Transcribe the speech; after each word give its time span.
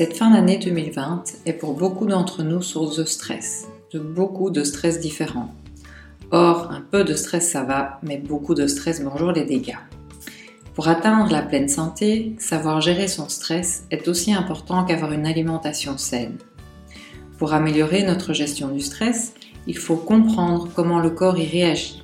Cette 0.00 0.16
fin 0.16 0.30
d'année 0.30 0.56
2020 0.56 1.24
est 1.44 1.52
pour 1.52 1.74
beaucoup 1.74 2.06
d'entre 2.06 2.42
nous 2.42 2.62
source 2.62 2.96
de 2.96 3.04
stress, 3.04 3.68
de 3.92 3.98
beaucoup 3.98 4.48
de 4.48 4.64
stress 4.64 4.98
différents. 4.98 5.54
Or, 6.30 6.70
un 6.70 6.80
peu 6.80 7.04
de 7.04 7.12
stress 7.12 7.50
ça 7.50 7.64
va, 7.64 8.00
mais 8.02 8.16
beaucoup 8.16 8.54
de 8.54 8.66
stress 8.66 9.02
bonjour 9.02 9.30
les 9.32 9.44
dégâts. 9.44 9.76
Pour 10.74 10.88
atteindre 10.88 11.30
la 11.30 11.42
pleine 11.42 11.68
santé, 11.68 12.34
savoir 12.38 12.80
gérer 12.80 13.08
son 13.08 13.28
stress 13.28 13.84
est 13.90 14.08
aussi 14.08 14.32
important 14.32 14.86
qu'avoir 14.86 15.12
une 15.12 15.26
alimentation 15.26 15.98
saine. 15.98 16.38
Pour 17.36 17.52
améliorer 17.52 18.02
notre 18.02 18.32
gestion 18.32 18.68
du 18.68 18.80
stress, 18.80 19.34
il 19.66 19.76
faut 19.76 19.96
comprendre 19.96 20.70
comment 20.74 21.00
le 21.00 21.10
corps 21.10 21.36
y 21.36 21.46
réagit. 21.46 22.02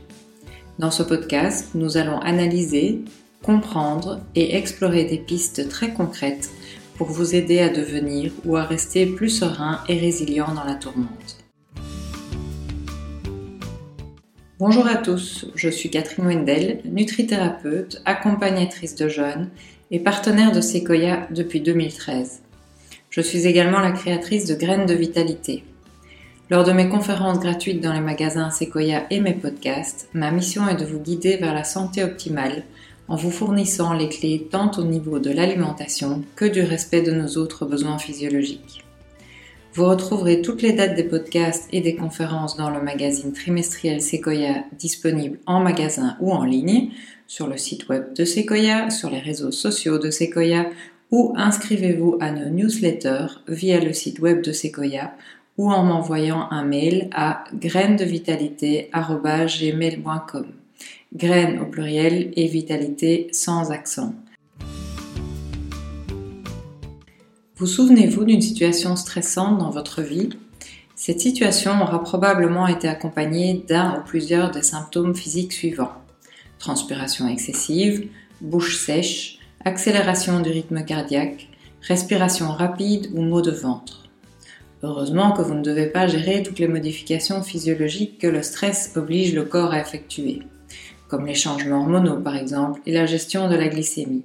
Dans 0.78 0.90
ce 0.90 1.02
podcast, 1.02 1.70
nous 1.74 1.96
allons 1.96 2.18
analyser, 2.18 3.00
comprendre 3.42 4.20
et 4.34 4.54
explorer 4.54 5.04
des 5.04 5.16
pistes 5.16 5.70
très 5.70 5.94
concrètes 5.94 6.50
pour 6.96 7.08
vous 7.08 7.34
aider 7.34 7.60
à 7.60 7.68
devenir 7.68 8.32
ou 8.44 8.56
à 8.56 8.64
rester 8.64 9.06
plus 9.06 9.30
serein 9.30 9.80
et 9.88 9.98
résilient 9.98 10.54
dans 10.54 10.64
la 10.64 10.74
tourmente. 10.74 11.38
Bonjour 14.58 14.86
à 14.86 14.96
tous, 14.96 15.46
je 15.54 15.68
suis 15.68 15.90
Catherine 15.90 16.26
Wendel, 16.26 16.80
nutrithérapeute, 16.86 18.00
accompagnatrice 18.06 18.94
de 18.94 19.08
jeunes 19.08 19.50
et 19.90 20.00
partenaire 20.00 20.50
de 20.50 20.62
Sequoia 20.62 21.28
depuis 21.30 21.60
2013. 21.60 22.40
Je 23.10 23.20
suis 23.20 23.46
également 23.46 23.80
la 23.80 23.92
créatrice 23.92 24.46
de 24.46 24.54
Graines 24.54 24.86
de 24.86 24.94
Vitalité. 24.94 25.62
Lors 26.48 26.64
de 26.64 26.72
mes 26.72 26.88
conférences 26.88 27.40
gratuites 27.40 27.82
dans 27.82 27.92
les 27.92 28.00
magasins 28.00 28.50
Sequoia 28.50 29.04
et 29.10 29.20
mes 29.20 29.34
podcasts, 29.34 30.08
ma 30.14 30.30
mission 30.30 30.66
est 30.68 30.76
de 30.76 30.86
vous 30.86 31.00
guider 31.00 31.36
vers 31.36 31.52
la 31.52 31.64
santé 31.64 32.02
optimale 32.02 32.62
en 33.08 33.16
vous 33.16 33.30
fournissant 33.30 33.92
les 33.92 34.08
clés 34.08 34.48
tant 34.50 34.70
au 34.78 34.84
niveau 34.84 35.18
de 35.18 35.30
l'alimentation 35.30 36.22
que 36.34 36.44
du 36.44 36.62
respect 36.62 37.02
de 37.02 37.12
nos 37.12 37.36
autres 37.36 37.66
besoins 37.66 37.98
physiologiques. 37.98 38.84
Vous 39.74 39.84
retrouverez 39.84 40.40
toutes 40.40 40.62
les 40.62 40.72
dates 40.72 40.94
des 40.94 41.04
podcasts 41.04 41.68
et 41.70 41.82
des 41.82 41.96
conférences 41.96 42.56
dans 42.56 42.70
le 42.70 42.80
magazine 42.80 43.34
trimestriel 43.34 44.00
Sequoia 44.00 44.64
disponible 44.78 45.38
en 45.44 45.60
magasin 45.60 46.16
ou 46.20 46.32
en 46.32 46.44
ligne, 46.44 46.90
sur 47.26 47.46
le 47.46 47.58
site 47.58 47.88
web 47.88 48.14
de 48.14 48.24
Sequoia, 48.24 48.88
sur 48.88 49.10
les 49.10 49.18
réseaux 49.18 49.52
sociaux 49.52 49.98
de 49.98 50.10
Sequoia 50.10 50.66
ou 51.10 51.34
inscrivez-vous 51.36 52.16
à 52.20 52.30
nos 52.30 52.48
newsletters 52.48 53.42
via 53.48 53.80
le 53.80 53.92
site 53.92 54.20
web 54.20 54.40
de 54.42 54.52
Sequoia 54.52 55.12
ou 55.58 55.70
en 55.70 55.84
m'envoyant 55.84 56.50
un 56.50 56.64
mail 56.64 57.10
à 57.12 57.44
grainesdevitalité.gmail.com 57.54 60.46
graines 61.14 61.60
au 61.60 61.66
pluriel 61.66 62.32
et 62.36 62.46
vitalité 62.46 63.28
sans 63.32 63.70
accent. 63.70 64.14
Vous 67.56 67.66
souvenez-vous 67.66 68.24
d'une 68.24 68.42
situation 68.42 68.96
stressante 68.96 69.58
dans 69.58 69.70
votre 69.70 70.02
vie? 70.02 70.28
Cette 70.94 71.20
situation 71.20 71.80
aura 71.80 72.02
probablement 72.02 72.66
été 72.66 72.86
accompagnée 72.86 73.64
d'un 73.66 73.98
ou 73.98 74.04
plusieurs 74.04 74.50
des 74.50 74.62
symptômes 74.62 75.14
physiques 75.14 75.52
suivants. 75.52 75.92
Transpiration 76.58 77.28
excessive, 77.28 78.08
bouche 78.42 78.76
sèche, 78.76 79.38
accélération 79.64 80.40
du 80.40 80.50
rythme 80.50 80.84
cardiaque, 80.84 81.48
respiration 81.80 82.48
rapide 82.48 83.08
ou 83.14 83.22
maux 83.22 83.42
de 83.42 83.50
ventre. 83.50 84.04
Heureusement 84.82 85.32
que 85.32 85.42
vous 85.42 85.54
ne 85.54 85.62
devez 85.62 85.86
pas 85.86 86.06
gérer 86.06 86.42
toutes 86.42 86.58
les 86.58 86.68
modifications 86.68 87.42
physiologiques 87.42 88.18
que 88.18 88.26
le 88.26 88.42
stress 88.42 88.92
oblige 88.96 89.34
le 89.34 89.44
corps 89.44 89.72
à 89.72 89.80
effectuer 89.80 90.42
comme 91.08 91.26
les 91.26 91.34
changements 91.34 91.80
hormonaux 91.80 92.20
par 92.20 92.36
exemple, 92.36 92.80
et 92.86 92.92
la 92.92 93.06
gestion 93.06 93.48
de 93.48 93.56
la 93.56 93.68
glycémie. 93.68 94.24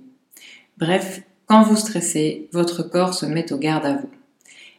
Bref, 0.77 1.21
quand 1.45 1.63
vous 1.63 1.75
stressez, 1.75 2.47
votre 2.53 2.83
corps 2.83 3.13
se 3.13 3.25
met 3.25 3.51
au 3.51 3.57
garde 3.57 3.85
à 3.85 3.93
vous. 3.93 4.09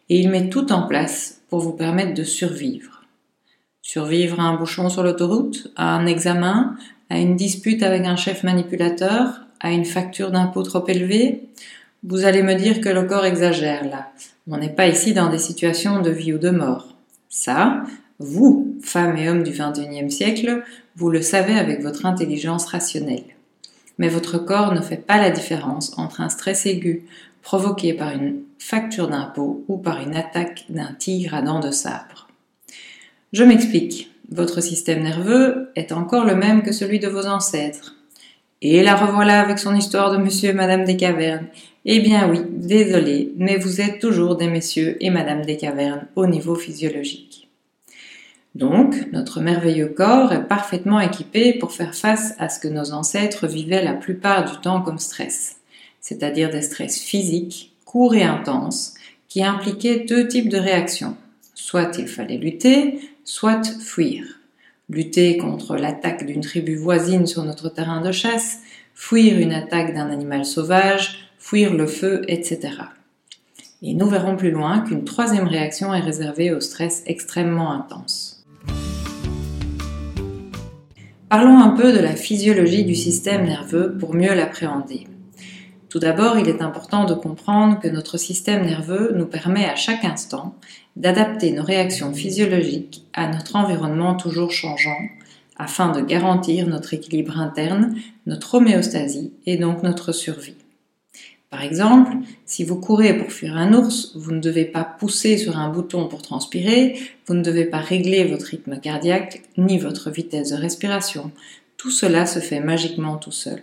Et 0.09 0.19
il 0.19 0.31
met 0.31 0.49
tout 0.49 0.73
en 0.73 0.87
place 0.87 1.43
pour 1.49 1.61
vous 1.61 1.73
permettre 1.73 2.15
de 2.15 2.25
survivre. 2.25 3.03
Survivre 3.83 4.41
à 4.41 4.45
un 4.45 4.57
bouchon 4.57 4.89
sur 4.89 5.03
l'autoroute, 5.03 5.73
à 5.77 5.95
un 5.95 6.07
examen, 6.07 6.77
à 7.11 7.19
une 7.19 7.37
dispute 7.37 7.83
avec 7.83 8.07
un 8.07 8.17
chef 8.17 8.43
manipulateur, 8.43 9.43
à 9.61 9.71
une 9.71 9.85
facture 9.85 10.31
d'impôt 10.31 10.63
trop 10.63 10.87
élevée. 10.87 11.43
Vous 12.03 12.25
allez 12.25 12.43
me 12.43 12.55
dire 12.55 12.81
que 12.81 12.89
le 12.89 13.05
corps 13.05 13.27
exagère 13.27 13.85
là. 13.85 14.09
On 14.49 14.57
n'est 14.57 14.75
pas 14.75 14.89
ici 14.89 15.13
dans 15.13 15.31
des 15.31 15.39
situations 15.39 16.01
de 16.01 16.11
vie 16.11 16.33
ou 16.33 16.39
de 16.39 16.51
mort. 16.51 16.97
Ça, 17.29 17.85
vous, 18.23 18.77
femmes 18.83 19.17
et 19.17 19.29
hommes 19.29 19.43
du 19.43 19.53
XXIe 19.53 20.11
siècle, 20.11 20.63
vous 20.97 21.11
le 21.11 21.23
savez 21.23 21.59
avec 21.59 21.83
votre 21.83 22.07
intelligence 22.07 22.67
rationnelle. 22.67 23.25
Mais 23.99 24.09
votre 24.09 24.39
corps 24.39 24.75
ne 24.75 24.81
fait 24.81 24.97
pas 24.97 25.19
la 25.19 25.31
différence 25.31 25.97
entre 25.99 26.21
un 26.21 26.29
stress 26.29 26.67
aigu 26.67 27.05
provoqué 27.43 27.93
par 27.93 28.13
une 28.13 28.43
facture 28.59 29.09
d'impôt 29.09 29.65
ou 29.69 29.77
par 29.77 30.01
une 30.01 30.17
attaque 30.17 30.65
d'un 30.69 30.95
tigre 30.99 31.35
à 31.35 31.43
dents 31.43 31.61
de 31.61 31.71
sabre. 31.71 32.29
Je 33.33 33.45
m'explique. 33.45 34.11
Votre 34.31 34.63
système 34.63 35.03
nerveux 35.03 35.71
est 35.77 35.93
encore 35.93 36.25
le 36.25 36.35
même 36.35 36.63
que 36.63 36.73
celui 36.73 37.01
de 37.01 37.09
vos 37.09 37.27
ancêtres. 37.27 37.97
Et 38.63 38.83
la 38.83 38.95
revoilà 38.95 39.41
avec 39.41 39.59
son 39.59 39.75
histoire 39.75 40.13
de 40.13 40.17
monsieur 40.17 40.51
et 40.51 40.55
madame 40.55 40.85
des 40.85 40.97
cavernes. 40.97 41.49
Eh 41.85 41.99
bien 42.01 42.31
oui, 42.31 42.41
désolé, 42.49 43.33
mais 43.37 43.57
vous 43.57 43.81
êtes 43.81 43.99
toujours 43.99 44.37
des 44.37 44.47
messieurs 44.47 44.97
et 45.01 45.11
madame 45.11 45.45
des 45.45 45.57
cavernes 45.57 46.07
au 46.15 46.27
niveau 46.27 46.55
physiologique. 46.55 47.42
Donc, 48.55 49.11
notre 49.13 49.41
merveilleux 49.41 49.89
corps 49.89 50.33
est 50.33 50.47
parfaitement 50.47 51.01
équipé 51.01 51.55
pour 51.55 51.73
faire 51.73 51.95
face 51.95 52.35
à 52.39 52.49
ce 52.51 52.61
que 52.61 52.69
nos 52.69 52.93
ancêtres 52.93 53.47
vivaient 53.47 53.83
la 53.83 53.95
plupart 53.95 54.51
du 54.51 54.61
temps 54.61 54.83
comme 54.83 54.99
stress, 54.99 55.57
c'est-à-dire 56.01 56.51
des 56.51 56.61
stress 56.61 57.01
physiques, 57.01 57.73
courts 57.87 58.15
et 58.15 58.25
intenses, 58.25 58.95
qui 59.29 59.43
impliquaient 59.43 60.05
deux 60.07 60.29
types 60.29 60.51
de 60.51 60.59
réactions. 60.59 61.17
Soit 61.55 61.97
il 61.99 62.09
fallait 62.09 62.37
lutter, 62.37 63.01
soit 63.25 63.65
fuir. 63.81 64.25
Lutter 64.91 65.39
contre 65.39 65.77
l'attaque 65.77 66.27
d'une 66.27 66.43
tribu 66.43 66.77
voisine 66.77 67.27
sur 67.27 67.45
notre 67.45 67.71
terrain 67.71 68.03
de 68.03 68.13
chasse, 68.13 68.59
fuir 68.95 69.39
une 69.39 69.53
attaque 69.53 69.95
d'un 69.95 70.11
animal 70.11 70.45
sauvage, 70.45 71.31
fuir 71.39 71.73
le 71.73 71.87
feu, 71.87 72.23
etc. 72.29 72.71
Et 73.81 73.95
nous 73.95 74.07
verrons 74.07 74.37
plus 74.37 74.51
loin 74.51 74.81
qu'une 74.81 75.05
troisième 75.05 75.49
réaction 75.49 75.95
est 75.95 76.01
réservée 76.01 76.53
au 76.53 76.61
stress 76.61 77.03
extrêmement 77.07 77.73
intense. 77.73 78.32
Parlons 81.33 81.61
un 81.61 81.71
peu 81.71 81.95
de 81.95 81.99
la 81.99 82.15
physiologie 82.15 82.85
du 82.85 82.95
système 82.95 83.47
nerveux 83.47 83.97
pour 83.99 84.15
mieux 84.15 84.35
l'appréhender. 84.35 85.07
Tout 85.89 85.99
d'abord, 85.99 86.39
il 86.39 86.47
est 86.47 86.61
important 86.61 87.07
de 87.07 87.15
comprendre 87.15 87.81
que 87.81 87.89
notre 87.89 88.19
système 88.19 88.67
nerveux 88.67 89.15
nous 89.17 89.25
permet 89.25 89.65
à 89.65 89.75
chaque 89.75 90.05
instant 90.05 90.55
d'adapter 90.95 91.53
nos 91.53 91.63
réactions 91.63 92.13
physiologiques 92.13 93.07
à 93.15 93.29
notre 93.29 93.57
environnement 93.57 94.15
toujours 94.15 94.51
changeant 94.51 94.99
afin 95.57 95.91
de 95.91 96.03
garantir 96.03 96.69
notre 96.69 96.93
équilibre 96.93 97.41
interne, 97.41 97.95
notre 98.27 98.57
homéostasie 98.57 99.33
et 99.47 99.57
donc 99.57 99.83
notre 99.83 100.13
survie. 100.13 100.62
Par 101.53 101.63
exemple, 101.63 102.17
si 102.47 102.65
vous 102.65 102.81
courez 102.81 103.15
pour 103.15 103.31
fuir 103.31 103.59
un 103.59 103.75
ours, 103.75 104.17
vous 104.17 104.33
ne 104.33 104.41
devez 104.41 104.65
pas 104.65 104.85
pousser 104.85 105.37
sur 105.37 105.59
un 105.59 105.69
bouton 105.69 106.09
pour 106.09 106.23
transpirer, 106.23 106.99
vous 107.27 107.35
ne 107.35 107.43
devez 107.43 107.67
pas 107.67 107.81
régler 107.81 108.25
votre 108.25 108.47
rythme 108.47 108.81
cardiaque 108.81 109.43
ni 109.59 109.77
votre 109.77 110.11
vitesse 110.11 110.49
de 110.49 110.57
respiration. 110.57 111.31
Tout 111.77 111.91
cela 111.91 112.25
se 112.25 112.39
fait 112.39 112.61
magiquement 112.61 113.19
tout 113.19 113.33
seul. 113.33 113.63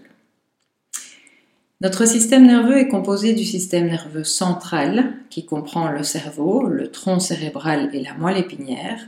Notre 1.82 2.06
système 2.06 2.46
nerveux 2.46 2.78
est 2.78 2.90
composé 2.90 3.34
du 3.34 3.44
système 3.44 3.88
nerveux 3.88 4.24
central, 4.24 5.14
qui 5.32 5.48
comprend 5.48 5.90
le 5.90 6.04
cerveau, 6.04 6.68
le 6.68 6.92
tronc 6.92 7.20
cérébral 7.20 7.90
et 7.92 8.04
la 8.04 8.14
moelle 8.14 8.38
épinière, 8.38 9.00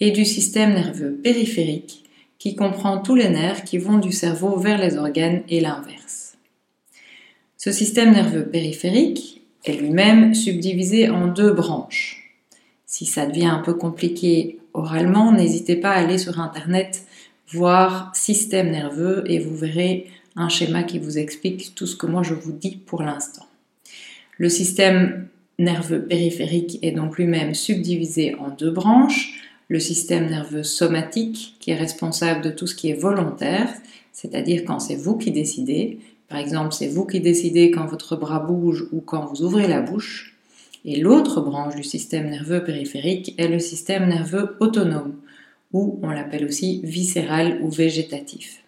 et 0.00 0.10
du 0.10 0.24
système 0.24 0.74
nerveux 0.74 1.12
périphérique, 1.12 2.02
qui 2.40 2.56
comprend 2.56 2.98
tous 2.98 3.14
les 3.14 3.28
nerfs 3.28 3.62
qui 3.62 3.78
vont 3.78 3.98
du 3.98 4.10
cerveau 4.10 4.58
vers 4.58 4.78
les 4.78 4.96
organes 4.96 5.42
et 5.48 5.60
l'inverse. 5.60 6.23
Ce 7.64 7.72
système 7.72 8.12
nerveux 8.12 8.44
périphérique 8.44 9.40
est 9.64 9.72
lui-même 9.72 10.34
subdivisé 10.34 11.08
en 11.08 11.28
deux 11.28 11.54
branches. 11.54 12.30
Si 12.84 13.06
ça 13.06 13.24
devient 13.24 13.46
un 13.46 13.60
peu 13.60 13.72
compliqué 13.72 14.58
oralement, 14.74 15.32
n'hésitez 15.32 15.76
pas 15.76 15.92
à 15.92 16.00
aller 16.00 16.18
sur 16.18 16.40
Internet 16.40 17.06
voir 17.48 18.14
système 18.14 18.70
nerveux 18.70 19.24
et 19.28 19.38
vous 19.38 19.56
verrez 19.56 20.08
un 20.36 20.50
schéma 20.50 20.82
qui 20.82 20.98
vous 20.98 21.16
explique 21.16 21.74
tout 21.74 21.86
ce 21.86 21.96
que 21.96 22.04
moi 22.04 22.22
je 22.22 22.34
vous 22.34 22.52
dis 22.52 22.76
pour 22.76 23.00
l'instant. 23.00 23.46
Le 24.36 24.50
système 24.50 25.28
nerveux 25.58 26.02
périphérique 26.02 26.78
est 26.82 26.92
donc 26.92 27.16
lui-même 27.16 27.54
subdivisé 27.54 28.34
en 28.34 28.50
deux 28.50 28.72
branches. 28.72 29.40
Le 29.68 29.80
système 29.80 30.28
nerveux 30.28 30.64
somatique, 30.64 31.56
qui 31.60 31.70
est 31.70 31.76
responsable 31.76 32.42
de 32.42 32.50
tout 32.50 32.66
ce 32.66 32.74
qui 32.74 32.90
est 32.90 33.00
volontaire, 33.00 33.72
c'est-à-dire 34.12 34.64
quand 34.66 34.80
c'est 34.80 34.96
vous 34.96 35.16
qui 35.16 35.30
décidez, 35.30 35.98
par 36.28 36.38
exemple, 36.38 36.72
c'est 36.72 36.88
vous 36.88 37.04
qui 37.04 37.20
décidez 37.20 37.70
quand 37.70 37.86
votre 37.86 38.16
bras 38.16 38.40
bouge 38.40 38.86
ou 38.92 39.00
quand 39.00 39.26
vous 39.26 39.42
ouvrez 39.42 39.68
la 39.68 39.80
bouche. 39.80 40.36
Et 40.84 41.00
l'autre 41.00 41.40
branche 41.40 41.76
du 41.76 41.84
système 41.84 42.28
nerveux 42.28 42.62
périphérique 42.62 43.34
est 43.38 43.48
le 43.48 43.58
système 43.58 44.08
nerveux 44.08 44.56
autonome, 44.60 45.14
ou 45.72 45.98
on 46.02 46.10
l'appelle 46.10 46.44
aussi 46.44 46.80
viscéral 46.82 47.58
ou 47.62 47.70
végétatif. 47.70 48.62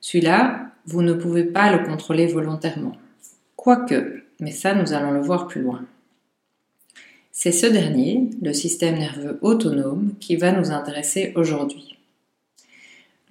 Celui-là, 0.00 0.72
vous 0.86 1.02
ne 1.02 1.14
pouvez 1.14 1.44
pas 1.44 1.74
le 1.74 1.86
contrôler 1.86 2.26
volontairement. 2.26 2.96
Quoique, 3.56 4.24
mais 4.40 4.50
ça 4.50 4.74
nous 4.74 4.92
allons 4.92 5.12
le 5.12 5.22
voir 5.22 5.46
plus 5.46 5.62
loin. 5.62 5.84
C'est 7.30 7.52
ce 7.52 7.66
dernier, 7.66 8.28
le 8.42 8.52
système 8.52 8.98
nerveux 8.98 9.38
autonome, 9.40 10.12
qui 10.20 10.36
va 10.36 10.52
nous 10.52 10.70
intéresser 10.70 11.32
aujourd'hui. 11.34 11.96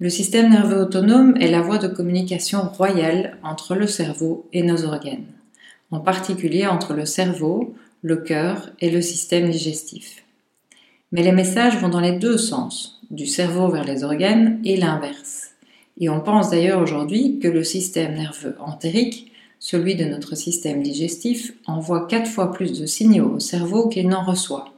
Le 0.02 0.10
système 0.10 0.50
nerveux 0.50 0.80
autonome 0.80 1.36
est 1.40 1.48
la 1.48 1.60
voie 1.60 1.78
de 1.78 1.86
communication 1.86 2.62
royale 2.62 3.38
entre 3.44 3.76
le 3.76 3.86
cerveau 3.86 4.48
et 4.52 4.64
nos 4.64 4.84
organes, 4.84 5.30
en 5.92 6.00
particulier 6.00 6.66
entre 6.66 6.92
le 6.92 7.06
cerveau, 7.06 7.76
le 8.02 8.16
cœur 8.16 8.70
et 8.80 8.90
le 8.90 9.00
système 9.00 9.48
digestif. 9.48 10.24
Mais 11.12 11.22
les 11.22 11.30
messages 11.30 11.76
vont 11.76 11.88
dans 11.88 12.00
les 12.00 12.18
deux 12.18 12.36
sens, 12.36 13.00
du 13.12 13.26
cerveau 13.26 13.68
vers 13.68 13.84
les 13.84 14.02
organes 14.02 14.60
et 14.64 14.76
l'inverse. 14.76 15.50
Et 16.00 16.08
on 16.08 16.18
pense 16.18 16.50
d'ailleurs 16.50 16.82
aujourd'hui 16.82 17.38
que 17.38 17.46
le 17.46 17.62
système 17.62 18.14
nerveux 18.14 18.56
entérique, 18.58 19.30
celui 19.60 19.94
de 19.94 20.06
notre 20.06 20.34
système 20.34 20.82
digestif, 20.82 21.54
envoie 21.64 22.08
quatre 22.08 22.28
fois 22.28 22.50
plus 22.50 22.80
de 22.80 22.86
signaux 22.86 23.36
au 23.36 23.38
cerveau 23.38 23.88
qu'il 23.88 24.08
n'en 24.08 24.24
reçoit. 24.24 24.71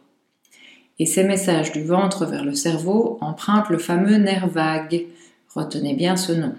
Et 0.99 1.07
ces 1.07 1.25
messages 1.25 1.73
du 1.73 1.83
ventre 1.83 2.25
vers 2.27 2.45
le 2.45 2.55
cerveau 2.55 3.19
empruntent 3.21 3.71
le 3.71 3.79
fameux 3.79 4.17
nerf 4.17 4.49
vague. 4.49 5.07
Retenez 5.55 5.95
bien 5.95 6.17
ce 6.17 6.33
nom. 6.33 6.55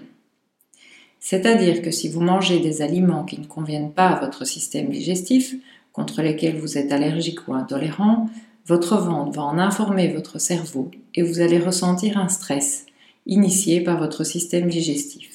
C'est-à-dire 1.20 1.82
que 1.82 1.90
si 1.90 2.08
vous 2.08 2.20
mangez 2.20 2.60
des 2.60 2.82
aliments 2.82 3.24
qui 3.24 3.40
ne 3.40 3.46
conviennent 3.46 3.92
pas 3.92 4.08
à 4.08 4.20
votre 4.20 4.44
système 4.44 4.90
digestif, 4.90 5.54
contre 5.92 6.20
lesquels 6.20 6.58
vous 6.58 6.76
êtes 6.76 6.92
allergique 6.92 7.48
ou 7.48 7.54
intolérant, 7.54 8.28
votre 8.66 8.98
ventre 8.98 9.32
va 9.32 9.42
en 9.42 9.58
informer 9.58 10.08
votre 10.08 10.38
cerveau 10.38 10.90
et 11.14 11.22
vous 11.22 11.40
allez 11.40 11.58
ressentir 11.58 12.18
un 12.18 12.28
stress 12.28 12.84
initié 13.26 13.80
par 13.80 13.98
votre 13.98 14.22
système 14.22 14.68
digestif. 14.68 15.30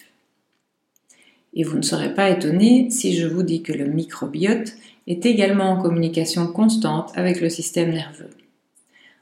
Et 1.53 1.63
vous 1.63 1.77
ne 1.77 1.81
serez 1.81 2.13
pas 2.13 2.29
étonné 2.29 2.89
si 2.89 3.15
je 3.17 3.27
vous 3.27 3.43
dis 3.43 3.61
que 3.63 3.73
le 3.73 3.85
microbiote 3.85 4.73
est 5.07 5.25
également 5.25 5.71
en 5.71 5.81
communication 5.81 6.47
constante 6.47 7.11
avec 7.15 7.41
le 7.41 7.49
système 7.49 7.91
nerveux. 7.91 8.29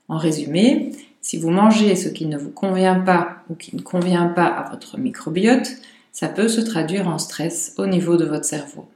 En 0.10 0.18
résumé, 0.18 0.92
si 1.22 1.38
vous 1.38 1.52
mangez 1.52 1.96
ce 1.96 2.10
qui 2.10 2.26
ne 2.26 2.38
vous 2.38 2.50
convient 2.50 3.00
pas 3.00 3.44
ou 3.50 3.56
qui 3.56 3.76
ne 3.76 3.82
convient 3.82 4.28
pas 4.28 4.48
à 4.48 4.70
votre 4.72 4.98
microbiote, 4.98 5.70
ça 6.12 6.28
peut 6.28 6.48
se 6.48 6.62
traduire 6.62 7.08
en 7.08 7.20
stress 7.20 7.76
au 7.78 7.86
niveau 7.86 8.18
de 8.18 8.26
votre 8.26 8.46
cerveau. 8.46 8.90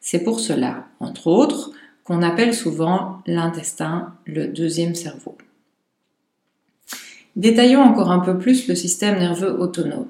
C'est 0.00 0.24
pour 0.24 0.40
cela, 0.40 0.86
entre 1.00 1.26
autres, 1.26 1.72
qu'on 2.04 2.22
appelle 2.22 2.54
souvent 2.54 3.22
l'intestin 3.26 4.14
le 4.24 4.48
deuxième 4.48 4.94
cerveau. 4.94 5.36
Détaillons 7.36 7.82
encore 7.82 8.10
un 8.10 8.18
peu 8.18 8.38
plus 8.38 8.68
le 8.68 8.74
système 8.74 9.18
nerveux 9.18 9.60
autonome. 9.60 10.08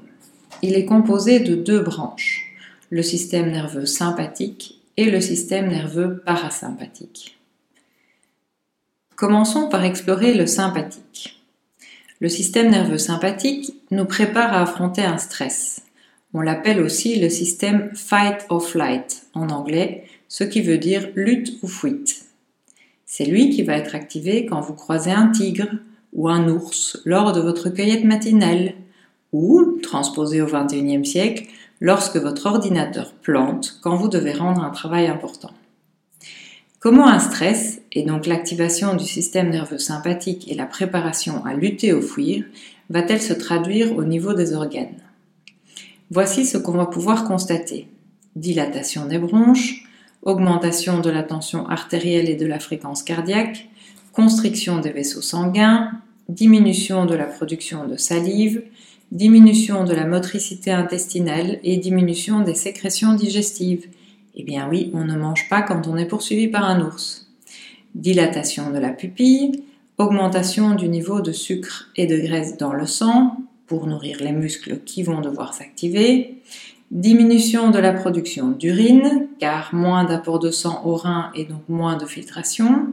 Il 0.62 0.74
est 0.74 0.86
composé 0.86 1.40
de 1.40 1.54
deux 1.54 1.80
branches, 1.80 2.54
le 2.90 3.02
système 3.02 3.50
nerveux 3.50 3.86
sympathique 3.86 4.80
et 4.96 5.10
le 5.10 5.20
système 5.20 5.68
nerveux 5.68 6.22
parasympathique. 6.24 7.41
Commençons 9.16 9.68
par 9.68 9.84
explorer 9.84 10.34
le 10.34 10.46
sympathique. 10.46 11.42
Le 12.20 12.28
système 12.28 12.70
nerveux 12.70 12.98
sympathique 12.98 13.74
nous 13.90 14.04
prépare 14.04 14.52
à 14.52 14.62
affronter 14.62 15.02
un 15.02 15.18
stress. 15.18 15.82
On 16.34 16.40
l'appelle 16.40 16.80
aussi 16.80 17.20
le 17.20 17.28
système 17.28 17.90
fight 17.94 18.46
or 18.48 18.64
flight 18.64 19.26
en 19.34 19.50
anglais, 19.50 20.04
ce 20.28 20.44
qui 20.44 20.62
veut 20.62 20.78
dire 20.78 21.08
lutte 21.14 21.58
ou 21.62 21.68
fuite. 21.68 22.24
C'est 23.04 23.26
lui 23.26 23.50
qui 23.50 23.62
va 23.62 23.76
être 23.76 23.94
activé 23.94 24.46
quand 24.46 24.60
vous 24.60 24.74
croisez 24.74 25.12
un 25.12 25.28
tigre 25.28 25.68
ou 26.14 26.28
un 26.28 26.48
ours 26.48 26.98
lors 27.04 27.32
de 27.32 27.40
votre 27.40 27.68
cueillette 27.68 28.04
matinale, 28.04 28.74
ou, 29.32 29.78
transposé 29.82 30.40
au 30.40 30.46
XXIe 30.46 31.04
siècle, 31.04 31.46
lorsque 31.80 32.16
votre 32.16 32.46
ordinateur 32.46 33.12
plante 33.12 33.78
quand 33.82 33.96
vous 33.96 34.08
devez 34.08 34.32
rendre 34.32 34.62
un 34.62 34.70
travail 34.70 35.06
important. 35.06 35.50
Comment 36.82 37.06
un 37.06 37.20
stress, 37.20 37.80
et 37.92 38.02
donc 38.02 38.26
l'activation 38.26 38.96
du 38.96 39.04
système 39.04 39.50
nerveux 39.50 39.78
sympathique 39.78 40.50
et 40.50 40.56
la 40.56 40.66
préparation 40.66 41.44
à 41.44 41.54
lutter 41.54 41.92
ou 41.92 42.02
fuir, 42.02 42.44
va-t-elle 42.90 43.22
se 43.22 43.32
traduire 43.32 43.96
au 43.96 44.02
niveau 44.02 44.34
des 44.34 44.52
organes? 44.52 45.00
Voici 46.10 46.44
ce 46.44 46.58
qu'on 46.58 46.72
va 46.72 46.86
pouvoir 46.86 47.22
constater. 47.22 47.86
Dilatation 48.34 49.06
des 49.06 49.18
bronches, 49.18 49.84
augmentation 50.22 50.98
de 50.98 51.08
la 51.08 51.22
tension 51.22 51.68
artérielle 51.68 52.28
et 52.28 52.34
de 52.34 52.46
la 52.46 52.58
fréquence 52.58 53.04
cardiaque, 53.04 53.68
constriction 54.12 54.80
des 54.80 54.90
vaisseaux 54.90 55.22
sanguins, 55.22 55.92
diminution 56.28 57.06
de 57.06 57.14
la 57.14 57.26
production 57.26 57.86
de 57.86 57.96
salive, 57.96 58.60
diminution 59.12 59.84
de 59.84 59.94
la 59.94 60.04
motricité 60.04 60.72
intestinale 60.72 61.60
et 61.62 61.76
diminution 61.76 62.40
des 62.40 62.56
sécrétions 62.56 63.14
digestives. 63.14 63.86
Eh 64.34 64.44
bien 64.44 64.68
oui, 64.68 64.90
on 64.94 65.04
ne 65.04 65.16
mange 65.16 65.48
pas 65.48 65.62
quand 65.62 65.86
on 65.86 65.96
est 65.96 66.06
poursuivi 66.06 66.48
par 66.48 66.64
un 66.64 66.80
ours. 66.80 67.28
Dilatation 67.94 68.70
de 68.70 68.78
la 68.78 68.90
pupille, 68.90 69.64
augmentation 69.98 70.74
du 70.74 70.88
niveau 70.88 71.20
de 71.20 71.32
sucre 71.32 71.90
et 71.96 72.06
de 72.06 72.16
graisse 72.16 72.56
dans 72.56 72.72
le 72.72 72.86
sang 72.86 73.36
pour 73.66 73.86
nourrir 73.86 74.18
les 74.20 74.32
muscles 74.32 74.80
qui 74.84 75.02
vont 75.02 75.20
devoir 75.20 75.54
s'activer, 75.54 76.42
Diminution 76.92 77.70
de 77.70 77.78
la 77.78 77.94
production 77.94 78.50
d'urine, 78.50 79.28
car 79.38 79.74
moins 79.74 80.04
d'apport 80.04 80.38
de 80.38 80.50
sang 80.50 80.82
au 80.84 80.94
rein 80.94 81.32
et 81.34 81.46
donc 81.46 81.66
moins 81.66 81.96
de 81.96 82.04
filtration. 82.04 82.88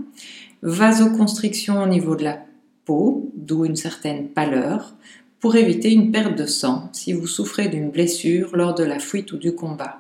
Vasoconstriction 0.61 1.83
au 1.83 1.85
niveau 1.85 2.15
de 2.15 2.23
la 2.23 2.39
peau, 2.85 3.29
d'où 3.35 3.65
une 3.65 3.75
certaine 3.75 4.29
pâleur, 4.29 4.93
pour 5.41 5.57
éviter 5.57 5.91
une 5.91 6.13
perte 6.13 6.37
de 6.37 6.45
sang 6.45 6.89
si 6.93 7.11
vous 7.11 7.27
souffrez 7.27 7.67
d'une 7.67 7.91
blessure 7.91 8.55
lors 8.55 8.73
de 8.73 8.85
la 8.85 8.99
fuite 8.99 9.33
ou 9.33 9.37
du 9.37 9.53
combat. 9.53 9.99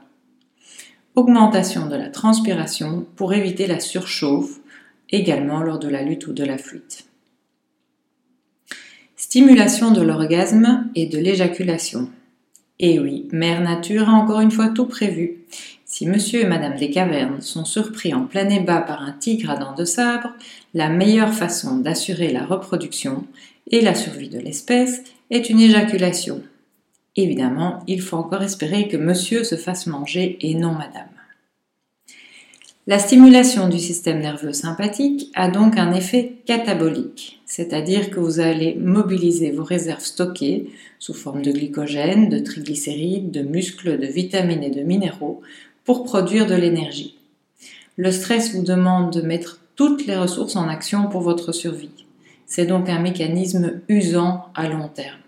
Augmentation 1.19 1.87
de 1.87 1.97
la 1.97 2.07
transpiration 2.07 3.05
pour 3.17 3.33
éviter 3.33 3.67
la 3.67 3.81
surchauffe, 3.81 4.61
également 5.09 5.59
lors 5.59 5.77
de 5.77 5.89
la 5.89 6.01
lutte 6.01 6.27
ou 6.27 6.31
de 6.31 6.45
la 6.45 6.57
fuite. 6.57 7.07
Stimulation 9.17 9.91
de 9.91 10.01
l'orgasme 10.01 10.89
et 10.95 11.07
de 11.07 11.17
l'éjaculation. 11.17 12.09
Et 12.79 12.93
eh 12.93 12.99
oui, 13.01 13.27
Mère 13.33 13.59
Nature 13.59 14.07
a 14.07 14.13
encore 14.13 14.39
une 14.39 14.49
fois 14.49 14.69
tout 14.69 14.85
prévu. 14.85 15.39
Si 15.83 16.05
Monsieur 16.05 16.39
et 16.39 16.47
Madame 16.47 16.77
des 16.77 16.89
Cavernes 16.89 17.41
sont 17.41 17.65
surpris 17.65 18.13
en 18.13 18.23
plein 18.23 18.61
bas 18.61 18.79
par 18.79 19.01
un 19.01 19.11
tigre 19.11 19.49
à 19.49 19.57
dents 19.57 19.75
de 19.75 19.83
sabre, 19.83 20.31
la 20.73 20.87
meilleure 20.87 21.33
façon 21.33 21.79
d'assurer 21.79 22.31
la 22.31 22.45
reproduction 22.45 23.25
et 23.69 23.81
la 23.81 23.93
survie 23.93 24.29
de 24.29 24.39
l'espèce 24.39 25.01
est 25.31 25.49
une 25.49 25.59
éjaculation. 25.59 26.41
Évidemment, 27.21 27.79
il 27.85 28.01
faut 28.01 28.15
encore 28.15 28.43
espérer 28.43 28.87
que 28.87 28.95
Monsieur 28.95 29.43
se 29.43 29.57
fasse 29.57 29.87
manger 29.87 30.37
et 30.39 30.55
non 30.55 30.71
Madame. 30.71 31.09
La 32.87 32.97
stimulation 32.97 33.67
du 33.67 33.77
système 33.77 34.21
nerveux 34.21 34.53
sympathique 34.53 35.29
a 35.35 35.49
donc 35.49 35.77
un 35.77 35.93
effet 35.93 36.35
catabolique, 36.45 37.41
c'est-à-dire 37.45 38.09
que 38.09 38.21
vous 38.21 38.39
allez 38.39 38.75
mobiliser 38.75 39.51
vos 39.51 39.65
réserves 39.65 40.05
stockées 40.05 40.69
sous 40.97 41.13
forme 41.13 41.41
de 41.41 41.51
glycogène, 41.51 42.29
de 42.29 42.39
triglycérides, 42.39 43.31
de 43.31 43.41
muscles, 43.41 43.99
de 43.99 44.07
vitamines 44.07 44.63
et 44.63 44.71
de 44.71 44.81
minéraux 44.81 45.41
pour 45.83 46.05
produire 46.05 46.47
de 46.47 46.55
l'énergie. 46.55 47.17
Le 47.97 48.13
stress 48.13 48.55
vous 48.55 48.63
demande 48.63 49.11
de 49.11 49.21
mettre 49.21 49.59
toutes 49.75 50.05
les 50.05 50.15
ressources 50.15 50.55
en 50.55 50.69
action 50.69 51.09
pour 51.09 51.19
votre 51.19 51.51
survie. 51.51 52.05
C'est 52.45 52.65
donc 52.65 52.87
un 52.87 52.99
mécanisme 52.99 53.81
usant 53.89 54.45
à 54.55 54.69
long 54.69 54.87
terme. 54.87 55.19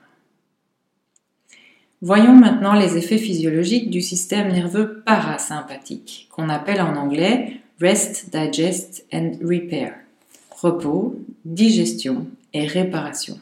Voyons 2.03 2.34
maintenant 2.34 2.74
les 2.74 2.98
effets 2.98 3.20
physiologiques 3.20 3.91
du 3.91 4.01
système 4.01 4.51
nerveux 4.51 5.03
parasympathique, 5.05 6.27
qu'on 6.31 6.50
appelle 6.50 6.81
en 6.81 6.96
anglais 6.96 7.62
Rest, 7.79 8.31
Digest 8.31 9.05
and 9.13 9.34
Repair. 9.43 9.93
Repos, 10.50 11.15
digestion 11.46 12.25
et 12.55 12.65
réparation. 12.65 13.39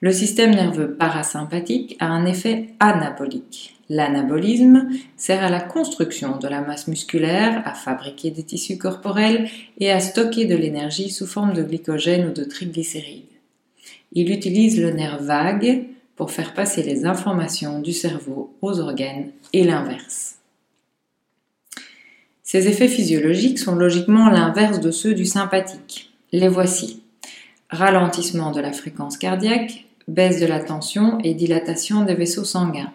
Le 0.00 0.10
système 0.10 0.50
nerveux 0.50 0.94
parasympathique 0.94 1.96
a 2.00 2.06
un 2.06 2.26
effet 2.26 2.70
anabolique. 2.80 3.76
L'anabolisme 3.88 4.88
sert 5.16 5.44
à 5.44 5.48
la 5.48 5.60
construction 5.60 6.38
de 6.38 6.48
la 6.48 6.60
masse 6.60 6.88
musculaire, 6.88 7.62
à 7.64 7.72
fabriquer 7.72 8.32
des 8.32 8.42
tissus 8.42 8.78
corporels 8.78 9.48
et 9.78 9.92
à 9.92 10.00
stocker 10.00 10.46
de 10.46 10.56
l'énergie 10.56 11.10
sous 11.10 11.26
forme 11.26 11.52
de 11.52 11.62
glycogène 11.62 12.28
ou 12.28 12.32
de 12.32 12.42
triglycérides. 12.42 13.22
Il 14.12 14.32
utilise 14.32 14.80
le 14.80 14.90
nerf 14.90 15.22
vague 15.22 15.86
pour 16.18 16.32
faire 16.32 16.52
passer 16.52 16.82
les 16.82 17.06
informations 17.06 17.80
du 17.80 17.92
cerveau 17.92 18.52
aux 18.60 18.80
organes 18.80 19.30
et 19.52 19.62
l'inverse. 19.62 20.34
Ces 22.42 22.66
effets 22.66 22.88
physiologiques 22.88 23.60
sont 23.60 23.76
logiquement 23.76 24.28
l'inverse 24.28 24.80
de 24.80 24.90
ceux 24.90 25.14
du 25.14 25.24
sympathique. 25.24 26.12
Les 26.32 26.48
voici. 26.48 27.04
Ralentissement 27.70 28.50
de 28.50 28.60
la 28.60 28.72
fréquence 28.72 29.16
cardiaque, 29.16 29.84
baisse 30.08 30.40
de 30.40 30.46
la 30.46 30.58
tension 30.58 31.20
et 31.20 31.34
dilatation 31.34 32.04
des 32.04 32.14
vaisseaux 32.14 32.44
sanguins, 32.44 32.92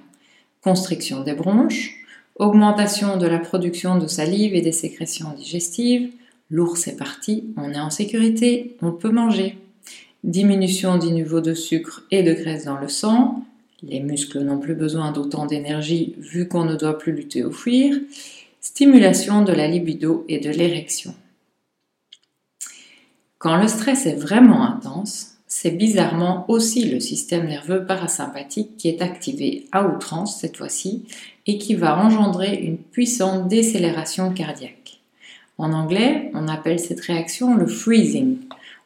constriction 0.61 1.23
des 1.23 1.33
bronches, 1.33 1.95
augmentation 2.35 3.15
de 3.15 3.27
la 3.27 3.39
production 3.39 3.97
de 3.97 4.07
salive 4.07 4.53
et 4.53 4.61
des 4.61 4.73
sécrétions 4.73 5.31
digestives, 5.31 6.11
l'ours 6.49 6.87
est 6.89 6.97
parti, 6.97 7.53
on 7.55 7.71
est 7.71 7.79
en 7.79 7.89
sécurité, 7.89 8.75
on 8.81 8.91
peut 8.91 9.11
manger 9.11 9.57
diminution 10.23 10.97
du 10.97 11.11
niveau 11.11 11.41
de 11.41 11.53
sucre 11.53 12.03
et 12.11 12.23
de 12.23 12.33
graisse 12.33 12.65
dans 12.65 12.79
le 12.79 12.87
sang, 12.87 13.43
les 13.81 13.99
muscles 13.99 14.39
n'ont 14.39 14.59
plus 14.59 14.75
besoin 14.75 15.11
d'autant 15.11 15.45
d'énergie 15.45 16.15
vu 16.17 16.47
qu'on 16.47 16.63
ne 16.63 16.75
doit 16.75 16.97
plus 16.97 17.11
lutter 17.11 17.43
ou 17.43 17.51
fuir, 17.51 17.95
stimulation 18.61 19.43
de 19.43 19.51
la 19.51 19.67
libido 19.67 20.25
et 20.29 20.39
de 20.39 20.49
l'érection. 20.49 21.13
Quand 23.37 23.57
le 23.57 23.67
stress 23.67 24.05
est 24.05 24.15
vraiment 24.15 24.63
intense, 24.63 25.33
c'est 25.47 25.71
bizarrement 25.71 26.45
aussi 26.47 26.89
le 26.89 27.01
système 27.01 27.45
nerveux 27.45 27.85
parasympathique 27.85 28.77
qui 28.77 28.87
est 28.87 29.01
activé 29.01 29.67
à 29.73 29.85
outrance 29.85 30.39
cette 30.39 30.57
fois-ci 30.57 31.05
et 31.45 31.57
qui 31.57 31.75
va 31.75 32.03
engendrer 32.03 32.55
une 32.55 32.77
puissante 32.77 33.49
décélération 33.49 34.31
cardiaque. 34.33 35.01
En 35.57 35.73
anglais, 35.73 36.31
on 36.33 36.47
appelle 36.47 36.79
cette 36.79 37.01
réaction 37.01 37.55
le 37.55 37.67
freezing. 37.67 38.37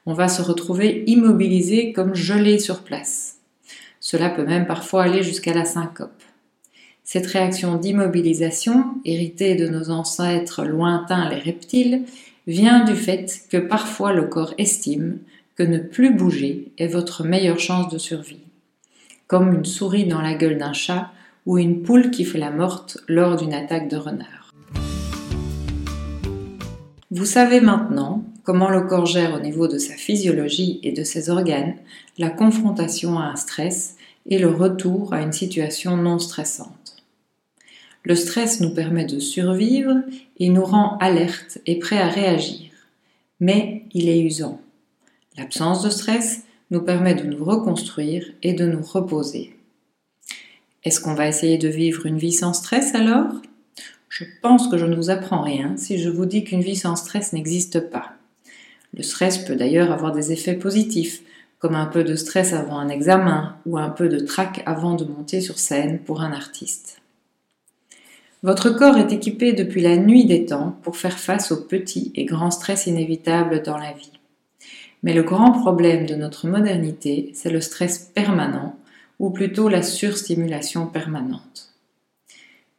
On 0.10 0.14
va 0.14 0.30
se 0.30 0.42
retrouver 0.42 1.04
immobilisé 1.06 1.92
comme 1.92 2.16
gelé 2.16 2.60
sur 2.60 2.84
place. 2.84 3.40
Cela 4.00 4.30
peut 4.30 4.46
même 4.46 4.66
parfois 4.66 5.04
aller 5.04 5.22
jusqu'à 5.22 5.54
la 5.54 5.66
syncope. 5.66 6.24
Cette 7.04 7.26
réaction 7.28 7.76
d'immobilisation, 7.76 8.86
héritée 9.04 9.56
de 9.56 9.68
nos 9.68 9.90
ancêtres 9.90 10.64
lointains 10.64 11.30
les 11.30 11.40
reptiles, 11.40 12.04
vient 12.48 12.86
du 12.86 12.96
fait 12.96 13.42
que 13.50 13.58
parfois 13.58 14.14
le 14.14 14.24
corps 14.24 14.54
estime 14.58 15.18
que 15.58 15.64
ne 15.64 15.78
plus 15.78 16.14
bouger 16.14 16.72
est 16.78 16.88
votre 16.88 17.26
meilleure 17.26 17.60
chance 17.60 17.92
de 17.92 17.98
survie. 17.98 18.46
Comme 19.28 19.54
une 19.54 19.66
souris 19.66 20.06
dans 20.06 20.22
la 20.22 20.36
gueule 20.36 20.58
d'un 20.58 20.72
chat 20.72 21.12
ou 21.46 21.58
une 21.58 21.82
poule 21.82 22.12
qui 22.12 22.24
fait 22.24 22.38
la 22.38 22.52
morte 22.52 22.98
lors 23.10 23.36
d'une 23.36 23.54
attaque 23.54 23.90
de 23.90 23.98
renard. 23.98 24.54
Vous 27.12 27.26
savez 27.26 27.60
maintenant 27.60 28.24
comment 28.48 28.70
le 28.70 28.84
corps 28.84 29.06
gère 29.06 29.34
au 29.34 29.42
niveau 29.42 29.68
de 29.68 29.78
sa 29.78 29.96
physiologie 29.96 30.80
et 30.82 30.94
de 30.94 31.04
ses 31.04 31.30
organes 31.30 31.76
la 32.18 32.30
confrontation 32.30 33.20
à 33.20 33.24
un 33.24 33.36
stress 33.36 33.98
et 34.26 34.40
le 34.40 34.48
retour 34.48 35.14
à 35.14 35.22
une 35.22 35.34
situation 35.34 35.98
non 35.98 36.18
stressante. 36.18 37.04
Le 38.04 38.16
stress 38.16 38.62
nous 38.62 38.70
permet 38.70 39.04
de 39.04 39.20
survivre 39.20 39.96
et 40.40 40.48
nous 40.48 40.64
rend 40.64 40.98
alertes 41.00 41.58
et 41.66 41.78
prêts 41.78 42.00
à 42.00 42.08
réagir. 42.08 42.72
Mais 43.42 43.84
il 43.94 44.08
est 44.08 44.22
usant. 44.22 44.62
L'absence 45.38 45.84
de 45.84 45.90
stress 45.90 46.44
nous 46.72 46.84
permet 46.84 47.16
de 47.16 47.24
nous 47.24 47.44
reconstruire 47.44 48.32
et 48.44 48.54
de 48.54 48.66
nous 48.66 48.82
reposer. 48.82 49.58
Est-ce 50.86 51.02
qu'on 51.02 51.16
va 51.16 51.28
essayer 51.28 51.58
de 51.58 51.68
vivre 51.68 52.06
une 52.06 52.18
vie 52.18 52.32
sans 52.32 52.54
stress 52.54 52.96
alors? 52.96 53.42
Je 54.08 54.24
pense 54.42 54.70
que 54.70 54.78
je 54.78 54.86
ne 54.86 54.96
vous 54.96 55.10
apprends 55.10 55.42
rien 55.42 55.76
si 55.76 55.98
je 55.98 56.08
vous 56.08 56.26
dis 56.26 56.46
qu'une 56.46 56.62
vie 56.62 56.78
sans 56.78 56.96
stress 56.96 57.34
n'existe 57.34 57.82
pas. 57.90 58.17
Le 58.98 59.04
stress 59.04 59.38
peut 59.38 59.56
d'ailleurs 59.56 59.92
avoir 59.92 60.12
des 60.12 60.32
effets 60.32 60.56
positifs, 60.56 61.22
comme 61.60 61.76
un 61.76 61.86
peu 61.86 62.04
de 62.04 62.16
stress 62.16 62.54
avant 62.54 62.80
un 62.80 62.90
examen 62.90 63.56
ou 63.66 63.78
un 63.78 63.90
peu 63.90 64.10
de 64.10 64.20
trac 64.20 64.64
avant 64.66 64.96
de 64.96 65.06
monter 65.06 65.40
sur 65.40 65.60
scène 65.60 66.00
pour 66.00 66.22
un 66.22 66.34
artiste. 66.34 67.02
Votre 68.44 68.70
corps 68.70 68.98
est 68.98 69.12
équipé 69.12 69.54
depuis 69.54 69.82
la 69.82 69.98
nuit 69.98 70.26
des 70.26 70.46
temps 70.46 70.78
pour 70.84 70.98
faire 70.98 71.18
face 71.18 71.52
aux 71.52 71.64
petits 71.64 72.12
et 72.16 72.26
grands 72.26 72.52
stress 72.52 72.88
inévitables 72.88 73.64
dans 73.64 73.78
la 73.78 73.94
vie. 73.94 74.12
Mais 75.04 75.14
le 75.14 75.24
grand 75.24 75.52
problème 75.52 76.06
de 76.06 76.16
notre 76.16 76.48
modernité, 76.48 77.32
c'est 77.34 77.50
le 77.50 77.62
stress 77.62 78.00
permanent, 78.00 78.76
ou 79.20 79.30
plutôt 79.30 79.70
la 79.70 79.82
surstimulation 79.82 80.86
permanente. 80.88 81.74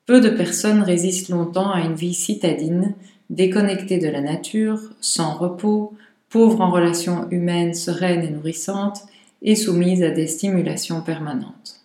Peu 0.06 0.20
de 0.20 0.30
personnes 0.30 0.82
résistent 0.82 1.30
longtemps 1.30 1.70
à 1.70 1.80
une 1.80 1.94
vie 1.94 2.14
citadine, 2.14 2.94
déconnectée 3.30 3.98
de 3.98 4.08
la 4.08 4.20
nature, 4.20 4.80
sans 5.00 5.34
repos, 5.34 5.94
pauvre 6.30 6.61
en 6.61 6.70
relations 6.70 7.28
humaines 7.30 7.75
sereines 7.75 8.23
et 8.23 8.30
nourrissantes, 8.30 9.02
et 9.42 9.54
soumise 9.54 10.02
à 10.02 10.11
des 10.11 10.26
stimulations 10.26 11.00
permanentes. 11.00 11.85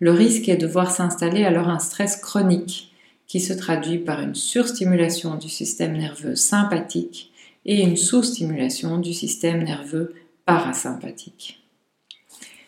Le 0.00 0.12
risque 0.12 0.48
est 0.48 0.56
de 0.56 0.66
voir 0.66 0.90
s'installer 0.90 1.44
alors 1.44 1.68
un 1.68 1.78
stress 1.78 2.16
chronique 2.16 2.92
qui 3.26 3.40
se 3.40 3.52
traduit 3.52 3.98
par 3.98 4.20
une 4.20 4.34
surstimulation 4.34 5.36
du 5.36 5.48
système 5.48 5.96
nerveux 5.96 6.36
sympathique 6.36 7.32
et 7.66 7.82
une 7.82 7.96
sous-stimulation 7.96 8.98
du 8.98 9.12
système 9.12 9.62
nerveux 9.64 10.14
parasympathique. 10.46 11.62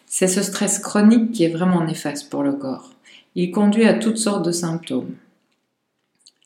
C'est 0.06 0.28
ce 0.28 0.42
stress 0.42 0.78
chronique 0.78 1.32
qui 1.32 1.44
est 1.44 1.54
vraiment 1.54 1.84
néfaste 1.84 2.28
pour 2.30 2.42
le 2.42 2.52
corps. 2.52 2.90
Il 3.36 3.52
conduit 3.52 3.86
à 3.86 3.94
toutes 3.94 4.18
sortes 4.18 4.44
de 4.44 4.52
symptômes. 4.52 5.14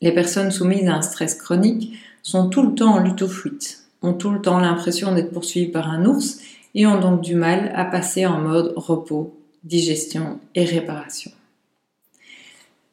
Les 0.01 0.13
personnes 0.13 0.51
soumises 0.51 0.87
à 0.87 0.95
un 0.95 1.01
stress 1.01 1.35
chronique 1.35 1.97
sont 2.21 2.47
tout 2.49 2.61
le 2.61 2.75
temps 2.75 2.93
en 2.93 2.99
lutte 2.99 3.27
fuite, 3.27 3.84
ont 4.05 4.13
tout 4.13 4.29
le 4.29 4.41
temps 4.41 4.59
l'impression 4.59 5.13
d'être 5.13 5.31
poursuivies 5.31 5.71
par 5.71 5.89
un 5.89 6.05
ours 6.05 6.39
et 6.75 6.85
ont 6.85 6.99
donc 6.99 7.21
du 7.21 7.35
mal 7.35 7.71
à 7.75 7.85
passer 7.85 8.25
en 8.25 8.39
mode 8.39 8.73
repos 8.75 9.35
digestion 9.63 10.39
et 10.53 10.63
réparation. 10.63 11.31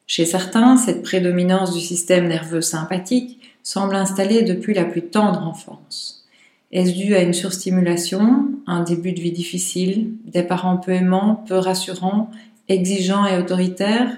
Chez 0.07 0.25
certains, 0.25 0.75
cette 0.75 1.03
prédominance 1.03 1.73
du 1.73 1.79
système 1.79 2.27
nerveux 2.27 2.61
sympathique 2.61 3.39
semble 3.61 3.95
installée 3.95 4.41
depuis 4.41 4.73
la 4.73 4.83
plus 4.83 5.03
tendre 5.03 5.43
enfance. 5.43 6.25
Est-ce 6.71 6.93
dû 6.93 7.15
à 7.15 7.21
une 7.21 7.33
surstimulation, 7.33 8.49
un 8.65 8.81
début 8.81 9.13
de 9.13 9.21
vie 9.21 9.31
difficile, 9.31 10.11
des 10.25 10.43
parents 10.43 10.77
peu 10.77 10.91
aimants, 10.91 11.43
peu 11.47 11.55
rassurants, 11.55 12.31
exigeants 12.67 13.27
et 13.27 13.37
autoritaires? 13.37 14.11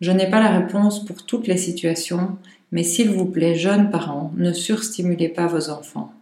Je 0.00 0.10
n'ai 0.10 0.28
pas 0.28 0.40
la 0.40 0.58
réponse 0.58 1.04
pour 1.04 1.24
toutes 1.24 1.46
les 1.46 1.56
situations, 1.56 2.36
mais 2.72 2.82
s'il 2.82 3.10
vous 3.10 3.26
plaît, 3.26 3.54
jeunes 3.54 3.90
parents, 3.90 4.32
ne 4.36 4.52
surstimulez 4.52 5.28
pas 5.28 5.46
vos 5.46 5.70
enfants 5.70 6.12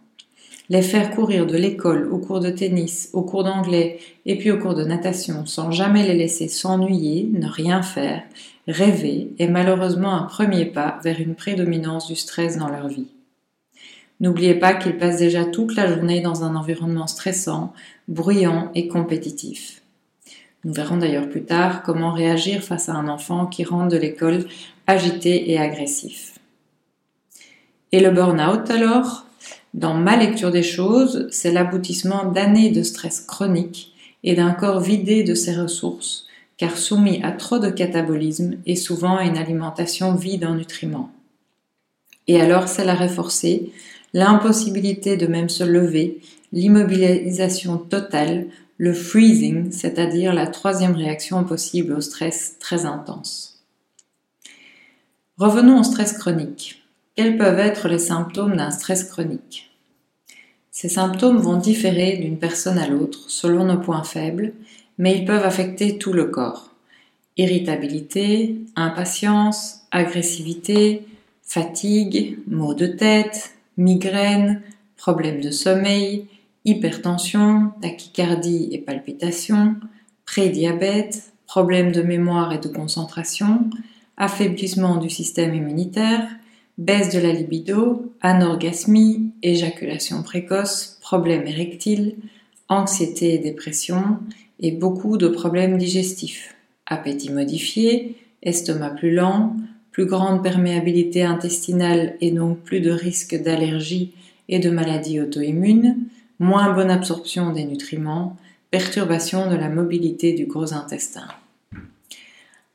les 0.71 0.81
faire 0.81 1.11
courir 1.11 1.45
de 1.45 1.57
l'école 1.57 2.07
au 2.13 2.17
cours 2.17 2.39
de 2.39 2.49
tennis, 2.49 3.09
au 3.11 3.23
cours 3.23 3.43
d'anglais 3.43 3.99
et 4.25 4.37
puis 4.37 4.51
au 4.51 4.57
cours 4.57 4.73
de 4.73 4.85
natation 4.85 5.45
sans 5.45 5.69
jamais 5.69 6.07
les 6.07 6.13
laisser 6.13 6.47
s'ennuyer, 6.47 7.29
ne 7.33 7.45
rien 7.45 7.81
faire, 7.81 8.23
rêver 8.69 9.33
est 9.37 9.49
malheureusement 9.49 10.13
un 10.13 10.23
premier 10.23 10.63
pas 10.63 10.97
vers 11.03 11.19
une 11.19 11.35
prédominance 11.35 12.07
du 12.07 12.15
stress 12.15 12.57
dans 12.57 12.69
leur 12.69 12.87
vie. 12.87 13.09
N'oubliez 14.21 14.55
pas 14.55 14.73
qu'ils 14.73 14.97
passent 14.97 15.17
déjà 15.19 15.43
toute 15.43 15.75
la 15.75 15.93
journée 15.93 16.21
dans 16.21 16.45
un 16.45 16.55
environnement 16.55 17.07
stressant, 17.07 17.73
bruyant 18.07 18.71
et 18.73 18.87
compétitif. 18.87 19.81
Nous 20.63 20.71
verrons 20.71 20.95
d'ailleurs 20.95 21.27
plus 21.27 21.43
tard 21.43 21.83
comment 21.83 22.13
réagir 22.13 22.63
face 22.63 22.87
à 22.87 22.93
un 22.93 23.09
enfant 23.09 23.45
qui 23.45 23.65
rentre 23.65 23.89
de 23.89 23.97
l'école 23.97 24.45
agité 24.87 25.51
et 25.51 25.59
agressif. 25.59 26.39
Et 27.91 27.99
le 27.99 28.11
burn-out 28.11 28.71
alors? 28.71 29.25
Dans 29.73 29.93
ma 29.93 30.17
lecture 30.17 30.51
des 30.51 30.63
choses, 30.63 31.27
c'est 31.31 31.51
l'aboutissement 31.51 32.25
d'années 32.25 32.71
de 32.71 32.83
stress 32.83 33.21
chronique 33.21 33.93
et 34.23 34.35
d'un 34.35 34.51
corps 34.51 34.81
vidé 34.81 35.23
de 35.23 35.33
ses 35.33 35.55
ressources, 35.55 36.27
car 36.57 36.77
soumis 36.77 37.21
à 37.23 37.31
trop 37.31 37.57
de 37.57 37.69
catabolisme 37.69 38.55
et 38.65 38.75
souvent 38.75 39.17
à 39.17 39.23
une 39.23 39.37
alimentation 39.37 40.13
vide 40.13 40.45
en 40.45 40.55
nutriments. 40.55 41.11
Et 42.27 42.39
alors 42.39 42.67
c'est 42.67 42.85
l'arrêt 42.85 43.09
forcé, 43.09 43.71
l'impossibilité 44.13 45.17
de 45.17 45.27
même 45.27 45.49
se 45.49 45.63
lever, 45.63 46.19
l'immobilisation 46.51 47.77
totale, 47.77 48.47
le 48.77 48.93
freezing, 48.93 49.71
c'est-à-dire 49.71 50.33
la 50.33 50.47
troisième 50.47 50.95
réaction 50.95 51.43
possible 51.43 51.93
au 51.93 52.01
stress 52.01 52.57
très 52.59 52.85
intense. 52.85 53.63
Revenons 55.37 55.79
au 55.79 55.83
stress 55.83 56.13
chronique. 56.13 56.80
Quels 57.17 57.37
peuvent 57.37 57.59
être 57.59 57.89
les 57.89 57.99
symptômes 57.99 58.55
d'un 58.55 58.71
stress 58.71 59.03
chronique? 59.03 59.69
Ces 60.71 60.87
symptômes 60.87 61.39
vont 61.39 61.57
différer 61.57 62.15
d'une 62.15 62.37
personne 62.37 62.77
à 62.77 62.87
l'autre 62.87 63.19
selon 63.27 63.65
nos 63.65 63.79
points 63.79 64.05
faibles, 64.05 64.53
mais 64.97 65.17
ils 65.17 65.25
peuvent 65.25 65.43
affecter 65.43 65.97
tout 65.97 66.13
le 66.13 66.25
corps. 66.25 66.69
Irritabilité, 67.35 68.55
impatience, 68.77 69.81
agressivité, 69.91 71.05
fatigue, 71.43 72.39
maux 72.47 72.73
de 72.73 72.87
tête, 72.87 73.55
migraine, 73.75 74.61
problèmes 74.95 75.41
de 75.41 75.51
sommeil, 75.51 76.27
hypertension, 76.63 77.73
tachycardie 77.81 78.69
et 78.71 78.77
palpitations, 78.77 79.75
prédiabète, 80.25 81.33
problèmes 81.45 81.91
de 81.91 82.03
mémoire 82.03 82.53
et 82.53 82.59
de 82.59 82.69
concentration, 82.69 83.69
affaiblissement 84.15 84.95
du 84.95 85.09
système 85.09 85.53
immunitaire, 85.53 86.29
baisse 86.77 87.13
de 87.13 87.19
la 87.19 87.33
libido, 87.33 88.13
anorgasmie, 88.21 89.31
éjaculation 89.43 90.23
précoce, 90.23 90.97
problèmes 91.01 91.47
érectiles, 91.47 92.15
anxiété 92.69 93.33
et 93.33 93.37
dépression, 93.39 94.19
et 94.59 94.71
beaucoup 94.71 95.17
de 95.17 95.27
problèmes 95.27 95.77
digestifs, 95.77 96.55
appétit 96.85 97.31
modifié, 97.31 98.15
estomac 98.43 98.91
plus 98.91 99.13
lent, 99.13 99.55
plus 99.91 100.05
grande 100.05 100.41
perméabilité 100.41 101.23
intestinale 101.23 102.15
et 102.21 102.31
donc 102.31 102.59
plus 102.59 102.79
de 102.79 102.91
risque 102.91 103.35
d'allergie 103.41 104.13
et 104.47 104.59
de 104.59 104.69
maladies 104.69 105.19
auto-immunes, 105.19 105.97
moins 106.39 106.73
bonne 106.73 106.91
absorption 106.91 107.51
des 107.51 107.65
nutriments, 107.65 108.37
perturbation 108.71 109.49
de 109.49 109.55
la 109.55 109.69
mobilité 109.69 110.33
du 110.33 110.45
gros 110.45 110.73
intestin. 110.73 111.27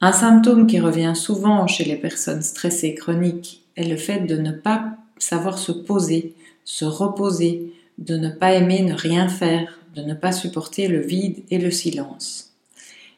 Un 0.01 0.13
symptôme 0.13 0.67
qui 0.67 0.79
revient 0.79 1.15
souvent 1.15 1.67
chez 1.67 1.85
les 1.85 1.97
personnes 1.97 2.43
stressées 2.43 2.95
chroniques 2.95 3.66
est 3.77 3.89
le 3.89 3.97
fait 3.97 4.21
de 4.21 4.37
ne 4.37 4.53
pas 4.53 4.97
savoir 5.19 5.59
se 5.59 5.73
poser, 5.73 6.35
se 6.65 6.85
reposer, 6.85 7.73
de 7.99 8.17
ne 8.17 8.31
pas 8.31 8.55
aimer 8.55 8.83
ne 8.83 8.95
rien 8.95 9.29
faire, 9.29 9.81
de 9.95 10.03
ne 10.03 10.15
pas 10.15 10.33
supporter 10.33 10.89
le 10.89 11.01
vide 11.01 11.43
et 11.51 11.59
le 11.59 11.71
silence. 11.71 12.53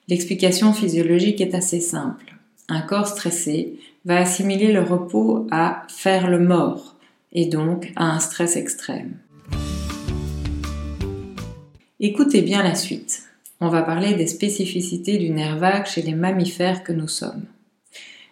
L'explication 0.09 0.73
physiologique 0.73 1.41
est 1.41 1.55
assez 1.55 1.81
simple. 1.81 2.37
Un 2.69 2.81
corps 2.81 3.09
stressé 3.09 3.79
va 4.05 4.19
assimiler 4.19 4.73
le 4.73 4.83
repos 4.83 5.47
à 5.51 5.83
faire 5.89 6.31
le 6.31 6.39
mort 6.39 6.95
et 7.33 7.47
donc 7.47 7.93
à 7.97 8.07
un 8.07 8.21
stress 8.21 8.57
extrême. 8.57 9.17
Écoutez 12.01 12.43
bien 12.43 12.63
la 12.63 12.75
suite. 12.75 13.25
On 13.61 13.69
va 13.69 13.83
parler 13.83 14.15
des 14.15 14.29
spécificités 14.29 15.19
du 15.19 15.31
nerf 15.31 15.59
vague 15.59 15.87
chez 15.87 16.03
les 16.03 16.15
mammifères 16.15 16.85
que 16.85 16.93
nous 16.93 17.09
sommes. 17.09 17.43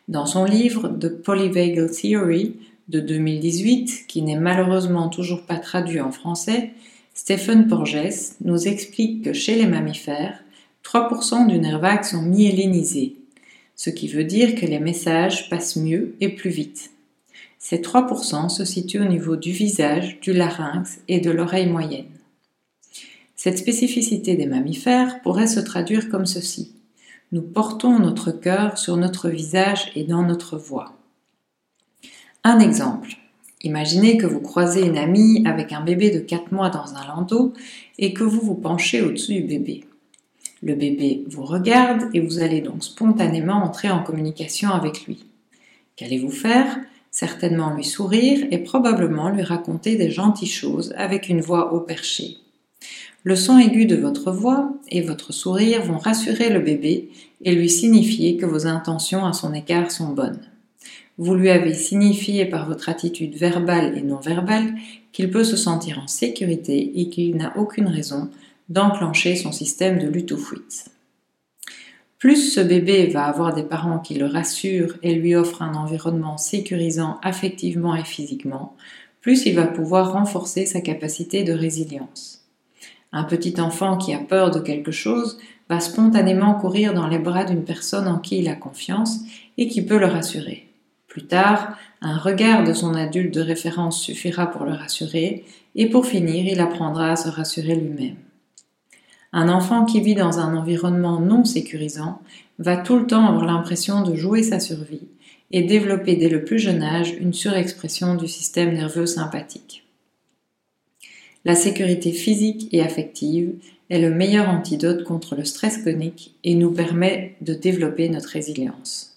Dans 0.08 0.26
son 0.26 0.44
livre 0.44 0.88
The 0.88 1.08
Polyvagal 1.08 1.90
Theory 1.90 2.54
de 2.88 3.00
2018, 3.00 4.04
qui 4.06 4.22
n'est 4.22 4.38
malheureusement 4.38 5.08
toujours 5.08 5.42
pas 5.42 5.56
traduit 5.56 6.00
en 6.00 6.12
français, 6.12 6.70
Stephen 7.12 7.66
Porges 7.66 8.36
nous 8.40 8.68
explique 8.68 9.24
que 9.24 9.32
chez 9.32 9.56
les 9.56 9.66
mammifères, 9.66 10.44
3% 10.84 11.48
du 11.48 11.58
nerf 11.58 11.80
vague 11.80 12.04
sont 12.04 12.22
myélinisés, 12.22 13.16
ce 13.74 13.90
qui 13.90 14.06
veut 14.06 14.22
dire 14.22 14.54
que 14.54 14.66
les 14.66 14.78
messages 14.78 15.50
passent 15.50 15.74
mieux 15.74 16.14
et 16.20 16.28
plus 16.28 16.50
vite. 16.50 16.92
Ces 17.58 17.78
3% 17.78 18.48
se 18.48 18.64
situent 18.64 19.00
au 19.00 19.08
niveau 19.08 19.34
du 19.34 19.50
visage, 19.50 20.20
du 20.20 20.32
larynx 20.32 21.00
et 21.08 21.18
de 21.18 21.32
l'oreille 21.32 21.66
moyenne. 21.66 22.04
Cette 23.34 23.58
spécificité 23.58 24.36
des 24.36 24.46
mammifères 24.46 25.20
pourrait 25.22 25.48
se 25.48 25.58
traduire 25.58 26.08
comme 26.08 26.26
ceci. 26.26 26.75
Nous 27.32 27.42
portons 27.42 27.98
notre 27.98 28.30
cœur 28.30 28.78
sur 28.78 28.96
notre 28.96 29.28
visage 29.28 29.90
et 29.96 30.04
dans 30.04 30.22
notre 30.22 30.56
voix. 30.56 30.94
Un 32.44 32.60
exemple. 32.60 33.16
Imaginez 33.62 34.16
que 34.16 34.26
vous 34.26 34.40
croisez 34.40 34.86
une 34.86 34.96
amie 34.96 35.42
avec 35.44 35.72
un 35.72 35.80
bébé 35.80 36.10
de 36.10 36.20
4 36.20 36.52
mois 36.52 36.70
dans 36.70 36.94
un 36.94 37.04
landau 37.04 37.52
et 37.98 38.12
que 38.12 38.22
vous 38.22 38.40
vous 38.40 38.54
penchez 38.54 39.02
au-dessus 39.02 39.34
du 39.34 39.42
bébé. 39.42 39.84
Le 40.62 40.76
bébé 40.76 41.24
vous 41.26 41.44
regarde 41.44 42.08
et 42.14 42.20
vous 42.20 42.38
allez 42.38 42.60
donc 42.60 42.84
spontanément 42.84 43.62
entrer 43.64 43.90
en 43.90 44.04
communication 44.04 44.70
avec 44.70 45.06
lui. 45.06 45.26
Qu'allez-vous 45.96 46.30
faire? 46.30 46.78
Certainement 47.10 47.74
lui 47.74 47.84
sourire 47.84 48.46
et 48.50 48.58
probablement 48.58 49.30
lui 49.30 49.42
raconter 49.42 49.96
des 49.96 50.10
gentilles 50.10 50.46
choses 50.46 50.94
avec 50.96 51.28
une 51.28 51.40
voix 51.40 51.72
au 51.72 51.80
perché. 51.80 52.36
Le 53.26 53.34
son 53.34 53.58
aigu 53.58 53.86
de 53.86 53.96
votre 53.96 54.30
voix 54.30 54.72
et 54.88 55.00
votre 55.00 55.32
sourire 55.32 55.82
vont 55.82 55.98
rassurer 55.98 56.48
le 56.48 56.60
bébé 56.60 57.10
et 57.42 57.56
lui 57.56 57.68
signifier 57.68 58.36
que 58.36 58.46
vos 58.46 58.68
intentions 58.68 59.26
à 59.26 59.32
son 59.32 59.52
égard 59.52 59.90
sont 59.90 60.12
bonnes. 60.12 60.38
Vous 61.18 61.34
lui 61.34 61.50
avez 61.50 61.74
signifié 61.74 62.44
par 62.46 62.68
votre 62.68 62.88
attitude 62.88 63.34
verbale 63.34 63.98
et 63.98 64.02
non 64.02 64.20
verbale 64.20 64.76
qu'il 65.10 65.28
peut 65.28 65.42
se 65.42 65.56
sentir 65.56 65.98
en 65.98 66.06
sécurité 66.06 67.00
et 67.00 67.08
qu'il 67.08 67.34
n'a 67.34 67.52
aucune 67.56 67.88
raison 67.88 68.30
d'enclencher 68.68 69.34
son 69.34 69.50
système 69.50 69.98
de 69.98 70.06
lutte 70.06 70.30
ou 70.30 70.38
fuite. 70.38 70.90
Plus 72.20 72.52
ce 72.52 72.60
bébé 72.60 73.08
va 73.08 73.24
avoir 73.24 73.56
des 73.56 73.64
parents 73.64 73.98
qui 73.98 74.14
le 74.14 74.26
rassurent 74.26 74.98
et 75.02 75.16
lui 75.16 75.34
offrent 75.34 75.62
un 75.62 75.74
environnement 75.74 76.38
sécurisant 76.38 77.18
affectivement 77.24 77.96
et 77.96 78.04
physiquement, 78.04 78.76
plus 79.20 79.46
il 79.46 79.56
va 79.56 79.66
pouvoir 79.66 80.12
renforcer 80.12 80.64
sa 80.64 80.80
capacité 80.80 81.42
de 81.42 81.52
résilience. 81.52 82.35
Un 83.12 83.24
petit 83.24 83.60
enfant 83.60 83.96
qui 83.96 84.12
a 84.14 84.18
peur 84.18 84.50
de 84.50 84.60
quelque 84.60 84.92
chose 84.92 85.38
va 85.68 85.80
spontanément 85.80 86.54
courir 86.54 86.94
dans 86.94 87.06
les 87.06 87.18
bras 87.18 87.44
d'une 87.44 87.64
personne 87.64 88.08
en 88.08 88.18
qui 88.18 88.38
il 88.38 88.48
a 88.48 88.54
confiance 88.54 89.20
et 89.58 89.68
qui 89.68 89.82
peut 89.82 89.98
le 89.98 90.06
rassurer. 90.06 90.68
Plus 91.08 91.26
tard, 91.26 91.76
un 92.02 92.18
regard 92.18 92.64
de 92.64 92.74
son 92.74 92.94
adulte 92.94 93.32
de 93.32 93.40
référence 93.40 94.00
suffira 94.00 94.50
pour 94.50 94.64
le 94.64 94.72
rassurer, 94.72 95.44
et 95.74 95.88
pour 95.88 96.06
finir, 96.06 96.44
il 96.46 96.60
apprendra 96.60 97.12
à 97.12 97.16
se 97.16 97.28
rassurer 97.28 97.74
lui-même. 97.74 98.16
Un 99.32 99.48
enfant 99.48 99.84
qui 99.84 100.00
vit 100.00 100.14
dans 100.14 100.38
un 100.38 100.56
environnement 100.56 101.20
non 101.20 101.44
sécurisant 101.44 102.20
va 102.58 102.76
tout 102.76 102.98
le 102.98 103.06
temps 103.06 103.26
avoir 103.26 103.46
l'impression 103.46 104.02
de 104.02 104.14
jouer 104.14 104.42
sa 104.42 104.60
survie 104.60 105.08
et 105.50 105.62
développer 105.62 106.16
dès 106.16 106.28
le 106.28 106.44
plus 106.44 106.58
jeune 106.58 106.82
âge 106.82 107.14
une 107.18 107.32
surexpression 107.32 108.14
du 108.14 108.28
système 108.28 108.74
nerveux 108.74 109.06
sympathique. 109.06 109.85
La 111.46 111.54
sécurité 111.54 112.10
physique 112.10 112.68
et 112.72 112.82
affective 112.82 113.52
est 113.88 114.00
le 114.00 114.10
meilleur 114.10 114.48
antidote 114.48 115.04
contre 115.04 115.36
le 115.36 115.44
stress 115.44 115.78
chronique 115.78 116.34
et 116.42 116.56
nous 116.56 116.72
permet 116.72 117.36
de 117.40 117.54
développer 117.54 118.08
notre 118.08 118.30
résilience. 118.30 119.16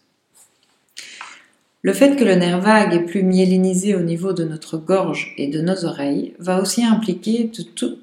Le 1.81 1.91
fait 1.91 2.15
que 2.15 2.23
le 2.23 2.35
nerf 2.35 2.61
vague 2.61 2.93
est 2.93 3.05
plus 3.07 3.23
myélinisé 3.23 3.95
au 3.95 4.01
niveau 4.01 4.31
de 4.31 4.43
notre 4.43 4.77
gorge 4.77 5.33
et 5.39 5.47
de 5.47 5.59
nos 5.59 5.85
oreilles 5.85 6.33
va 6.37 6.61
aussi 6.61 6.83
impliquer 6.83 7.49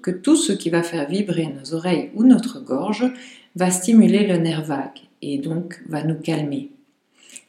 que 0.02 0.10
tout 0.10 0.34
ce 0.34 0.52
qui 0.52 0.70
va 0.70 0.82
faire 0.82 1.08
vibrer 1.08 1.46
nos 1.46 1.72
oreilles 1.72 2.10
ou 2.16 2.24
notre 2.24 2.58
gorge 2.58 3.04
va 3.54 3.70
stimuler 3.70 4.26
le 4.26 4.38
nerf 4.38 4.64
vague 4.64 5.02
et 5.22 5.38
donc 5.38 5.80
va 5.88 6.02
nous 6.02 6.18
calmer. 6.18 6.70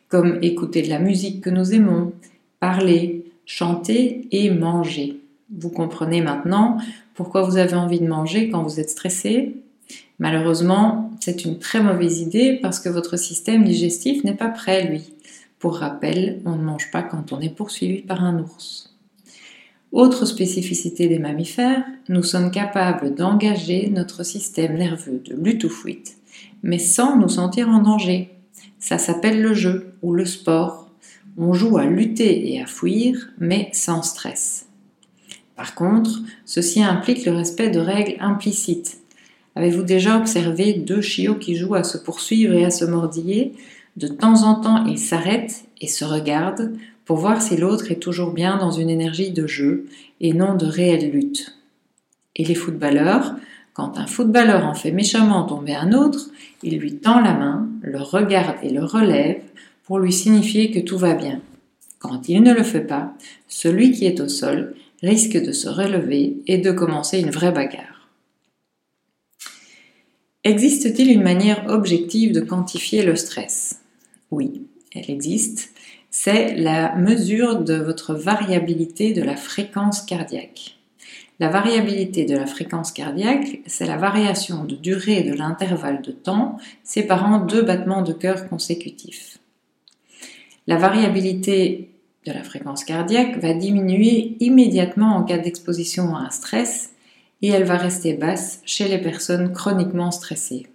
Comme 0.09 0.37
écouter 0.43 0.83
de 0.83 0.89
la 0.89 0.99
musique 0.99 1.41
que 1.41 1.49
nous 1.49 1.73
aimons, 1.73 2.13
parler, 2.59 3.25
chanter 3.47 4.27
et 4.29 4.51
manger. 4.51 5.17
Vous 5.55 5.69
comprenez 5.69 6.21
maintenant 6.21 6.77
pourquoi 7.13 7.41
vous 7.41 7.57
avez 7.57 7.75
envie 7.75 7.99
de 7.99 8.07
manger 8.07 8.49
quand 8.49 8.63
vous 8.63 8.79
êtes 8.79 8.89
stressé 8.89 9.55
Malheureusement, 10.19 11.11
c'est 11.19 11.45
une 11.45 11.59
très 11.59 11.81
mauvaise 11.81 12.19
idée 12.19 12.59
parce 12.61 12.79
que 12.79 12.89
votre 12.89 13.17
système 13.17 13.63
digestif 13.63 14.23
n'est 14.23 14.33
pas 14.33 14.49
prêt, 14.49 14.87
lui. 14.87 15.13
Pour 15.59 15.77
rappel, 15.77 16.41
on 16.45 16.55
ne 16.55 16.63
mange 16.63 16.91
pas 16.91 17.03
quand 17.03 17.31
on 17.33 17.39
est 17.39 17.55
poursuivi 17.55 18.01
par 18.01 18.23
un 18.23 18.39
ours. 18.39 18.95
Autre 19.91 20.25
spécificité 20.25 21.07
des 21.07 21.19
mammifères, 21.19 21.85
nous 22.09 22.23
sommes 22.23 22.51
capables 22.51 23.15
d'engager 23.15 23.89
notre 23.89 24.23
système 24.23 24.75
nerveux 24.75 25.21
de 25.23 25.35
lutte 25.35 25.63
ou 25.63 25.69
fuite, 25.69 26.17
mais 26.61 26.79
sans 26.79 27.17
nous 27.17 27.29
sentir 27.29 27.69
en 27.69 27.81
danger. 27.81 28.31
Ça 28.79 28.97
s'appelle 28.97 29.41
le 29.41 29.53
jeu 29.53 29.93
ou 30.01 30.13
le 30.13 30.25
sport. 30.25 30.89
On 31.37 31.53
joue 31.53 31.77
à 31.77 31.85
lutter 31.85 32.53
et 32.53 32.61
à 32.61 32.65
fuir, 32.65 33.29
mais 33.39 33.69
sans 33.71 34.01
stress. 34.01 34.66
Par 35.57 35.73
contre, 35.73 36.21
ceci 36.45 36.83
implique 36.83 37.25
le 37.25 37.33
respect 37.33 37.71
de 37.71 37.79
règles 37.79 38.15
implicites. 38.19 38.99
Avez-vous 39.55 39.81
déjà 39.81 40.17
observé 40.17 40.73
deux 40.73 41.01
chiots 41.01 41.35
qui 41.35 41.55
jouent 41.55 41.73
à 41.73 41.83
se 41.83 41.97
poursuivre 41.97 42.53
et 42.53 42.63
à 42.63 42.69
se 42.69 42.85
mordiller? 42.85 43.53
De 43.97 44.07
temps 44.07 44.43
en 44.43 44.61
temps, 44.61 44.85
ils 44.85 44.99
s'arrêtent 44.99 45.65
et 45.81 45.87
se 45.87 46.05
regardent 46.05 46.73
pour 47.05 47.17
voir 47.17 47.41
si 47.41 47.57
l'autre 47.57 47.91
est 47.91 47.99
toujours 47.99 48.31
bien 48.31 48.57
dans 48.57 48.69
une 48.69 48.91
énergie 48.91 49.31
de 49.31 49.47
jeu 49.47 49.87
et 50.21 50.33
non 50.33 50.53
de 50.53 50.67
réelle 50.67 51.09
lutte. 51.09 51.57
Et 52.35 52.45
les 52.45 52.53
footballeurs, 52.53 53.33
quand 53.73 53.97
un 53.97 54.05
footballeur 54.05 54.63
en 54.65 54.75
fait 54.75 54.91
méchamment 54.91 55.43
tomber 55.43 55.73
un 55.73 55.91
autre, 55.91 56.29
il 56.61 56.77
lui 56.77 56.97
tend 56.97 57.19
la 57.19 57.33
main, 57.33 57.67
le 57.81 57.99
regarde 57.99 58.57
et 58.61 58.69
le 58.69 58.83
relève 58.83 59.41
pour 59.85 59.97
lui 59.97 60.13
signifier 60.13 60.69
que 60.69 60.79
tout 60.79 60.99
va 60.99 61.15
bien. 61.15 61.41
Quand 61.97 62.29
il 62.29 62.43
ne 62.43 62.53
le 62.53 62.63
fait 62.63 62.81
pas, 62.81 63.13
celui 63.47 63.91
qui 63.91 64.05
est 64.05 64.19
au 64.19 64.27
sol 64.27 64.75
risque 65.01 65.41
de 65.41 65.51
se 65.51 65.69
relever 65.69 66.37
et 66.47 66.57
de 66.57 66.71
commencer 66.71 67.19
une 67.19 67.29
vraie 67.29 67.51
bagarre. 67.51 68.09
Existe-t-il 70.43 71.11
une 71.11 71.23
manière 71.23 71.65
objective 71.67 72.31
de 72.31 72.39
quantifier 72.39 73.03
le 73.03 73.15
stress? 73.15 73.81
Oui, 74.31 74.63
elle 74.93 75.09
existe. 75.09 75.71
C'est 76.09 76.55
la 76.55 76.95
mesure 76.95 77.59
de 77.61 77.75
votre 77.75 78.13
variabilité 78.13 79.13
de 79.13 79.21
la 79.21 79.35
fréquence 79.35 80.01
cardiaque. 80.01 80.77
La 81.39 81.49
variabilité 81.49 82.25
de 82.25 82.35
la 82.35 82.47
fréquence 82.47 82.91
cardiaque, 82.91 83.59
c'est 83.67 83.85
la 83.85 83.97
variation 83.97 84.63
de 84.63 84.75
durée 84.75 85.21
de 85.21 85.33
l'intervalle 85.33 86.01
de 86.01 86.11
temps 86.11 86.57
séparant 86.83 87.39
deux 87.39 87.61
battements 87.61 88.01
de 88.01 88.13
cœur 88.13 88.49
consécutifs. 88.49 89.37
La 90.65 90.77
variabilité 90.77 91.89
de 92.27 92.33
la 92.33 92.43
fréquence 92.43 92.83
cardiaque 92.83 93.37
va 93.41 93.53
diminuer 93.53 94.35
immédiatement 94.39 95.15
en 95.15 95.23
cas 95.23 95.37
d'exposition 95.37 96.15
à 96.15 96.19
un 96.19 96.29
stress 96.29 96.91
et 97.41 97.47
elle 97.47 97.63
va 97.63 97.77
rester 97.77 98.13
basse 98.13 98.61
chez 98.65 98.87
les 98.87 98.97
personnes 98.97 99.53
chroniquement 99.53 100.11
stressées. 100.11 100.67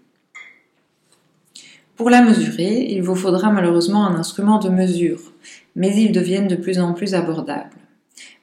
Pour 1.96 2.08
la 2.08 2.22
mesurer, 2.22 2.86
il 2.90 3.02
vous 3.02 3.14
faudra 3.14 3.50
malheureusement 3.50 4.06
un 4.06 4.14
instrument 4.14 4.58
de 4.58 4.70
mesure, 4.70 5.20
mais 5.76 5.94
ils 5.94 6.12
deviennent 6.12 6.48
de 6.48 6.56
plus 6.56 6.78
en 6.78 6.94
plus 6.94 7.14
abordables. 7.14 7.70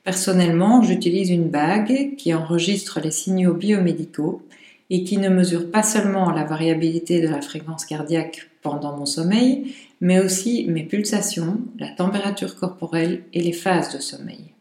Personnellement, 0.03 0.83
j'utilise 0.83 1.29
une 1.29 1.49
bague 1.49 2.15
qui 2.15 2.33
enregistre 2.33 2.99
les 2.99 3.11
signaux 3.11 3.53
biomédicaux 3.53 4.43
et 4.89 5.03
qui 5.03 5.17
ne 5.17 5.29
mesure 5.29 5.71
pas 5.71 5.83
seulement 5.83 6.31
la 6.31 6.43
variabilité 6.43 7.21
de 7.21 7.27
la 7.27 7.41
fréquence 7.41 7.85
cardiaque 7.85 8.49
pendant 8.61 8.95
mon 8.95 9.05
sommeil, 9.05 9.73
mais 10.01 10.19
aussi 10.19 10.65
mes 10.69 10.83
pulsations, 10.83 11.59
la 11.77 11.89
température 11.89 12.55
corporelle 12.55 13.23
et 13.33 13.41
les 13.41 13.53
phases 13.53 13.93
de 13.93 14.01
sommeil. 14.01 14.53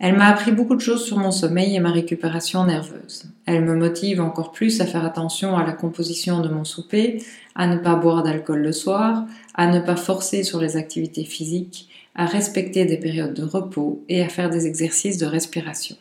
Elle 0.00 0.16
m'a 0.16 0.26
appris 0.26 0.52
beaucoup 0.52 0.74
de 0.74 0.80
choses 0.80 1.04
sur 1.04 1.18
mon 1.18 1.30
sommeil 1.30 1.76
et 1.76 1.80
ma 1.80 1.92
récupération 1.92 2.64
nerveuse. 2.64 3.24
Elle 3.46 3.64
me 3.64 3.76
motive 3.76 4.20
encore 4.20 4.52
plus 4.52 4.80
à 4.80 4.86
faire 4.86 5.04
attention 5.04 5.56
à 5.56 5.64
la 5.64 5.72
composition 5.72 6.40
de 6.40 6.48
mon 6.48 6.64
souper, 6.64 7.22
à 7.54 7.66
ne 7.66 7.78
pas 7.78 7.94
boire 7.94 8.22
d'alcool 8.22 8.60
le 8.60 8.72
soir, 8.72 9.24
à 9.54 9.66
ne 9.68 9.80
pas 9.80 9.96
forcer 9.96 10.42
sur 10.42 10.60
les 10.60 10.76
activités 10.76 11.24
physiques, 11.24 11.88
à 12.16 12.26
respecter 12.26 12.84
des 12.84 12.98
périodes 12.98 13.34
de 13.34 13.44
repos 13.44 14.04
et 14.08 14.22
à 14.22 14.28
faire 14.28 14.50
des 14.50 14.66
exercices 14.66 15.18
de 15.18 15.26
respiration. 15.26 15.96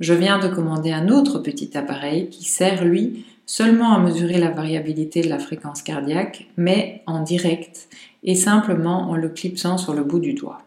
Je 0.00 0.14
viens 0.14 0.38
de 0.38 0.48
commander 0.48 0.90
un 0.90 1.08
autre 1.08 1.38
petit 1.38 1.76
appareil 1.76 2.28
qui 2.28 2.44
sert, 2.44 2.84
lui, 2.84 3.24
seulement 3.46 3.92
à 3.92 3.98
mesurer 3.98 4.38
la 4.38 4.50
variabilité 4.50 5.22
de 5.22 5.28
la 5.28 5.38
fréquence 5.38 5.82
cardiaque, 5.82 6.48
mais 6.56 7.02
en 7.06 7.22
direct 7.22 7.88
et 8.22 8.34
simplement 8.34 9.10
en 9.10 9.16
le 9.16 9.28
clipsant 9.28 9.78
sur 9.78 9.94
le 9.94 10.02
bout 10.02 10.20
du 10.20 10.34
doigt. 10.34 10.62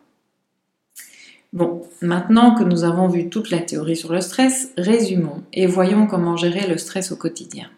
Bon, 1.53 1.83
maintenant 2.01 2.55
que 2.55 2.63
nous 2.63 2.83
avons 2.83 3.07
vu 3.07 3.29
toute 3.29 3.49
la 3.49 3.59
théorie 3.59 3.95
sur 3.95 4.11
le 4.11 4.21
stress, 4.21 4.71
résumons 4.77 5.43
et 5.53 5.65
voyons 5.65 6.05
comment 6.05 6.35
gérer 6.35 6.67
le 6.67 6.77
stress 6.77 7.11
au 7.11 7.15
quotidien. 7.15 7.69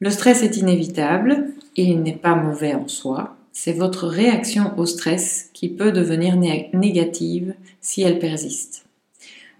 Le 0.00 0.10
stress 0.10 0.42
est 0.42 0.56
inévitable, 0.56 1.48
il 1.76 2.02
n'est 2.02 2.16
pas 2.16 2.34
mauvais 2.34 2.74
en 2.74 2.88
soi, 2.88 3.36
c'est 3.52 3.72
votre 3.72 4.06
réaction 4.06 4.72
au 4.78 4.86
stress 4.86 5.50
qui 5.52 5.68
peut 5.68 5.92
devenir 5.92 6.36
négative 6.36 7.54
si 7.80 8.02
elle 8.02 8.18
persiste. 8.18 8.83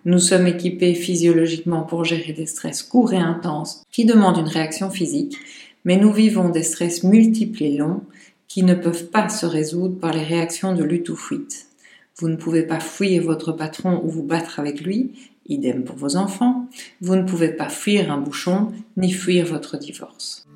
Nous 0.07 0.19
sommes 0.19 0.47
équipés 0.47 0.95
physiologiquement 0.95 1.83
pour 1.83 2.05
gérer 2.05 2.35
des 2.35 2.45
stress 2.45 2.83
courts 2.83 3.15
et 3.15 3.19
intenses 3.19 3.83
qui 3.91 4.05
demandent 4.05 4.37
une 4.37 4.49
réaction 4.49 4.91
physique, 4.91 5.39
mais 5.87 5.97
nous 5.97 6.13
vivons 6.13 6.51
des 6.51 6.63
stress 6.63 7.05
multiples 7.05 7.63
et 7.63 7.77
longs 7.77 8.03
qui 8.47 8.65
ne 8.65 8.75
peuvent 8.75 9.07
pas 9.07 9.31
se 9.31 9.47
résoudre 9.47 9.99
par 9.99 10.13
les 10.13 10.23
réactions 10.23 10.75
de 10.75 10.85
lutte 10.85 11.09
ou 11.09 11.17
fuite. 11.17 11.69
Vous 12.19 12.29
ne 12.29 12.37
pouvez 12.37 12.65
pas 12.65 12.81
fuir 12.81 13.23
votre 13.23 13.53
patron 13.53 14.03
ou 14.05 14.11
vous 14.11 14.23
battre 14.23 14.61
avec 14.61 14.83
lui, 14.83 15.13
idem 15.47 15.85
pour 15.85 15.97
vos 15.97 16.17
enfants. 16.17 16.69
Vous 17.01 17.17
ne 17.17 17.25
pouvez 17.25 17.49
pas 17.49 17.71
fuir 17.71 18.13
un 18.13 18.19
bouchon 18.19 18.69
ni 18.99 19.11
fuir 19.11 19.47
votre 19.47 19.79
divorce. 19.79 20.47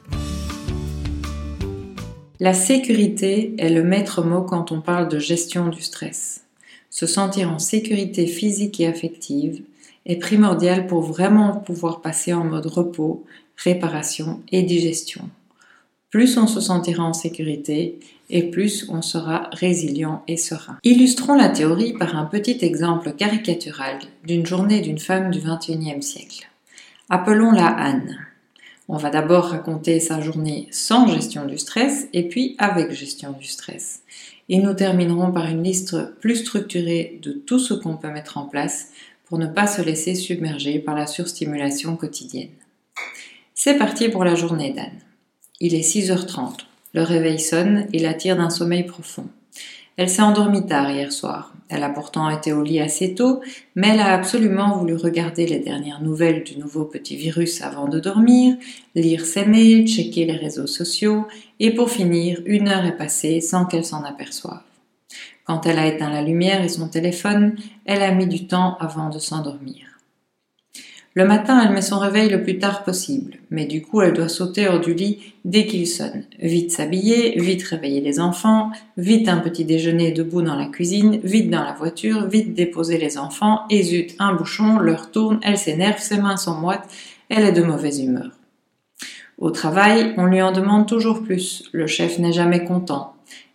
La 2.39 2.53
sécurité 2.53 3.55
est 3.57 3.71
le 3.71 3.83
maître 3.83 4.23
mot 4.23 4.43
quand 4.43 4.73
on 4.73 4.83
parle 4.83 5.09
de 5.09 5.19
gestion 5.19 5.69
du 5.69 5.81
stress. 5.81 6.45
Se 6.99 7.07
sentir 7.07 7.53
en 7.53 7.61
sécurité 7.61 8.27
physique 8.27 8.81
et 8.81 8.89
affective 8.89 9.63
est 10.05 10.17
primordial 10.17 10.89
pour 10.89 11.03
vraiment 11.03 11.53
pouvoir 11.53 12.01
passer 12.01 12.33
en 12.33 12.43
mode 12.43 12.67
repos, 12.67 13.25
réparation 13.57 14.41
et 14.51 14.65
digestion. 14.65 15.31
Plus 16.11 16.37
on 16.39 16.49
se 16.49 16.61
sentira 16.61 17.05
en 17.05 17.13
sécurité 17.13 18.01
et 18.31 18.51
plus 18.51 18.89
on 18.89 19.01
sera 19.01 19.49
résilient 19.53 20.25
et 20.27 20.37
serein. 20.37 20.77
Illustrons 20.83 21.37
la 21.37 21.51
théorie 21.51 21.93
par 21.93 22.17
un 22.17 22.25
petit 22.25 22.59
exemple 22.63 23.13
caricatural 23.13 24.01
d'une 24.25 24.45
journée 24.45 24.81
d'une 24.81 24.99
femme 24.99 25.31
du 25.31 25.39
XXIe 25.39 26.03
siècle. 26.03 26.49
Appelons-la 27.11 27.69
Anne. 27.69 28.19
On 28.89 28.97
va 28.97 29.11
d'abord 29.11 29.45
raconter 29.45 30.01
sa 30.01 30.21
journée 30.21 30.67
sans 30.73 31.07
gestion 31.07 31.47
du 31.47 31.59
stress 31.59 32.09
et 32.13 32.27
puis 32.27 32.57
avec 32.59 32.91
gestion 32.91 33.31
du 33.39 33.47
stress. 33.47 34.03
Et 34.49 34.59
nous 34.59 34.75
terminerons 34.75 35.31
par 35.33 35.47
une 35.47 35.63
liste 35.63 35.97
plus 36.21 36.37
structurée 36.37 37.19
de 37.23 37.33
tout 37.33 37.59
ce 37.59 37.75
qu'on 37.75 37.97
peut 37.97 38.11
mettre 38.11 38.39
en 38.39 38.47
place 38.47 38.89
pour 39.27 39.39
ne 39.39 39.47
pas 39.47 39.67
se 39.67 39.83
laisser 39.83 40.15
submerger 40.15 40.79
par 40.79 40.95
la 40.95 41.07
surstimulation 41.07 41.97
quotidienne. 41.97 42.49
C'est 43.55 43.77
parti 43.77 44.09
pour 44.09 44.25
la 44.25 44.35
journée 44.35 44.73
d'Anne. 44.73 45.01
Il 45.61 45.75
est 45.75 45.81
6h30. 45.81 46.61
Le 46.95 47.03
réveil 47.03 47.39
sonne 47.39 47.87
et 47.93 47.99
la 47.99 48.15
tire 48.15 48.37
d'un 48.37 48.51
sommeil 48.51 48.85
profond. 48.85 49.29
Elle 49.99 50.09
s'est 50.09 50.23
endormie 50.23 50.65
tard 50.65 50.93
hier 50.93 51.13
soir. 51.13 51.53
Elle 51.69 51.83
a 51.83 51.89
pourtant 51.89 52.31
été 52.31 52.53
au 52.53 52.63
lit 52.63 52.79
assez 52.79 53.17
tôt, 53.17 53.41
mais 53.75 53.89
elle 53.89 54.01
a 54.01 54.15
absolument 54.15 54.79
voulu 54.79 54.95
regarder 54.95 55.45
les 55.45 55.59
dernières 55.59 56.01
nouvelles 56.01 56.45
du 56.45 56.57
nouveau 56.57 56.85
petit 56.85 57.17
virus 57.17 57.63
avant 57.63 57.89
de 57.89 57.99
dormir, 57.99 58.57
lire 58.95 59.27
ses 59.27 59.45
mails, 59.45 59.89
checker 59.89 60.25
les 60.25 60.37
réseaux 60.37 60.69
sociaux, 60.69 61.27
et 61.59 61.75
pour 61.75 61.91
finir, 61.91 62.41
une 62.47 62.69
heure 62.69 62.85
est 62.85 62.97
passée 62.97 63.41
sans 63.41 63.65
qu'elle 63.65 63.85
s'en 63.85 64.05
aperçoive. 64.05 64.63
Quand 65.45 65.67
elle 65.67 65.81
a 65.81 65.89
éteint 65.89 66.11
la 66.11 66.23
lumière 66.23 66.63
et 66.63 66.69
son 66.69 66.89
téléphone, 66.89 67.57
elle 67.85 68.03
a 68.03 68.13
mis 68.13 68.29
du 68.29 68.47
temps 68.47 68.77
avant 68.79 69.11
de 69.11 69.19
s'endormir. 69.19 69.88
Le 71.19 71.25
matin, 71.25 71.61
elle 71.61 71.75
met 71.75 71.83
son 71.83 71.99
réveil 71.99 72.29
le 72.29 72.45
plus 72.45 72.61
tard 72.61 72.85
possible, 72.85 73.39
mais 73.51 73.67
du 73.67 73.83
coup, 73.83 74.03
elle 74.03 74.13
doit 74.13 74.29
sauter 74.29 74.69
hors 74.69 74.79
du 74.79 74.95
lit 74.95 75.35
dès 75.45 75.67
qu'il 75.67 75.89
sonne. 75.89 76.23
Vite 76.39 76.71
s'habiller, 76.71 77.37
vite 77.41 77.65
réveiller 77.65 78.01
les 78.01 78.21
enfants, 78.21 78.71
vite 78.97 79.29
un 79.29 79.39
petit 79.39 79.65
déjeuner 79.65 80.13
debout 80.13 80.43
dans 80.43 80.55
la 80.55 80.67
cuisine, 80.67 81.19
vite 81.25 81.51
dans 81.51 81.65
la 81.65 81.73
voiture, 81.73 82.29
vite 82.29 82.55
déposer 82.55 82.99
les 82.99 83.19
enfants, 83.19 83.63
et 83.69 83.83
zut, 83.83 84.15
un 84.21 84.33
bouchon, 84.33 84.79
l'heure 84.79 85.11
tourne, 85.11 85.41
elle 85.43 85.59
s'énerve, 85.59 85.99
ses 85.99 86.19
mains 86.19 86.37
sont 86.37 86.55
moites, 86.55 86.89
elle 87.29 87.47
est 87.47 87.51
de 87.51 87.65
mauvaise 87.65 87.99
humeur. 87.99 88.31
Au 89.39 89.51
travail, 89.51 90.15
on 90.19 90.27
lui 90.27 90.41
en 90.41 90.53
demande 90.53 90.87
toujours 90.87 91.25
plus, 91.25 91.65
le 91.73 91.89
chef 91.89 92.21
n'est 92.21 92.33
jamais 92.33 92.63
content. 92.63 93.15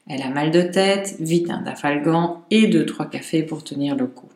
Elle 0.10 0.22
a 0.22 0.30
mal 0.30 0.52
de 0.52 0.64
tête, 0.64 1.16
vite 1.22 1.50
un 1.50 1.62
dafalgan 1.62 2.44
et 2.52 2.68
deux 2.68 2.86
trois 2.86 3.10
cafés 3.10 3.44
pour 3.44 3.64
tenir 3.64 3.96
le 3.96 4.08
coup. 4.08 4.28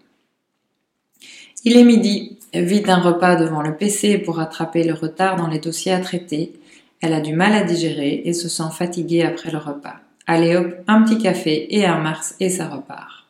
Il 1.66 1.76
est 1.76 1.84
midi, 1.84 2.37
vite 2.54 2.90
un 2.90 3.00
repas 3.00 3.36
devant 3.36 3.62
le 3.62 3.76
PC 3.76 4.18
pour 4.18 4.38
rattraper 4.38 4.84
le 4.84 4.94
retard 4.94 5.36
dans 5.36 5.48
les 5.48 5.60
dossiers 5.60 5.94
à 5.94 6.00
traiter. 6.00 6.54
Elle 7.02 7.14
a 7.14 7.22
du 7.22 7.34
mal 7.34 7.54
à 7.54 7.64
digérer 7.64 8.22
et 8.26 8.34
se 8.34 8.50
sent 8.50 8.72
fatiguée 8.72 9.24
après 9.24 9.52
le 9.52 9.58
repas. 9.58 9.96
Allez 10.26 10.56
hop, 10.56 10.74
un 10.88 11.04
petit 11.04 11.18
café 11.18 11.76
et 11.76 11.86
un 11.86 12.00
Mars 12.00 12.36
et 12.40 12.50
ça 12.50 12.68
repart. 12.68 13.26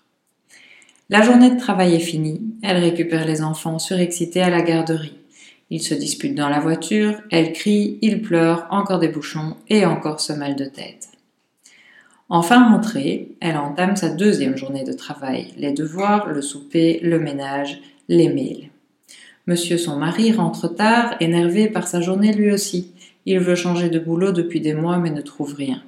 La 1.09 1.21
journée 1.21 1.51
de 1.51 1.59
travail 1.59 1.95
est 1.95 1.99
finie. 1.99 2.41
Elle 2.63 2.77
récupère 2.77 3.25
les 3.25 3.41
enfants 3.41 3.79
surexcités 3.79 4.41
à 4.41 4.49
la 4.49 4.61
garderie. 4.61 5.17
Ils 5.69 5.81
se 5.81 5.93
disputent 5.93 6.35
dans 6.35 6.49
la 6.49 6.59
voiture, 6.59 7.21
elle 7.29 7.51
crie, 7.51 7.97
il 8.01 8.21
pleure, 8.21 8.67
encore 8.71 8.99
des 8.99 9.09
bouchons 9.09 9.57
et 9.67 9.85
encore 9.85 10.21
ce 10.21 10.33
mal 10.33 10.55
de 10.55 10.65
tête. 10.65 11.09
Enfin 12.29 12.69
rentrée, 12.69 13.35
elle 13.39 13.57
entame 13.57 13.95
sa 13.95 14.09
deuxième 14.09 14.57
journée 14.57 14.83
de 14.83 14.93
travail, 14.93 15.53
les 15.57 15.71
devoirs, 15.71 16.27
le 16.27 16.41
souper, 16.41 16.99
le 17.01 17.19
ménage, 17.19 17.81
les 18.09 18.29
mails. 18.29 18.69
Monsieur 19.47 19.77
son 19.77 19.95
mari 19.95 20.33
rentre 20.33 20.67
tard, 20.67 21.15
énervé 21.21 21.69
par 21.69 21.87
sa 21.87 22.01
journée 22.01 22.33
lui 22.33 22.51
aussi. 22.51 22.91
Il 23.25 23.39
veut 23.39 23.55
changer 23.55 23.89
de 23.89 23.97
boulot 23.97 24.33
depuis 24.33 24.59
des 24.59 24.73
mois 24.73 24.97
mais 24.97 25.09
ne 25.09 25.21
trouve 25.21 25.55
rien. 25.55 25.81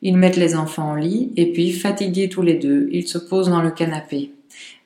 Ils 0.00 0.16
mettent 0.16 0.36
les 0.36 0.54
enfants 0.54 0.92
au 0.92 0.96
lit 0.96 1.32
et 1.36 1.52
puis, 1.52 1.72
fatigués 1.72 2.28
tous 2.28 2.42
les 2.42 2.54
deux, 2.54 2.88
ils 2.92 3.08
se 3.08 3.18
posent 3.18 3.48
dans 3.48 3.62
le 3.62 3.72
canapé. 3.72 4.30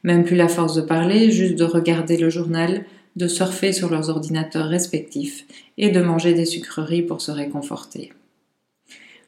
Même 0.05 0.25
plus 0.25 0.37
la 0.37 0.49
force 0.49 0.75
de 0.75 0.81
parler, 0.81 1.31
juste 1.31 1.57
de 1.57 1.65
regarder 1.65 2.17
le 2.17 2.31
journal, 2.31 2.85
de 3.17 3.29
surfer 3.29 3.73
sur 3.73 3.91
leurs 3.91 4.09
ordinateurs 4.09 4.69
respectifs 4.69 5.45
et 5.77 5.91
de 5.91 6.01
manger 6.01 6.33
des 6.33 6.47
sucreries 6.47 7.03
pour 7.03 7.21
se 7.21 7.31
réconforter. 7.31 8.13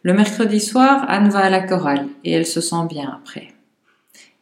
Le 0.02 0.14
mercredi 0.14 0.60
soir, 0.60 1.04
Anne 1.08 1.28
va 1.28 1.40
à 1.40 1.50
la 1.50 1.60
chorale 1.60 2.06
et 2.24 2.32
elle 2.32 2.46
se 2.46 2.62
sent 2.62 2.86
bien 2.88 3.10
après. 3.14 3.48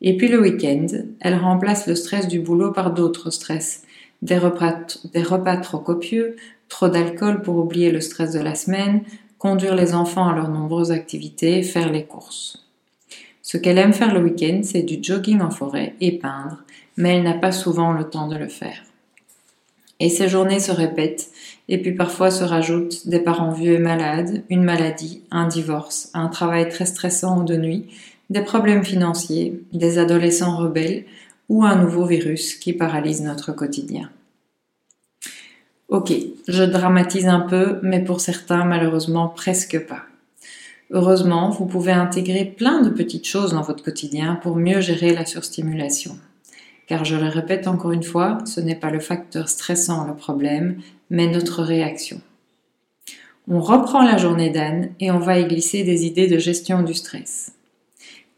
Et 0.01 0.17
puis 0.17 0.29
le 0.29 0.41
week-end, 0.41 0.87
elle 1.21 1.37
remplace 1.37 1.87
le 1.87 1.95
stress 1.95 2.29
du 2.29 2.41
boulot 2.41 2.73
par 2.73 2.93
d'autres 2.93 3.31
stress. 3.31 3.83
Des 4.23 4.39
repas, 4.39 4.77
des 5.13 5.23
repas 5.23 5.57
trop 5.57 5.79
copieux, 5.79 6.37
trop 6.69 6.89
d'alcool 6.89 7.43
pour 7.43 7.57
oublier 7.57 7.91
le 7.91 8.01
stress 8.01 8.33
de 8.33 8.41
la 8.41 8.55
semaine, 8.55 9.03
conduire 9.39 9.75
les 9.75 9.95
enfants 9.95 10.29
à 10.29 10.35
leurs 10.35 10.49
nombreuses 10.49 10.93
activités, 10.93 11.63
faire 11.63 11.91
les 11.91 12.05
courses. 12.05 12.65
Ce 13.43 13.59
qu'elle 13.59 13.79
aime 13.79 13.93
faire 13.93 14.15
le 14.15 14.23
week-end, 14.23 14.61
c'est 14.63 14.83
du 14.83 15.03
jogging 15.03 15.41
en 15.41 15.51
forêt 15.51 15.95
et 16.01 16.13
peindre, 16.13 16.63
mais 16.97 17.17
elle 17.17 17.25
n'a 17.25 17.35
pas 17.35 17.51
souvent 17.51 17.93
le 17.93 18.05
temps 18.05 18.29
de 18.29 18.37
le 18.37 18.49
faire. 18.49 18.85
Et 19.99 20.09
ces 20.09 20.29
journées 20.29 20.61
se 20.61 20.73
répètent, 20.73 21.31
et 21.69 21.79
puis 21.83 21.93
parfois 21.93 22.31
se 22.31 22.45
rajoutent 22.45 23.09
des 23.09 23.21
parents 23.21 23.53
vieux 23.53 23.75
et 23.75 23.79
malades, 23.79 24.43
une 24.49 24.63
maladie, 24.63 25.23
un 25.31 25.49
divorce, 25.49 26.11
un 26.15 26.29
travail 26.29 26.69
très 26.69 26.87
stressant 26.87 27.41
ou 27.41 27.45
de 27.45 27.57
nuit, 27.57 27.87
des 28.31 28.43
problèmes 28.43 28.85
financiers, 28.85 29.61
des 29.73 29.99
adolescents 29.99 30.57
rebelles 30.57 31.05
ou 31.53 31.65
un 31.65 31.77
nouveau 31.77 32.07
virus 32.07 32.55
qui 32.55 32.73
paralyse 32.73 33.21
notre 33.21 33.53
quotidien. 33.53 34.09
Ok, 35.89 36.11
je 36.49 36.63
dramatise 36.63 37.27
un 37.27 37.41
peu, 37.41 37.79
mais 37.83 38.03
pour 38.03 38.23
certains, 38.23 38.65
malheureusement, 38.65 39.29
presque 39.29 39.79
pas. 39.87 40.05
Heureusement, 40.93 41.51
vous 41.51 41.67
pouvez 41.67 41.93
intégrer 41.93 42.47
plein 42.47 42.81
de 42.81 42.89
petites 42.89 43.27
choses 43.27 43.53
dans 43.53 43.61
votre 43.61 43.85
quotidien 43.85 44.37
pour 44.37 44.57
mieux 44.57 44.81
gérer 44.81 45.13
la 45.13 45.27
surstimulation. 45.27 46.17
Car 46.87 47.05
je 47.05 47.17
le 47.17 47.29
répète 47.29 47.69
encore 47.69 47.93
une 47.93 48.03
fois, 48.03 48.39
ce 48.47 48.63
n'est 48.63 48.75
pas 48.75 48.91
le 48.91 49.01
facteur 49.01 49.51
stressant 49.51 50.07
le 50.07 50.15
problème, 50.15 50.81
mais 51.11 51.27
notre 51.27 51.63
réaction. 51.63 52.23
On 53.47 53.61
reprend 53.61 54.03
la 54.03 54.17
journée 54.17 54.49
d'Anne 54.49 54.93
et 55.01 55.11
on 55.11 55.19
va 55.19 55.39
y 55.39 55.47
glisser 55.47 55.85
des 55.85 56.07
idées 56.07 56.29
de 56.29 56.39
gestion 56.39 56.83
du 56.83 56.95
stress. 56.95 57.53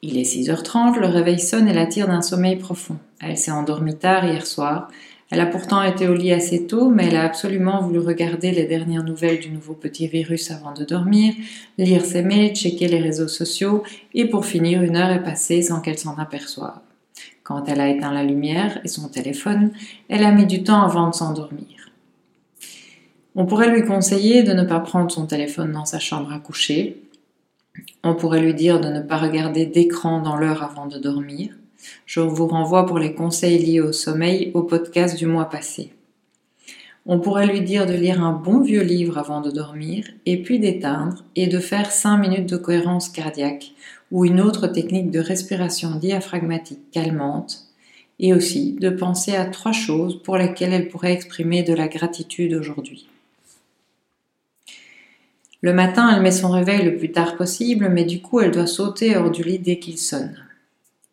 Il 0.06 0.18
est 0.18 0.36
6h30, 0.36 1.00
le 1.00 1.06
réveil 1.06 1.40
sonne 1.40 1.66
et 1.66 1.72
la 1.72 1.86
tire 1.86 2.08
d'un 2.08 2.20
sommeil 2.20 2.56
profond. 2.56 2.98
Elle 3.22 3.38
s'est 3.38 3.50
endormie 3.50 3.96
tard 3.96 4.26
hier 4.26 4.46
soir. 4.46 4.88
Elle 5.30 5.40
a 5.40 5.46
pourtant 5.46 5.82
été 5.82 6.08
au 6.08 6.14
lit 6.14 6.30
assez 6.30 6.66
tôt, 6.66 6.90
mais 6.90 7.06
elle 7.06 7.16
a 7.16 7.24
absolument 7.24 7.80
voulu 7.80 8.00
regarder 8.00 8.50
les 8.50 8.66
dernières 8.66 9.02
nouvelles 9.02 9.40
du 9.40 9.48
nouveau 9.48 9.72
petit 9.72 10.06
virus 10.06 10.50
avant 10.50 10.74
de 10.74 10.84
dormir, 10.84 11.32
lire 11.78 12.04
ses 12.04 12.20
mails, 12.20 12.54
checker 12.54 12.86
les 12.86 13.00
réseaux 13.00 13.28
sociaux, 13.28 13.82
et 14.12 14.26
pour 14.26 14.44
finir, 14.44 14.82
une 14.82 14.96
heure 14.96 15.08
est 15.08 15.22
passée 15.22 15.62
sans 15.62 15.80
qu'elle 15.80 15.98
s'en 15.98 16.18
aperçoive. 16.18 16.80
Quand 17.42 17.66
elle 17.66 17.80
a 17.80 17.88
éteint 17.88 18.12
la 18.12 18.24
lumière 18.24 18.80
et 18.84 18.88
son 18.88 19.08
téléphone, 19.08 19.70
elle 20.10 20.24
a 20.24 20.32
mis 20.32 20.44
du 20.44 20.64
temps 20.64 20.82
avant 20.82 21.08
de 21.08 21.14
s'endormir. 21.14 21.90
On 23.34 23.46
pourrait 23.46 23.70
lui 23.70 23.86
conseiller 23.86 24.42
de 24.42 24.52
ne 24.52 24.64
pas 24.64 24.80
prendre 24.80 25.10
son 25.10 25.24
téléphone 25.24 25.72
dans 25.72 25.86
sa 25.86 25.98
chambre 25.98 26.30
à 26.30 26.38
coucher, 26.40 27.03
on 28.04 28.14
pourrait 28.14 28.40
lui 28.40 28.54
dire 28.54 28.80
de 28.80 28.88
ne 28.88 29.00
pas 29.00 29.16
regarder 29.16 29.64
d'écran 29.64 30.20
dans 30.20 30.36
l'heure 30.36 30.62
avant 30.62 30.86
de 30.86 30.98
dormir. 30.98 31.54
Je 32.04 32.20
vous 32.20 32.46
renvoie 32.46 32.86
pour 32.86 32.98
les 32.98 33.14
conseils 33.14 33.58
liés 33.58 33.80
au 33.80 33.92
sommeil 33.92 34.50
au 34.54 34.62
podcast 34.62 35.16
du 35.16 35.26
mois 35.26 35.48
passé. 35.48 35.92
On 37.06 37.18
pourrait 37.18 37.46
lui 37.46 37.62
dire 37.62 37.86
de 37.86 37.92
lire 37.92 38.22
un 38.22 38.32
bon 38.32 38.60
vieux 38.60 38.82
livre 38.82 39.18
avant 39.18 39.40
de 39.40 39.50
dormir, 39.50 40.06
et 40.24 40.42
puis 40.42 40.58
d'éteindre, 40.58 41.24
et 41.36 41.46
de 41.46 41.58
faire 41.58 41.90
5 41.90 42.16
minutes 42.16 42.48
de 42.48 42.56
cohérence 42.56 43.10
cardiaque, 43.10 43.72
ou 44.10 44.24
une 44.24 44.40
autre 44.40 44.66
technique 44.66 45.10
de 45.10 45.20
respiration 45.20 45.96
diaphragmatique 45.96 46.90
calmante, 46.92 47.64
et 48.20 48.32
aussi 48.32 48.72
de 48.80 48.88
penser 48.88 49.34
à 49.34 49.44
trois 49.44 49.72
choses 49.72 50.22
pour 50.22 50.38
lesquelles 50.38 50.72
elle 50.72 50.88
pourrait 50.88 51.12
exprimer 51.12 51.62
de 51.62 51.74
la 51.74 51.88
gratitude 51.88 52.54
aujourd'hui. 52.54 53.06
Le 55.64 55.72
matin, 55.72 56.14
elle 56.14 56.20
met 56.20 56.30
son 56.30 56.50
réveil 56.50 56.84
le 56.84 56.94
plus 56.94 57.10
tard 57.10 57.36
possible, 57.36 57.88
mais 57.88 58.04
du 58.04 58.20
coup, 58.20 58.38
elle 58.38 58.50
doit 58.50 58.66
sauter 58.66 59.16
hors 59.16 59.30
du 59.30 59.42
lit 59.42 59.58
dès 59.58 59.78
qu'il 59.78 59.96
sonne. 59.96 60.36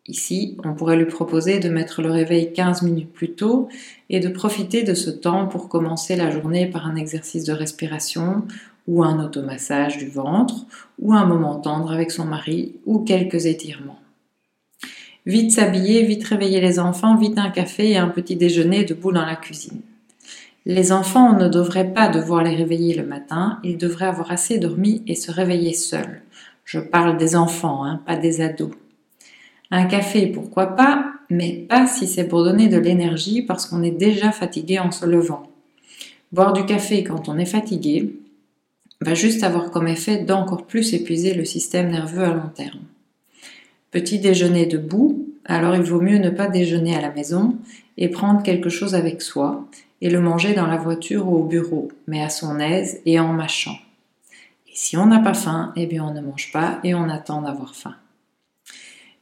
Ici, 0.06 0.58
on 0.62 0.74
pourrait 0.74 0.98
lui 0.98 1.06
proposer 1.06 1.58
de 1.58 1.70
mettre 1.70 2.02
le 2.02 2.10
réveil 2.10 2.52
15 2.52 2.82
minutes 2.82 3.14
plus 3.14 3.32
tôt 3.32 3.70
et 4.10 4.20
de 4.20 4.28
profiter 4.28 4.82
de 4.82 4.92
ce 4.92 5.08
temps 5.08 5.46
pour 5.46 5.70
commencer 5.70 6.16
la 6.16 6.30
journée 6.30 6.66
par 6.66 6.86
un 6.86 6.96
exercice 6.96 7.44
de 7.44 7.54
respiration 7.54 8.44
ou 8.86 9.02
un 9.02 9.24
automassage 9.24 9.96
du 9.96 10.08
ventre 10.08 10.66
ou 10.98 11.14
un 11.14 11.24
moment 11.24 11.58
tendre 11.58 11.90
avec 11.90 12.10
son 12.10 12.26
mari 12.26 12.74
ou 12.84 12.98
quelques 12.98 13.46
étirements. 13.46 14.00
Vite 15.24 15.52
s'habiller, 15.52 16.02
vite 16.02 16.24
réveiller 16.24 16.60
les 16.60 16.78
enfants, 16.78 17.16
vite 17.16 17.38
un 17.38 17.48
café 17.48 17.92
et 17.92 17.96
un 17.96 18.08
petit 18.08 18.36
déjeuner 18.36 18.84
debout 18.84 19.12
dans 19.12 19.24
la 19.24 19.36
cuisine. 19.36 19.80
Les 20.64 20.92
enfants 20.92 21.36
ne 21.36 21.48
devraient 21.48 21.92
pas 21.92 22.08
devoir 22.08 22.44
les 22.44 22.54
réveiller 22.54 22.94
le 22.94 23.04
matin, 23.04 23.58
ils 23.64 23.78
devraient 23.78 24.06
avoir 24.06 24.30
assez 24.30 24.58
dormi 24.58 25.02
et 25.06 25.16
se 25.16 25.32
réveiller 25.32 25.72
seuls. 25.72 26.22
Je 26.64 26.78
parle 26.78 27.16
des 27.16 27.34
enfants, 27.34 27.84
hein, 27.84 28.00
pas 28.06 28.16
des 28.16 28.40
ados. 28.40 28.70
Un 29.72 29.86
café, 29.86 30.26
pourquoi 30.26 30.76
pas, 30.76 31.12
mais 31.30 31.52
pas 31.68 31.86
si 31.86 32.06
c'est 32.06 32.28
pour 32.28 32.44
donner 32.44 32.68
de 32.68 32.78
l'énergie 32.78 33.42
parce 33.42 33.66
qu'on 33.66 33.82
est 33.82 33.90
déjà 33.90 34.30
fatigué 34.30 34.78
en 34.78 34.92
se 34.92 35.04
levant. 35.06 35.42
Boire 36.30 36.52
du 36.52 36.64
café 36.64 37.02
quand 37.02 37.28
on 37.28 37.38
est 37.38 37.46
fatigué 37.46 38.14
va 39.00 39.14
juste 39.14 39.42
avoir 39.42 39.70
comme 39.70 39.88
effet 39.88 40.18
d'encore 40.18 40.66
plus 40.66 40.94
épuiser 40.94 41.34
le 41.34 41.44
système 41.44 41.90
nerveux 41.90 42.22
à 42.22 42.34
long 42.34 42.50
terme. 42.54 42.80
Petit 43.90 44.20
déjeuner 44.20 44.66
debout, 44.66 45.26
alors 45.44 45.74
il 45.74 45.82
vaut 45.82 46.00
mieux 46.00 46.18
ne 46.18 46.30
pas 46.30 46.46
déjeuner 46.46 46.94
à 46.94 47.00
la 47.00 47.10
maison 47.12 47.56
et 47.98 48.08
prendre 48.08 48.42
quelque 48.42 48.68
chose 48.68 48.94
avec 48.94 49.20
soi 49.20 49.66
et 50.02 50.10
le 50.10 50.20
manger 50.20 50.52
dans 50.52 50.66
la 50.66 50.76
voiture 50.76 51.28
ou 51.28 51.36
au 51.36 51.44
bureau, 51.44 51.88
mais 52.08 52.22
à 52.22 52.28
son 52.28 52.58
aise 52.58 53.00
et 53.06 53.18
en 53.20 53.32
mâchant. 53.32 53.78
Et 54.66 54.72
si 54.74 54.96
on 54.96 55.06
n'a 55.06 55.20
pas 55.20 55.32
faim, 55.32 55.72
eh 55.76 55.86
bien 55.86 56.04
on 56.04 56.12
ne 56.12 56.20
mange 56.20 56.50
pas 56.52 56.80
et 56.82 56.94
on 56.94 57.08
attend 57.08 57.40
d'avoir 57.40 57.74
faim. 57.74 57.94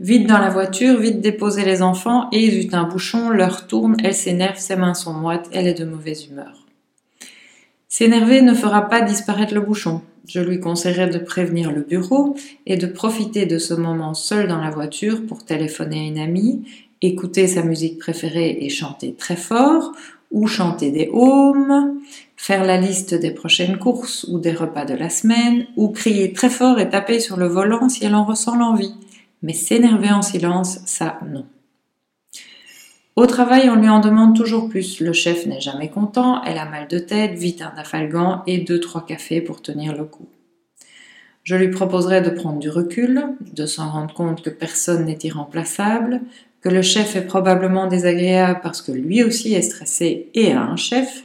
Vite 0.01 0.27
dans 0.27 0.39
la 0.39 0.49
voiture, 0.49 0.99
vite 0.99 1.21
déposer 1.21 1.67
les 1.67 1.83
enfants, 1.83 2.31
et 2.33 2.51
zut 2.51 2.73
un 2.73 2.85
bouchon, 2.85 3.29
l'heure 3.29 3.67
tourne, 3.67 3.97
elle 4.03 4.15
s'énerve, 4.15 4.57
ses 4.57 4.77
mains 4.77 4.95
sont 4.95 5.13
moites, 5.13 5.51
elle 5.53 5.67
est 5.67 5.79
de 5.79 5.85
mauvaise 5.85 6.27
humeur. 6.27 6.67
S'énerver 7.87 8.41
ne 8.41 8.55
fera 8.55 8.89
pas 8.89 9.03
disparaître 9.03 9.53
le 9.53 9.61
bouchon. 9.61 10.01
Je 10.27 10.41
lui 10.41 10.61
conseillerais 10.61 11.11
de 11.11 11.19
prévenir 11.19 11.71
le 11.73 11.83
bureau 11.83 12.35
et 12.65 12.79
de 12.79 12.87
profiter 12.87 13.45
de 13.45 13.59
ce 13.59 13.75
moment 13.75 14.15
seul 14.15 14.49
dans 14.49 14.63
la 14.63 14.71
voiture 14.71 15.27
pour 15.27 15.45
téléphoner 15.45 16.01
à 16.01 16.05
une 16.05 16.19
amie, 16.19 16.65
écouter 17.03 17.47
sa 17.47 17.63
musique 17.63 17.99
préférée 17.99 18.57
et 18.61 18.71
chanter 18.71 19.15
très 19.15 19.37
fort, 19.37 19.93
ou 20.31 20.47
chanter 20.47 20.91
des 20.91 21.09
haumes, 21.13 22.01
faire 22.37 22.65
la 22.65 22.77
liste 22.77 23.15
des 23.15 23.33
prochaines 23.33 23.79
courses 23.79 24.25
ou 24.31 24.39
des 24.39 24.53
repas 24.53 24.85
de 24.85 24.95
la 24.95 25.11
semaine, 25.11 25.67
ou 25.77 25.89
crier 25.89 26.33
très 26.33 26.51
fort 26.51 26.79
et 26.79 26.89
taper 26.89 27.21
sur 27.21 27.37
le 27.37 27.47
volant 27.47 27.89
si 27.89 28.05
elle 28.05 28.15
en 28.15 28.25
ressent 28.25 28.57
l'envie. 28.57 28.95
Mais 29.43 29.53
s'énerver 29.53 30.11
en 30.11 30.23
silence, 30.23 30.81
ça, 30.87 31.19
non. 31.29 31.47
Au 33.17 33.27
travail, 33.27 33.69
on 33.69 33.75
lui 33.75 33.89
en 33.89 34.01
demande 34.01 34.37
toujours 34.37 34.69
plus. 34.69 35.01
Le 35.01 35.13
chef 35.13 35.45
n'est 35.47 35.61
jamais 35.61 35.89
content, 35.89 36.43
elle 36.45 36.59
a 36.59 36.65
mal 36.65 36.89
de 36.89 36.99
tête, 36.99 37.35
vite 37.35 37.61
un 37.61 37.73
affalgant 37.77 38.43
et 38.47 38.59
deux, 38.59 38.81
trois 38.81 39.05
cafés 39.05 39.41
pour 39.41 39.61
tenir 39.61 39.97
le 39.97 40.05
coup. 40.05 40.29
Je 41.43 41.57
lui 41.57 41.69
proposerai 41.69 42.21
de 42.21 42.31
prendre 42.31 42.59
du 42.59 42.71
recul, 42.71 43.25
de 43.53 43.67
s'en 43.67 43.91
rendre 43.91 44.15
compte 44.15 44.43
que 44.43 44.51
personne 44.51 45.07
n'est 45.07 45.19
irremplaçable, 45.23 46.21
que 46.61 46.69
le 46.69 46.83
chef 46.83 47.17
est 47.17 47.27
probablement 47.27 47.87
désagréable 47.87 48.61
parce 48.63 48.83
que 48.83 48.93
lui 48.93 49.23
aussi 49.23 49.55
est 49.55 49.63
stressé 49.63 50.29
et 50.35 50.53
a 50.53 50.63
un 50.63 50.77
chef. 50.77 51.25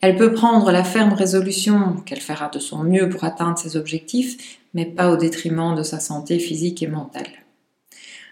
Elle 0.00 0.16
peut 0.16 0.32
prendre 0.32 0.70
la 0.70 0.84
ferme 0.84 1.12
résolution 1.12 1.96
qu'elle 2.06 2.20
fera 2.20 2.48
de 2.48 2.58
son 2.58 2.84
mieux 2.84 3.08
pour 3.08 3.24
atteindre 3.24 3.58
ses 3.58 3.76
objectifs, 3.76 4.58
mais 4.74 4.84
pas 4.84 5.10
au 5.10 5.16
détriment 5.16 5.74
de 5.74 5.82
sa 5.82 5.98
santé 5.98 6.38
physique 6.38 6.82
et 6.82 6.86
mentale. 6.86 7.26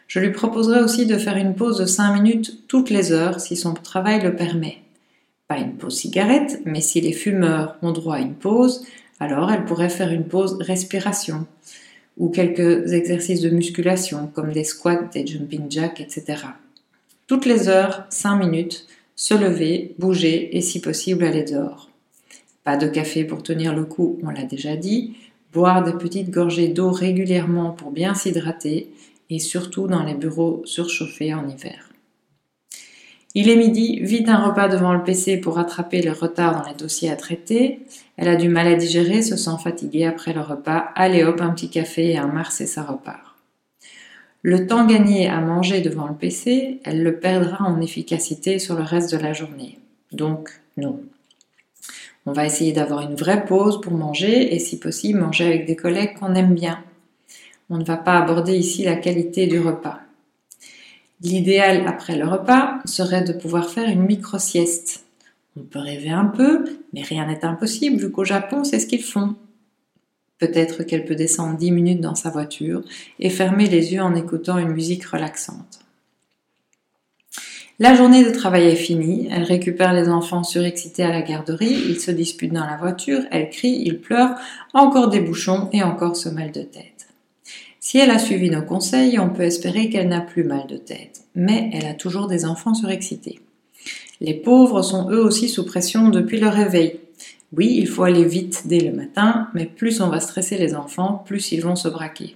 Je 0.07 0.21
lui 0.21 0.31
proposerai 0.31 0.81
aussi 0.81 1.07
de 1.07 1.19
faire 1.19 1.37
une 1.37 1.55
pause 1.55 1.79
de 1.79 1.87
5 1.87 2.15
minutes 2.15 2.69
toutes 2.69 2.91
les 2.91 3.11
heures 3.11 3.41
si 3.41 3.57
son 3.57 3.75
travail 3.75 4.23
le 4.23 4.37
permet. 4.37 4.79
Pas 5.49 5.59
une 5.59 5.75
pause 5.75 5.97
cigarette, 5.97 6.61
mais 6.65 6.81
si 6.81 7.01
les 7.01 7.13
fumeurs 7.13 7.77
ont 7.83 7.93
droit 7.93 8.17
à 8.17 8.21
une 8.21 8.35
pause, 8.35 8.85
alors 9.19 9.51
elle 9.51 9.65
pourrait 9.65 9.89
faire 9.89 10.13
une 10.13 10.27
pause 10.27 10.59
respiration 10.61 11.47
ou 12.17 12.29
quelques 12.29 12.93
exercices 12.93 13.41
de 13.41 13.51
musculation 13.51 14.31
comme 14.35 14.53
des 14.53 14.65
squats, 14.65 15.09
des 15.13 15.27
jumping 15.27 15.71
jacks, 15.71 16.01
etc. 16.01 16.45
Toutes 17.27 17.47
les 17.47 17.69
heures, 17.69 18.07
5 18.11 18.37
minutes, 18.37 18.87
se 19.17 19.35
lever, 19.35 19.95
bouger 19.99 20.57
et 20.57 20.61
si 20.61 20.81
possible 20.81 21.25
aller 21.25 21.45
dehors. 21.45 21.91
Pas 22.65 22.77
de 22.77 22.89
café 22.89 23.25
pour 23.25 23.43
tenir 23.43 23.75
le 23.75 23.85
coup, 23.85 24.19
on 24.23 24.31
l'a 24.31 24.45
déjà 24.45 24.77
dit, 24.77 25.17
boire 25.53 25.83
des 25.83 25.93
petites 25.93 26.31
gorgées 26.31 26.69
d'eau 26.69 26.91
régulièrement 26.91 27.71
pour 27.71 27.91
bien 27.91 28.15
s'hydrater 28.15 28.91
et 29.31 29.39
surtout 29.39 29.87
dans 29.87 30.03
les 30.03 30.15
bureaux 30.15 30.63
surchauffés 30.65 31.35
en 31.35 31.49
hiver. 31.49 31.91
Il 33.39 33.51
est 33.51 33.57
midi, 33.57 34.01
vite 34.01 34.31
un 34.31 34.43
repas 34.43 34.67
devant 34.67 34.95
le 34.95 35.05
PC 35.05 35.37
pour 35.37 35.57
rattraper 35.57 36.01
le 36.01 36.13
retard 36.13 36.59
dans 36.59 36.67
les 36.67 36.75
dossiers 36.75 37.11
à 37.11 37.17
traiter. 37.17 37.81
Elle 38.17 38.29
a 38.29 38.37
du 38.37 38.49
mal 38.49 38.67
à 38.67 38.77
digérer, 38.77 39.21
se 39.21 39.37
sent 39.37 39.59
fatiguée 39.63 40.07
après 40.07 40.33
le 40.33 40.41
repas. 40.41 40.89
Allez 40.95 41.23
hop, 41.23 41.43
un 41.43 41.51
petit 41.51 41.69
café 41.69 42.13
et 42.13 42.17
un 42.17 42.29
mars 42.29 42.63
et 42.63 42.67
ça 42.67 42.83
repart. 42.83 43.37
Le 44.41 44.67
temps 44.67 44.87
gagné 44.87 45.29
à 45.29 45.43
manger 45.43 45.83
devant 45.83 46.07
le 46.07 46.15
PC, 46.15 46.81
elle 46.83 47.03
le 47.03 47.19
perdra 47.19 47.67
en 47.67 47.83
efficacité 47.83 48.59
sur 48.59 48.75
le 48.75 48.83
reste 48.83 49.13
de 49.13 49.21
la 49.21 49.35
journée. 49.35 49.79
Donc, 50.13 50.49
non. 50.79 50.99
On 52.25 52.33
va 52.33 52.47
essayer 52.47 52.73
d'avoir 52.73 53.03
une 53.03 53.17
vraie 53.17 53.45
pause 53.45 53.83
pour 53.83 53.93
manger 53.93 54.55
et 54.55 54.59
si 54.59 54.79
possible 54.79 55.21
manger 55.21 55.45
avec 55.45 55.67
des 55.67 55.77
collègues 55.77 56.15
qu'on 56.19 56.35
aime 56.35 56.55
bien. 56.55 56.83
On 57.69 57.77
ne 57.77 57.85
va 57.85 57.99
pas 57.99 58.19
aborder 58.19 58.57
ici 58.57 58.83
la 58.85 58.97
qualité 58.97 59.47
du 59.47 59.61
repas. 59.61 60.01
L'idéal 61.23 61.87
après 61.87 62.17
le 62.17 62.29
repas 62.29 62.79
serait 62.85 63.25
de 63.25 63.33
pouvoir 63.33 63.71
faire 63.71 63.89
une 63.89 64.03
micro-sieste. 64.03 65.05
On 65.59 65.63
peut 65.63 65.79
rêver 65.79 66.11
un 66.11 66.27
peu, 66.27 66.65
mais 66.93 67.03
rien 67.03 67.27
n'est 67.27 67.45
impossible 67.45 67.97
vu 67.97 68.11
qu'au 68.11 68.25
Japon 68.25 68.65
c'est 68.65 68.79
ce 68.79 68.87
qu'ils 68.87 69.03
font. 69.03 69.35
Peut-être 70.39 70.83
qu'elle 70.83 71.07
peut 71.07 71.15
descendre 71.15 71.57
10 71.57 71.71
minutes 71.71 72.01
dans 72.03 72.15
sa 72.15 72.29
voiture 72.29 72.83
et 73.19 73.31
fermer 73.31 73.67
les 73.67 73.95
yeux 73.95 74.03
en 74.03 74.15
écoutant 74.15 74.59
une 74.59 74.73
musique 74.73 75.07
relaxante. 75.07 75.81
La 77.79 77.95
journée 77.95 78.25
de 78.25 78.31
travail 78.31 78.69
est 78.69 78.77
finie, 78.77 79.29
elle 79.31 79.43
récupère 79.43 79.93
les 79.93 80.09
enfants 80.09 80.45
surexcités 80.45 81.03
à 81.03 81.11
la 81.11 81.21
garderie, 81.21 81.85
ils 81.89 82.01
se 82.01 82.11
disputent 82.11 82.55
dans 82.55 82.65
la 82.65 82.79
voiture, 82.79 83.21
elle 83.31 83.51
crie, 83.51 83.83
ils 83.85 84.01
pleurent, 84.01 84.35
encore 84.73 85.09
des 85.09 85.21
bouchons 85.21 85.69
et 85.73 85.83
encore 85.83 86.17
ce 86.17 86.31
mal 86.31 86.53
de 86.53 86.63
tête. 86.63 86.96
Si 87.89 87.99
elle 87.99 88.11
a 88.11 88.19
suivi 88.19 88.51
nos 88.51 88.63
conseils, 88.63 89.17
on 89.21 89.29
peut 89.29 89.45
espérer 89.45 89.89
qu'elle 89.89 90.09
n'a 90.09 90.21
plus 90.21 90.43
mal 90.43 90.67
de 90.67 90.77
tête, 90.77 91.21
mais 91.37 91.71
elle 91.73 91.87
a 91.87 91.95
toujours 91.95 92.27
des 92.27 92.45
enfants 92.45 92.75
surexcités. 92.75 93.39
Les 94.21 94.35
pauvres 94.35 94.83
sont 94.83 95.09
eux 95.13 95.25
aussi 95.25 95.49
sous 95.49 95.65
pression 95.65 96.09
depuis 96.09 96.41
le 96.41 96.49
réveil. 96.49 96.99
Oui, 97.53 97.77
il 97.79 97.87
faut 97.87 98.03
aller 98.03 98.25
vite 98.25 98.63
dès 98.67 98.81
le 98.81 98.91
matin, 98.91 99.47
mais 99.55 99.67
plus 99.67 100.01
on 100.01 100.09
va 100.09 100.19
stresser 100.19 100.59
les 100.59 100.75
enfants, 100.75 101.23
plus 101.27 101.53
ils 101.53 101.63
vont 101.63 101.77
se 101.77 101.87
braquer. 101.87 102.35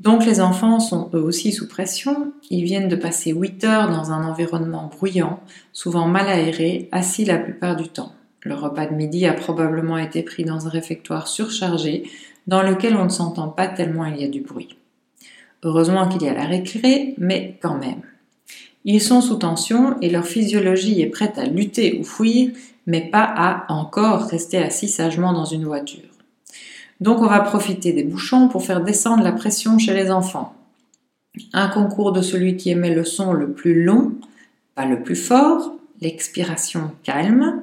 Donc 0.00 0.24
les 0.24 0.40
enfants 0.40 0.80
sont 0.80 1.10
eux 1.12 1.20
aussi 1.20 1.52
sous 1.52 1.68
pression, 1.68 2.32
ils 2.48 2.64
viennent 2.64 2.88
de 2.88 2.96
passer 2.96 3.32
8 3.32 3.64
heures 3.64 3.90
dans 3.90 4.12
un 4.12 4.26
environnement 4.26 4.90
bruyant, 4.98 5.40
souvent 5.74 6.08
mal 6.08 6.28
aéré, 6.28 6.88
assis 6.90 7.26
la 7.26 7.36
plupart 7.36 7.76
du 7.76 7.88
temps. 7.88 8.14
Le 8.44 8.54
repas 8.54 8.86
de 8.86 8.94
midi 8.94 9.26
a 9.26 9.34
probablement 9.34 9.98
été 9.98 10.22
pris 10.22 10.44
dans 10.44 10.66
un 10.66 10.70
réfectoire 10.70 11.28
surchargé, 11.28 12.04
dans 12.46 12.62
lequel 12.62 12.96
on 12.96 13.04
ne 13.04 13.10
s'entend 13.10 13.48
pas 13.48 13.68
tellement 13.68 14.04
il 14.04 14.20
y 14.20 14.24
a 14.24 14.28
du 14.28 14.40
bruit. 14.40 14.76
Heureusement 15.62 16.08
qu'il 16.08 16.22
y 16.22 16.28
a 16.28 16.34
la 16.34 16.44
récré, 16.44 17.14
mais 17.18 17.58
quand 17.62 17.78
même. 17.78 18.02
Ils 18.84 19.00
sont 19.00 19.20
sous 19.20 19.36
tension 19.36 19.96
et 20.00 20.10
leur 20.10 20.26
physiologie 20.26 21.00
est 21.00 21.06
prête 21.06 21.38
à 21.38 21.44
lutter 21.44 21.98
ou 22.00 22.04
fuir, 22.04 22.50
mais 22.86 23.02
pas 23.02 23.22
à 23.22 23.72
encore 23.72 24.22
rester 24.24 24.58
assis 24.58 24.88
sagement 24.88 25.32
dans 25.32 25.44
une 25.44 25.64
voiture. 25.64 26.02
Donc 27.00 27.20
on 27.20 27.26
va 27.26 27.40
profiter 27.40 27.92
des 27.92 28.02
bouchons 28.02 28.48
pour 28.48 28.64
faire 28.64 28.82
descendre 28.82 29.22
la 29.22 29.32
pression 29.32 29.78
chez 29.78 29.94
les 29.94 30.10
enfants. 30.10 30.54
Un 31.52 31.68
concours 31.68 32.12
de 32.12 32.22
celui 32.22 32.56
qui 32.56 32.70
émet 32.70 32.94
le 32.94 33.04
son 33.04 33.32
le 33.32 33.52
plus 33.52 33.84
long, 33.84 34.12
pas 34.74 34.84
le 34.84 35.02
plus 35.02 35.16
fort, 35.16 35.74
l'expiration 36.00 36.90
calme, 37.04 37.62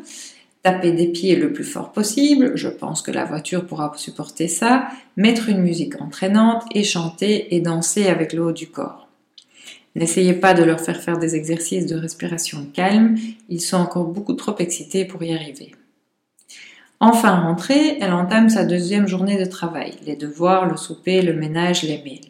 taper 0.64 0.92
des 0.92 1.08
pieds 1.08 1.36
le 1.36 1.54
plus 1.54 1.64
fort 1.64 1.92
possible, 1.92 2.52
je 2.56 2.68
pense 2.68 3.02
que 3.02 3.12
la 3.12 3.26
voiture 3.26 3.66
pourra 3.66 3.92
supporter 3.96 4.48
ça, 4.48 4.90
mettre 5.16 5.50
une 5.50 5.62
musique 5.62 6.02
entraînante 6.02 6.64
et 6.74 6.84
chanter 6.84 7.56
et 7.56 7.62
danser 7.62 8.08
avec 8.08 8.34
le 8.34 8.44
haut 8.44 8.52
du 8.52 8.68
corps. 8.68 9.08
N'essayez 9.96 10.34
pas 10.34 10.54
de 10.54 10.64
leur 10.64 10.80
faire 10.80 11.02
faire 11.02 11.18
des 11.18 11.36
exercices 11.36 11.86
de 11.86 11.96
respiration 11.96 12.66
calme, 12.74 13.18
ils 13.48 13.62
sont 13.62 13.78
encore 13.78 14.06
beaucoup 14.06 14.34
trop 14.34 14.56
excités 14.60 15.06
pour 15.06 15.24
y 15.24 15.34
arriver. 15.34 15.74
Enfin 17.00 17.40
rentrée, 17.40 17.98
elle 18.02 18.12
entame 18.12 18.50
sa 18.50 18.66
deuxième 18.66 19.08
journée 19.08 19.40
de 19.40 19.50
travail, 19.50 19.94
les 20.06 20.18
devoirs, 20.18 20.68
le 20.68 20.76
souper, 20.76 21.22
le 21.22 21.34
ménage, 21.34 21.84
les 21.84 22.04
mails. 22.04 22.29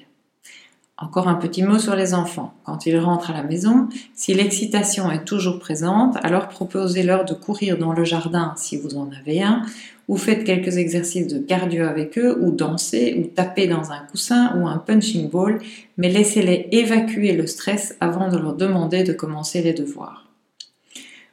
Encore 1.01 1.29
un 1.29 1.35
petit 1.35 1.63
mot 1.63 1.79
sur 1.79 1.95
les 1.95 2.13
enfants. 2.13 2.53
Quand 2.65 2.85
ils 2.85 2.99
rentrent 2.99 3.31
à 3.31 3.33
la 3.33 3.43
maison, 3.43 3.87
si 4.15 4.33
l'excitation 4.33 5.09
est 5.09 5.23
toujours 5.23 5.57
présente, 5.57 6.17
alors 6.23 6.49
proposez-leur 6.49 7.23
de 7.23 7.33
courir 7.33 7.77
dans 7.77 7.93
le 7.93 8.03
jardin 8.03 8.53
si 8.57 8.75
vous 8.75 8.97
en 8.97 9.09
avez 9.17 9.41
un, 9.41 9.61
ou 10.09 10.17
faites 10.17 10.43
quelques 10.43 10.75
exercices 10.75 11.27
de 11.27 11.39
cardio 11.39 11.85
avec 11.85 12.17
eux, 12.17 12.37
ou 12.41 12.51
danser, 12.51 13.15
ou 13.17 13.33
taper 13.33 13.67
dans 13.67 13.91
un 13.91 13.99
coussin 14.11 14.53
ou 14.57 14.67
un 14.67 14.77
punching 14.77 15.29
ball, 15.29 15.59
mais 15.95 16.09
laissez-les 16.09 16.67
évacuer 16.73 17.31
le 17.31 17.47
stress 17.47 17.95
avant 18.01 18.27
de 18.27 18.37
leur 18.37 18.55
demander 18.55 19.03
de 19.03 19.13
commencer 19.13 19.61
les 19.61 19.73
devoirs. 19.73 20.25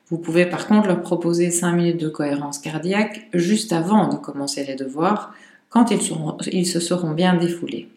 Vous 0.08 0.18
pouvez 0.18 0.46
par 0.46 0.68
contre 0.68 0.86
leur 0.86 1.02
proposer 1.02 1.50
5 1.50 1.72
minutes 1.72 2.00
de 2.00 2.08
cohérence 2.08 2.60
cardiaque 2.60 3.26
juste 3.34 3.72
avant 3.72 4.06
de 4.06 4.16
commencer 4.16 4.64
les 4.64 4.76
devoirs, 4.76 5.34
quand 5.70 5.90
ils, 5.90 5.98
ils 6.52 6.66
se 6.66 6.78
seront 6.78 7.10
bien 7.10 7.34
défoulés. 7.34 7.88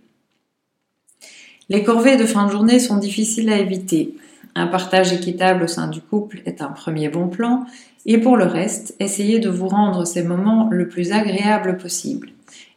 Les 1.71 1.83
corvées 1.83 2.17
de 2.17 2.25
fin 2.25 2.47
de 2.47 2.51
journée 2.51 2.79
sont 2.79 2.97
difficiles 2.97 3.51
à 3.51 3.59
éviter. 3.59 4.15
Un 4.55 4.65
partage 4.65 5.13
équitable 5.13 5.63
au 5.63 5.67
sein 5.67 5.87
du 5.87 6.01
couple 6.01 6.41
est 6.47 6.63
un 6.63 6.69
premier 6.69 7.09
bon 7.09 7.27
plan, 7.27 7.65
et 8.07 8.17
pour 8.17 8.37
le 8.37 8.45
reste, 8.45 8.95
essayez 8.99 9.37
de 9.37 9.49
vous 9.49 9.67
rendre 9.67 10.03
ces 10.05 10.23
moments 10.23 10.67
le 10.71 10.87
plus 10.87 11.11
agréable 11.11 11.77
possible. 11.77 12.29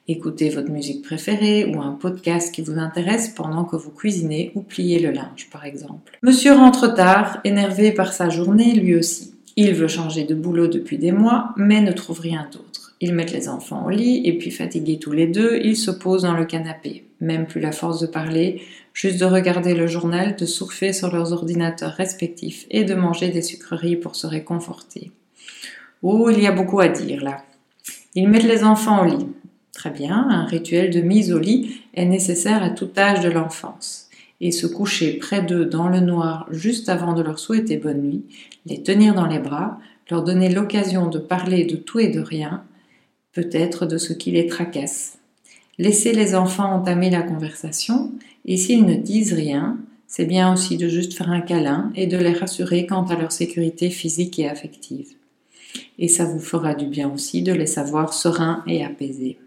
Écoutez 0.09 0.51
votre 0.51 0.71
musique 0.71 1.03
préférée 1.03 1.65
ou 1.65 1.81
un 1.81 1.93
podcast 1.93 2.55
qui 2.55 2.61
vous 2.61 2.79
intéresse 2.79 3.31
pendant 3.31 3.65
que 3.65 3.77
vous 3.77 3.93
cuisinez 3.93 4.53
ou 4.55 4.61
pliez 4.61 4.99
le 4.99 5.11
linge, 5.11 5.49
par 5.51 5.65
exemple. 5.65 6.19
Monsieur 6.23 6.53
rentre 6.53 6.93
tard, 6.93 7.39
énervé 7.45 7.93
par 7.93 8.13
sa 8.13 8.29
journée 8.29 8.75
lui 8.75 8.95
aussi. 8.95 9.33
Il 9.57 9.73
veut 9.73 9.89
changer 9.89 10.25
de 10.25 10.35
boulot 10.35 10.67
depuis 10.67 10.99
des 10.99 11.13
mois, 11.13 11.55
mais 11.57 11.81
ne 11.81 11.93
trouve 11.93 12.21
rien 12.21 12.47
d'autre. 12.53 12.95
Ils 13.01 13.15
mettent 13.15 13.33
les 13.33 13.49
enfants 13.49 13.87
au 13.87 13.91
lit 13.91 14.23
et 14.25 14.39
puis 14.39 14.51
fatigués 14.51 14.99
tous 14.99 15.13
les 15.13 15.27
deux, 15.27 15.59
ils 15.63 15.77
se 15.77 15.91
posent 15.91 16.23
dans 16.23 16.37
le 16.37 16.45
canapé. 16.45 17.05
Même 17.21 17.47
plus 17.47 17.61
la 17.61 17.73
force 17.73 18.01
de 18.01 18.07
parler, 18.07 18.63
juste 18.93 19.19
de 19.19 19.25
regarder 19.25 19.75
le 19.75 19.87
journal, 19.87 20.37
de 20.37 20.47
surfer 20.47 20.93
sur 20.93 21.13
leurs 21.13 21.33
ordinateurs 21.33 21.93
respectifs 21.93 22.67
et 22.71 22.85
de 22.85 22.95
manger 22.95 23.29
des 23.29 23.43
sucreries 23.43 23.97
pour 23.97 24.17
se 24.17 24.27
réconforter. 24.27 25.11
Oh, 26.03 26.31
il 26.31 26.43
y 26.43 26.47
a 26.47 26.53
beaucoup 26.53 26.81
à 26.81 26.89
dire 26.89 27.23
là. 27.23 27.43
Ils 28.15 28.29
mettent 28.29 28.43
les 28.43 28.65
enfants 28.65 29.03
au 29.03 29.17
lit. 29.17 29.27
Très 29.73 29.91
bien, 29.91 30.27
un 30.29 30.45
rituel 30.45 30.91
de 30.91 31.01
mise 31.01 31.33
au 31.33 31.39
lit 31.39 31.83
est 31.95 32.05
nécessaire 32.05 32.63
à 32.63 32.71
tout 32.71 32.91
âge 32.97 33.21
de 33.21 33.31
l'enfance. 33.31 34.09
Et 34.41 34.51
se 34.51 34.67
coucher 34.67 35.15
près 35.15 35.43
d'eux 35.43 35.65
dans 35.65 35.89
le 35.89 36.01
noir 36.01 36.47
juste 36.51 36.89
avant 36.89 37.15
de 37.15 37.23
leur 37.23 37.39
souhaiter 37.39 37.77
bonne 37.77 38.03
nuit, 38.03 38.25
les 38.67 38.83
tenir 38.83 39.15
dans 39.15 39.27
les 39.27 39.39
bras, 39.39 39.79
leur 40.11 40.25
donner 40.25 40.49
l'occasion 40.49 41.07
de 41.07 41.19
parler 41.19 41.65
de 41.65 41.77
tout 41.77 42.01
et 42.01 42.09
de 42.09 42.21
rien, 42.21 42.65
peut-être 43.33 43.87
de 43.87 43.99
ce 43.99 44.13
qui 44.13 44.33
les 44.33 44.47
tracasse. 44.47 45.19
Laissez 45.79 46.13
les 46.13 46.35
enfants 46.35 46.75
entamer 46.75 47.09
la 47.09 47.23
conversation 47.23 48.13
et 48.45 48.57
s'ils 48.57 48.85
ne 48.85 48.95
disent 48.95 49.33
rien, 49.33 49.79
c'est 50.07 50.27
bien 50.27 50.53
aussi 50.53 50.77
de 50.77 50.89
juste 50.89 51.15
faire 51.15 51.31
un 51.31 51.41
câlin 51.41 51.91
et 51.95 52.07
de 52.07 52.19
les 52.19 52.33
rassurer 52.33 52.87
quant 52.87 53.05
à 53.05 53.17
leur 53.17 53.33
sécurité 53.33 53.89
physique 53.89 54.39
et 54.39 54.49
affective. 54.49 55.09
Et 55.99 56.09
ça 56.09 56.25
vous 56.25 56.41
fera 56.41 56.75
du 56.75 56.87
bien 56.87 57.11
aussi 57.11 57.43
de 57.43 57.53
les 57.53 57.67
savoir 57.67 58.13
sereins 58.13 58.63
et 58.67 58.85
apaisés. 58.85 59.39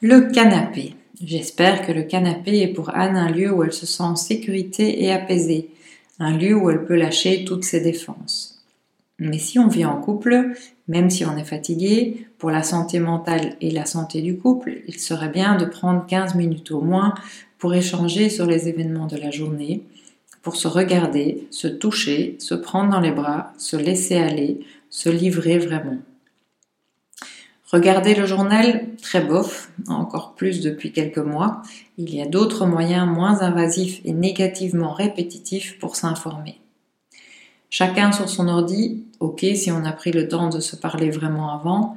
Le 0.00 0.32
canapé. 0.32 0.94
J'espère 1.24 1.86
que 1.86 1.92
le 1.92 2.02
canapé 2.02 2.62
est 2.62 2.72
pour 2.72 2.90
Anne 2.96 3.16
un 3.16 3.30
lieu 3.30 3.52
où 3.52 3.62
elle 3.62 3.72
se 3.72 3.86
sent 3.86 4.02
en 4.02 4.16
sécurité 4.16 5.04
et 5.04 5.12
apaisée, 5.12 5.70
un 6.18 6.36
lieu 6.36 6.56
où 6.56 6.68
elle 6.68 6.84
peut 6.84 6.96
lâcher 6.96 7.44
toutes 7.44 7.62
ses 7.62 7.80
défenses. 7.80 8.51
Mais 9.22 9.38
si 9.38 9.58
on 9.58 9.68
vit 9.68 9.84
en 9.84 10.00
couple, 10.00 10.52
même 10.88 11.10
si 11.10 11.24
on 11.24 11.36
est 11.36 11.44
fatigué, 11.44 12.26
pour 12.38 12.50
la 12.50 12.62
santé 12.62 12.98
mentale 12.98 13.56
et 13.60 13.70
la 13.70 13.86
santé 13.86 14.20
du 14.20 14.36
couple, 14.36 14.82
il 14.88 14.98
serait 14.98 15.28
bien 15.28 15.56
de 15.56 15.64
prendre 15.64 16.04
15 16.06 16.34
minutes 16.34 16.72
au 16.72 16.80
moins 16.80 17.14
pour 17.58 17.74
échanger 17.74 18.28
sur 18.28 18.46
les 18.46 18.68
événements 18.68 19.06
de 19.06 19.16
la 19.16 19.30
journée, 19.30 19.84
pour 20.42 20.56
se 20.56 20.66
regarder, 20.66 21.46
se 21.50 21.68
toucher, 21.68 22.36
se 22.40 22.54
prendre 22.54 22.90
dans 22.90 23.00
les 23.00 23.12
bras, 23.12 23.52
se 23.58 23.76
laisser 23.76 24.16
aller, 24.16 24.60
se 24.90 25.08
livrer 25.08 25.58
vraiment. 25.58 25.98
Regardez 27.66 28.14
le 28.14 28.26
journal, 28.26 28.86
très 29.00 29.24
bof, 29.24 29.70
encore 29.86 30.34
plus 30.34 30.60
depuis 30.60 30.92
quelques 30.92 31.18
mois. 31.18 31.62
Il 31.96 32.14
y 32.14 32.20
a 32.20 32.26
d'autres 32.26 32.66
moyens 32.66 33.08
moins 33.08 33.40
invasifs 33.40 34.00
et 34.04 34.12
négativement 34.12 34.92
répétitifs 34.92 35.78
pour 35.78 35.96
s'informer. 35.96 36.61
Chacun 37.74 38.12
sur 38.12 38.28
son 38.28 38.48
ordi, 38.48 39.02
ok 39.18 39.46
si 39.54 39.72
on 39.72 39.86
a 39.86 39.92
pris 39.92 40.12
le 40.12 40.28
temps 40.28 40.50
de 40.50 40.60
se 40.60 40.76
parler 40.76 41.08
vraiment 41.08 41.54
avant, 41.54 41.96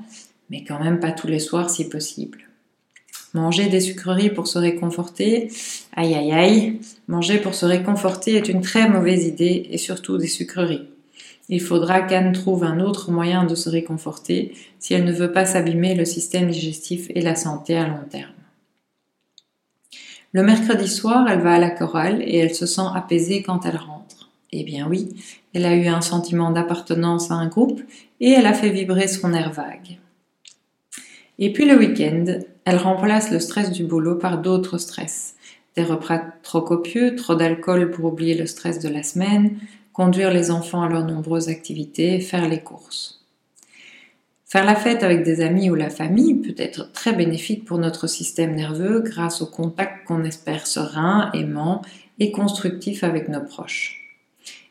mais 0.49 0.63
quand 0.63 0.81
même 0.81 1.01
pas 1.01 1.11
tous 1.11 1.27
les 1.27 1.39
soirs 1.39 1.69
si 1.69 1.89
possible. 1.89 2.47
Manger 3.33 3.67
des 3.67 3.81
sucreries 3.81 4.29
pour 4.29 4.47
se 4.47 4.57
réconforter, 4.57 5.51
aïe 5.93 6.15
aïe 6.15 6.31
aïe, 6.31 6.79
manger 7.09 7.39
pour 7.39 7.53
se 7.55 7.65
réconforter 7.65 8.35
est 8.35 8.47
une 8.47 8.61
très 8.61 8.87
mauvaise 8.87 9.25
idée 9.25 9.67
et 9.69 9.77
surtout 9.77 10.17
des 10.17 10.27
sucreries. 10.27 10.87
Il 11.49 11.59
faudra 11.59 12.03
qu'Anne 12.03 12.31
trouve 12.31 12.63
un 12.63 12.79
autre 12.79 13.11
moyen 13.11 13.43
de 13.43 13.53
se 13.53 13.67
réconforter 13.67 14.53
si 14.79 14.93
elle 14.93 15.03
ne 15.03 15.11
veut 15.11 15.33
pas 15.33 15.45
s'abîmer 15.45 15.93
le 15.93 16.05
système 16.05 16.49
digestif 16.49 17.07
et 17.09 17.21
la 17.21 17.35
santé 17.35 17.75
à 17.75 17.85
long 17.85 18.05
terme. 18.09 18.31
Le 20.31 20.41
mercredi 20.41 20.87
soir, 20.87 21.27
elle 21.29 21.41
va 21.41 21.55
à 21.55 21.59
la 21.59 21.69
chorale 21.69 22.21
et 22.21 22.37
elle 22.37 22.55
se 22.55 22.65
sent 22.65 22.87
apaisée 22.95 23.41
quand 23.41 23.65
elle 23.65 23.75
rentre. 23.75 23.94
Eh 24.51 24.63
bien 24.63 24.87
oui, 24.87 25.15
elle 25.53 25.65
a 25.65 25.75
eu 25.75 25.87
un 25.87 26.01
sentiment 26.01 26.51
d'appartenance 26.51 27.31
à 27.31 27.35
un 27.35 27.47
groupe 27.47 27.81
et 28.19 28.31
elle 28.31 28.45
a 28.45 28.53
fait 28.53 28.69
vibrer 28.69 29.07
son 29.07 29.33
air 29.33 29.51
vague. 29.51 29.97
Et 31.39 31.51
puis 31.51 31.65
le 31.65 31.77
week-end, 31.77 32.25
elle 32.63 32.77
remplace 32.77 33.31
le 33.31 33.39
stress 33.39 33.71
du 33.71 33.83
boulot 33.83 34.15
par 34.15 34.41
d'autres 34.41 34.77
stress. 34.77 35.35
Des 35.75 35.83
repas 35.83 36.21
trop 36.41 36.61
copieux, 36.61 37.15
trop 37.15 37.35
d'alcool 37.35 37.91
pour 37.91 38.05
oublier 38.05 38.35
le 38.35 38.45
stress 38.45 38.79
de 38.79 38.87
la 38.87 39.03
semaine, 39.03 39.57
conduire 39.91 40.31
les 40.31 40.51
enfants 40.51 40.81
à 40.81 40.89
leurs 40.89 41.05
nombreuses 41.05 41.49
activités, 41.49 42.19
faire 42.21 42.47
les 42.47 42.61
courses. 42.61 43.25
Faire 44.45 44.63
la 44.63 44.75
fête 44.75 45.03
avec 45.03 45.23
des 45.23 45.41
amis 45.41 45.69
ou 45.69 45.75
la 45.75 45.89
famille 45.89 46.35
peut 46.35 46.55
être 46.57 46.91
très 46.93 47.11
bénéfique 47.11 47.65
pour 47.65 47.77
notre 47.77 48.07
système 48.07 48.55
nerveux 48.55 49.01
grâce 49.01 49.41
au 49.41 49.47
contact 49.47 50.05
qu'on 50.07 50.23
espère 50.23 50.65
serein, 50.67 51.29
aimant 51.33 51.81
et 52.19 52.31
constructif 52.31 53.03
avec 53.03 53.27
nos 53.27 53.41
proches. 53.41 54.04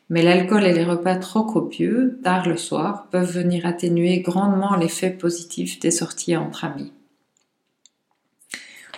Mais 0.09 0.21
l'alcool 0.21 0.65
et 0.65 0.73
les 0.73 0.83
repas 0.83 1.15
trop 1.15 1.43
copieux, 1.43 2.19
tard 2.23 2.47
le 2.47 2.57
soir, 2.57 3.07
peuvent 3.09 3.31
venir 3.31 3.65
atténuer 3.65 4.19
grandement 4.19 4.75
l'effet 4.75 5.09
positif 5.09 5.79
des 5.79 5.91
sorties 5.91 6.37
entre 6.37 6.65
amis. 6.65 6.91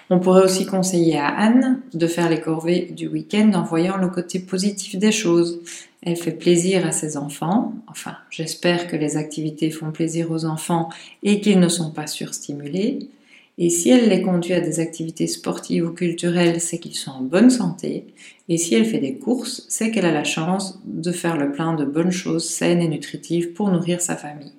On 0.10 0.20
pourrait 0.20 0.44
aussi 0.44 0.66
conseiller 0.66 1.18
à 1.18 1.28
Anne 1.28 1.82
de 1.94 2.08
faire 2.08 2.30
les 2.30 2.40
corvées 2.40 2.88
du 2.92 3.08
week-end 3.08 3.52
en 3.54 3.64
voyant 3.64 3.98
le 3.98 4.08
côté 4.08 4.40
positif 4.40 4.98
des 4.98 5.12
choses. 5.12 5.60
Elle 6.02 6.16
fait 6.16 6.32
plaisir 6.32 6.86
à 6.86 6.92
ses 6.92 7.18
enfants, 7.18 7.74
enfin 7.88 8.16
j'espère 8.30 8.88
que 8.88 8.96
les 8.96 9.18
activités 9.18 9.70
font 9.70 9.92
plaisir 9.92 10.32
aux 10.32 10.46
enfants 10.46 10.90
et 11.24 11.42
qu'ils 11.42 11.60
ne 11.60 11.68
sont 11.68 11.92
pas 11.92 12.08
surstimulés. 12.08 13.10
Et 13.60 13.70
si 13.72 13.90
elle 13.90 14.10
les 14.10 14.22
conduit 14.22 14.54
à 14.54 14.62
des 14.62 14.80
activités 14.80 15.26
sportives 15.26 15.86
ou 15.86 15.92
culturelles, 15.92 16.62
c'est 16.62 16.78
qu'ils 16.78 16.96
sont 16.96 17.12
en 17.12 17.22
bonne 17.22 17.50
santé. 17.50 18.14
Et 18.50 18.58
si 18.58 18.76
elle 18.76 18.86
fait 18.86 19.00
des 19.00 19.18
courses, 19.18 19.66
c'est 19.68 19.90
qu'elle 19.90 20.06
a 20.06 20.12
la 20.12 20.24
chance 20.24 20.80
de 20.86 21.12
faire 21.12 21.38
le 21.38 21.52
plein 21.52 21.74
de 21.74 21.84
bonnes 21.84 22.12
choses 22.12 22.48
saines 22.48 22.82
et 22.82 22.88
nutritives 22.88 23.54
pour 23.54 23.72
nourrir 23.72 24.00
sa 24.00 24.16
famille. 24.16 24.54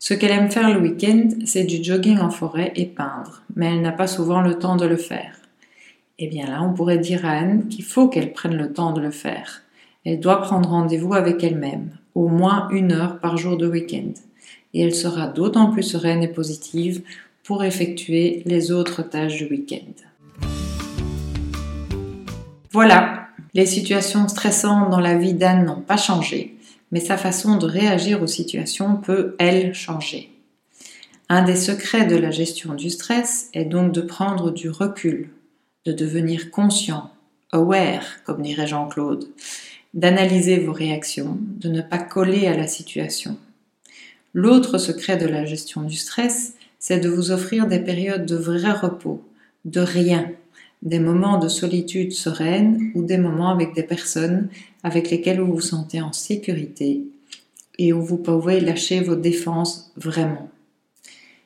Ce 0.00 0.14
qu'elle 0.14 0.32
aime 0.32 0.50
faire 0.50 0.74
le 0.74 0.80
week-end, 0.80 1.28
c'est 1.44 1.62
du 1.62 1.82
jogging 1.84 2.18
en 2.18 2.30
forêt 2.30 2.72
et 2.74 2.86
peindre, 2.86 3.44
mais 3.54 3.66
elle 3.66 3.82
n'a 3.82 3.92
pas 3.92 4.08
souvent 4.08 4.40
le 4.40 4.58
temps 4.58 4.74
de 4.74 4.86
le 4.86 4.96
faire. 4.96 5.36
Eh 6.18 6.26
bien 6.26 6.46
là, 6.46 6.60
on 6.64 6.74
pourrait 6.74 6.98
dire 6.98 7.24
à 7.24 7.30
Anne 7.30 7.68
qu'il 7.68 7.84
faut 7.84 8.08
qu'elle 8.08 8.32
prenne 8.32 8.56
le 8.56 8.72
temps 8.72 8.92
de 8.92 9.00
le 9.00 9.12
faire. 9.12 9.62
Elle 10.04 10.18
doit 10.18 10.42
prendre 10.42 10.70
rendez-vous 10.70 11.14
avec 11.14 11.44
elle-même, 11.44 11.96
au 12.16 12.26
moins 12.26 12.68
une 12.70 12.90
heure 12.90 13.20
par 13.20 13.36
jour 13.36 13.56
de 13.56 13.68
week-end. 13.68 14.12
Et 14.74 14.82
elle 14.82 14.94
sera 14.94 15.28
d'autant 15.28 15.70
plus 15.70 15.84
sereine 15.84 16.24
et 16.24 16.28
positive 16.28 17.02
pour 17.44 17.64
effectuer 17.64 18.42
les 18.46 18.72
autres 18.72 19.02
tâches 19.02 19.36
du 19.36 19.46
week-end. 19.46 20.46
Voilà, 22.70 23.28
les 23.54 23.66
situations 23.66 24.28
stressantes 24.28 24.90
dans 24.90 25.00
la 25.00 25.16
vie 25.16 25.34
d'Anne 25.34 25.66
n'ont 25.66 25.82
pas 25.82 25.96
changé, 25.96 26.56
mais 26.90 27.00
sa 27.00 27.16
façon 27.16 27.58
de 27.58 27.66
réagir 27.66 28.22
aux 28.22 28.26
situations 28.26 28.96
peut, 28.96 29.36
elle, 29.38 29.74
changer. 29.74 30.30
Un 31.28 31.42
des 31.42 31.56
secrets 31.56 32.06
de 32.06 32.16
la 32.16 32.30
gestion 32.30 32.74
du 32.74 32.90
stress 32.90 33.48
est 33.52 33.64
donc 33.64 33.92
de 33.92 34.02
prendre 34.02 34.50
du 34.50 34.70
recul, 34.70 35.30
de 35.84 35.92
devenir 35.92 36.50
conscient, 36.50 37.10
aware, 37.52 38.22
comme 38.24 38.42
dirait 38.42 38.66
Jean-Claude, 38.66 39.28
d'analyser 39.94 40.58
vos 40.58 40.72
réactions, 40.72 41.38
de 41.40 41.68
ne 41.68 41.82
pas 41.82 41.98
coller 41.98 42.46
à 42.46 42.56
la 42.56 42.66
situation. 42.66 43.36
L'autre 44.34 44.78
secret 44.78 45.18
de 45.18 45.26
la 45.26 45.44
gestion 45.44 45.82
du 45.82 45.96
stress, 45.96 46.54
c'est 46.82 46.98
de 46.98 47.08
vous 47.08 47.30
offrir 47.30 47.68
des 47.68 47.78
périodes 47.78 48.26
de 48.26 48.34
vrai 48.34 48.72
repos, 48.72 49.22
de 49.64 49.80
rien, 49.80 50.32
des 50.82 50.98
moments 50.98 51.38
de 51.38 51.46
solitude 51.46 52.10
sereine 52.10 52.90
ou 52.96 53.04
des 53.04 53.18
moments 53.18 53.50
avec 53.50 53.72
des 53.72 53.84
personnes 53.84 54.48
avec 54.82 55.08
lesquelles 55.08 55.40
vous 55.40 55.52
vous 55.52 55.60
sentez 55.60 56.00
en 56.02 56.12
sécurité 56.12 57.04
et 57.78 57.92
où 57.92 58.02
vous 58.02 58.16
pouvez 58.16 58.58
lâcher 58.58 59.00
vos 59.00 59.14
défenses 59.14 59.92
vraiment. 59.96 60.50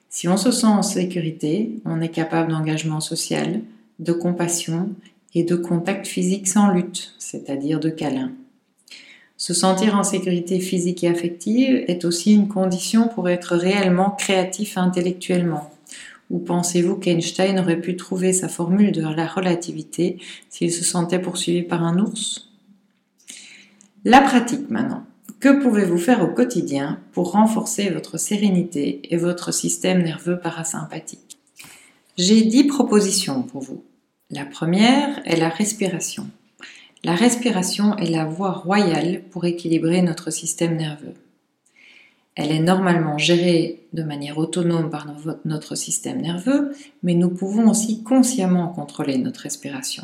Si 0.09 0.27
on 0.27 0.39
se 0.39 0.51
sent 0.51 0.67
en 0.67 0.83
sécurité, 0.83 1.81
on 1.85 2.01
est 2.01 2.09
capable 2.09 2.51
d'engagement 2.51 3.01
social, 3.01 3.61
de 3.99 4.15
compassion 4.15 4.89
et 5.35 5.45
de 5.45 5.55
contact 5.55 6.07
physique 6.07 6.49
sans 6.49 6.73
lutte, 6.73 7.15
c'est-à-dire 7.19 7.79
de 7.79 7.91
câlin. 7.91 8.33
Se 9.37 9.53
sentir 9.53 9.95
en 9.95 10.03
sécurité 10.03 10.61
physique 10.61 11.05
et 11.05 11.09
affective 11.09 11.85
est 11.89 12.05
aussi 12.05 12.35
une 12.35 12.49
condition 12.49 13.09
pour 13.09 13.29
être 13.29 13.55
réellement 13.55 14.11
créatif 14.11 14.79
intellectuellement. 14.79 15.71
Ou 16.31 16.39
pensez-vous 16.39 16.97
qu'Einstein 16.97 17.61
aurait 17.61 17.81
pu 17.81 17.97
trouver 17.97 18.33
sa 18.33 18.49
formule 18.49 18.93
de 18.93 19.03
la 19.03 19.27
relativité 19.27 20.19
s'il 20.49 20.73
se 20.73 20.85
sentait 20.85 21.21
poursuivi 21.21 21.63
par 21.63 21.85
un 21.85 21.99
ours? 21.99 22.51
La 24.05 24.23
pratique 24.23 24.71
maintenant. 24.71 25.05
Que 25.39 25.63
pouvez-vous 25.63 25.99
faire 25.99 26.23
au 26.23 26.29
quotidien 26.29 26.99
pour 27.13 27.33
renforcer 27.33 27.91
votre 27.91 28.19
sérénité 28.19 29.03
et 29.11 29.19
votre 29.19 29.53
système 29.53 30.03
nerveux 30.03 30.41
parasympathique? 30.41 31.39
J'ai 32.17 32.43
dix 32.43 32.65
propositions 32.65 33.43
pour 33.43 33.63
vous. 33.63 33.85
La 34.31 34.47
première 34.47 35.21
est 35.27 35.37
la 35.37 35.51
respiration. 35.51 36.27
La 37.07 37.15
respiration 37.15 37.97
est 37.99 38.11
la 38.11 38.25
voie 38.25 38.51
royale 38.51 39.23
pour 39.31 39.45
équilibrer 39.45 40.03
notre 40.03 40.33
système 40.33 40.75
nerveux. 40.77 41.15
Elle 42.35 42.51
est 42.51 42.59
normalement 42.59 43.17
gérée 43.17 43.87
de 43.93 44.03
manière 44.03 44.39
autonome 44.39 44.91
par 44.91 45.07
notre 45.45 45.77
système 45.77 46.21
nerveux, 46.21 46.73
mais 47.05 47.15
nous 47.15 47.29
pouvons 47.29 47.71
aussi 47.71 48.03
consciemment 48.03 48.71
contrôler 48.71 49.19
notre 49.19 49.43
respiration, 49.43 50.03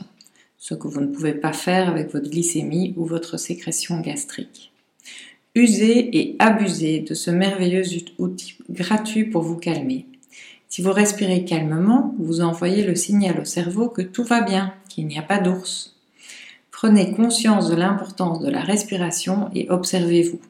ce 0.59 0.75
que 0.75 0.87
vous 0.87 1.01
ne 1.01 1.09
pouvez 1.09 1.35
pas 1.35 1.53
faire 1.53 1.89
avec 1.89 2.13
votre 2.13 2.31
glycémie 2.31 2.95
ou 2.97 3.05
votre 3.05 3.37
sécrétion 3.37 3.99
gastrique. 3.99 4.71
Usez 5.57 6.17
et 6.17 6.37
abusez 6.39 7.01
de 7.01 7.15
ce 7.15 7.33
merveilleux 7.33 7.83
outil 8.19 8.55
gratuit 8.71 9.25
pour 9.25 9.43
vous 9.43 9.57
calmer. 9.57 10.07
Si 10.69 10.83
vous 10.83 10.93
respirez 10.93 11.45
calmement, 11.45 12.15
vous 12.21 12.43
envoyez 12.43 12.85
le 12.85 12.95
signal 12.95 13.41
au 13.41 13.45
cerveau 13.45 13.89
que 13.89 14.03
tout 14.03 14.23
va 14.23 14.43
bien, 14.43 14.73
qu'il 14.89 15.09
n'y 15.09 15.19
a 15.19 15.23
pas 15.23 15.41
d'ours. 15.41 15.93
Prenez 16.83 17.13
conscience 17.13 17.71
de 17.71 17.77
l'importance 17.77 18.41
de 18.41 18.51
la 18.51 18.61
respiration 18.61 19.49
et 19.55 19.71
observez-vous. 19.71 20.41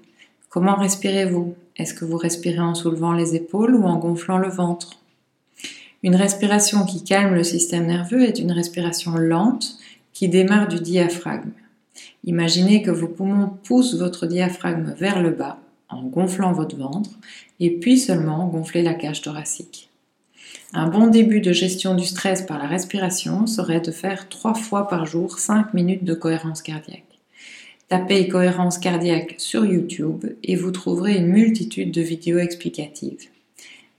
Comment 0.49 0.77
respirez-vous? 0.77 1.55
Est-ce 1.77 1.93
que 1.93 2.07
vous 2.07 2.17
respirez 2.17 2.61
en 2.61 2.75
soulevant 2.75 3.13
les 3.13 3.35
épaules 3.35 3.75
ou 3.75 3.85
en 3.85 3.99
gonflant 3.99 4.39
le 4.39 4.49
ventre? 4.49 4.93
Une 6.03 6.17
respiration 6.17 6.87
qui 6.87 7.05
calme 7.05 7.35
le 7.35 7.45
système 7.45 7.85
nerveux 7.85 8.23
est 8.23 8.39
une 8.39 8.53
respiration 8.53 9.15
lente 9.19 9.77
qui 10.15 10.31
démarre 10.31 10.69
du 10.69 10.81
diaphragme. 10.81 11.51
Imaginez 12.25 12.81
que 12.81 12.91
vos 12.91 13.09
poumons 13.09 13.51
poussent 13.65 13.97
votre 13.97 14.27
diaphragme 14.27 14.95
vers 14.97 15.21
le 15.21 15.33
bas 15.33 15.59
en 15.91 16.03
gonflant 16.03 16.55
votre 16.55 16.77
ventre 16.77 17.11
et 17.61 17.73
puis 17.73 17.99
seulement 17.99 18.47
gonfler 18.47 18.81
la 18.81 18.95
cage 18.95 19.21
thoracique. 19.21 19.92
Un 20.75 20.87
bon 20.87 21.09
début 21.09 21.43
de 21.43 21.53
gestion 21.53 21.95
du 21.95 22.07
stress 22.07 22.41
par 22.41 22.59
la 22.59 22.67
respiration 22.67 23.47
serait 23.47 23.83
de 23.83 23.91
faire 23.91 24.31
trois 24.31 24.55
fois 24.55 24.89
par 24.89 25.05
jour 25.05 25.39
5 25.39 25.75
minutes 25.75 26.05
de 26.05 26.15
cohérence 26.15 26.63
cardiaque. 26.63 27.05
Tapez 27.89 28.27
cohérence 28.27 28.79
cardiaque 28.79 29.35
sur 29.37 29.67
YouTube 29.67 30.25
et 30.43 30.57
vous 30.57 30.71
trouverez 30.71 31.17
une 31.17 31.27
multitude 31.27 31.91
de 31.91 32.01
vidéos 32.01 32.39
explicatives. 32.39 33.29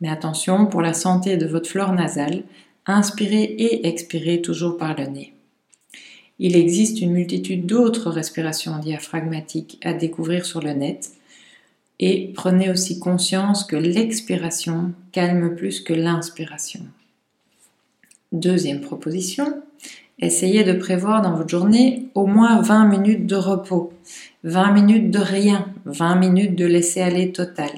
Mais 0.01 0.09
attention, 0.09 0.65
pour 0.65 0.81
la 0.81 0.93
santé 0.93 1.37
de 1.37 1.45
votre 1.45 1.69
flore 1.69 1.93
nasale, 1.93 2.41
inspirez 2.87 3.43
et 3.43 3.87
expirez 3.87 4.41
toujours 4.41 4.77
par 4.77 4.97
le 4.97 5.05
nez. 5.05 5.33
Il 6.39 6.55
existe 6.55 7.01
une 7.01 7.11
multitude 7.11 7.67
d'autres 7.67 8.09
respirations 8.09 8.79
diaphragmatiques 8.79 9.77
à 9.83 9.93
découvrir 9.93 10.43
sur 10.43 10.59
le 10.59 10.73
net 10.73 11.11
et 11.99 12.31
prenez 12.33 12.69
aussi 12.69 12.99
conscience 12.99 13.63
que 13.63 13.75
l'expiration 13.75 14.93
calme 15.11 15.55
plus 15.55 15.79
que 15.79 15.93
l'inspiration. 15.93 16.81
Deuxième 18.31 18.81
proposition, 18.81 19.61
essayez 20.19 20.63
de 20.63 20.73
prévoir 20.73 21.21
dans 21.21 21.35
votre 21.35 21.49
journée 21.49 22.07
au 22.15 22.25
moins 22.25 22.61
20 22.61 22.85
minutes 22.85 23.27
de 23.27 23.35
repos, 23.35 23.93
20 24.43 24.71
minutes 24.71 25.11
de 25.11 25.19
rien, 25.19 25.67
20 25.85 26.15
minutes 26.15 26.55
de 26.55 26.65
laisser 26.65 27.01
aller 27.01 27.31
total. 27.31 27.69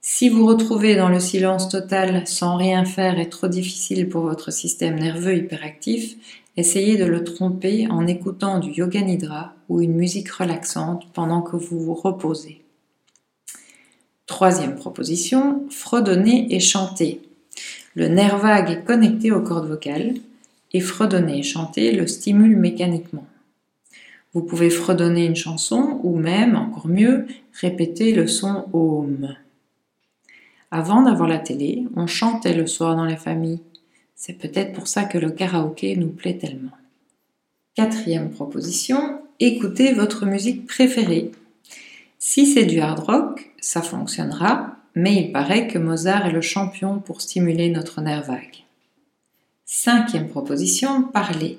Si 0.00 0.28
vous 0.28 0.46
retrouvez 0.46 0.96
dans 0.96 1.08
le 1.08 1.20
silence 1.20 1.68
total 1.68 2.26
sans 2.26 2.56
rien 2.56 2.84
faire 2.84 3.18
est 3.18 3.30
trop 3.30 3.48
difficile 3.48 4.08
pour 4.08 4.22
votre 4.22 4.52
système 4.52 4.98
nerveux 4.98 5.36
hyperactif, 5.36 6.16
essayez 6.56 6.96
de 6.96 7.04
le 7.04 7.24
tromper 7.24 7.86
en 7.90 8.06
écoutant 8.06 8.58
du 8.58 8.70
yoga 8.70 9.00
nidra 9.00 9.54
ou 9.68 9.80
une 9.80 9.94
musique 9.94 10.30
relaxante 10.30 11.06
pendant 11.14 11.42
que 11.42 11.56
vous 11.56 11.80
vous 11.80 11.94
reposez. 11.94 12.63
Troisième 14.26 14.76
proposition, 14.76 15.64
fredonner 15.70 16.54
et 16.54 16.60
chanter. 16.60 17.20
Le 17.94 18.08
nerf 18.08 18.38
vague 18.38 18.70
est 18.70 18.84
connecté 18.84 19.30
aux 19.30 19.42
cordes 19.42 19.68
vocales 19.68 20.14
et 20.72 20.80
fredonner 20.80 21.38
et 21.38 21.42
chanter 21.42 21.92
le 21.92 22.06
stimule 22.06 22.56
mécaniquement. 22.56 23.26
Vous 24.32 24.42
pouvez 24.42 24.70
fredonner 24.70 25.26
une 25.26 25.36
chanson 25.36 26.00
ou 26.02 26.16
même, 26.16 26.56
encore 26.56 26.88
mieux, 26.88 27.26
répéter 27.52 28.12
le 28.12 28.26
son 28.26 28.64
Om. 28.72 29.36
Avant 30.70 31.02
d'avoir 31.02 31.28
la 31.28 31.38
télé, 31.38 31.84
on 31.94 32.08
chantait 32.08 32.54
le 32.54 32.66
soir 32.66 32.96
dans 32.96 33.04
les 33.04 33.16
familles. 33.16 33.60
C'est 34.16 34.32
peut-être 34.32 34.72
pour 34.72 34.88
ça 34.88 35.04
que 35.04 35.18
le 35.18 35.30
karaoké 35.30 35.94
nous 35.96 36.08
plaît 36.08 36.38
tellement. 36.38 36.72
Quatrième 37.76 38.30
proposition, 38.30 39.20
écoutez 39.38 39.92
votre 39.92 40.26
musique 40.26 40.66
préférée. 40.66 41.30
Si 42.26 42.46
c'est 42.46 42.64
du 42.64 42.80
hard 42.80 43.00
rock, 43.00 43.50
ça 43.60 43.82
fonctionnera, 43.82 44.78
mais 44.94 45.14
il 45.14 45.30
paraît 45.30 45.68
que 45.68 45.76
Mozart 45.76 46.26
est 46.26 46.32
le 46.32 46.40
champion 46.40 46.98
pour 46.98 47.20
stimuler 47.20 47.68
notre 47.68 48.00
nerf 48.00 48.24
vague. 48.24 48.64
Cinquième 49.66 50.28
proposition, 50.28 51.02
parler. 51.02 51.58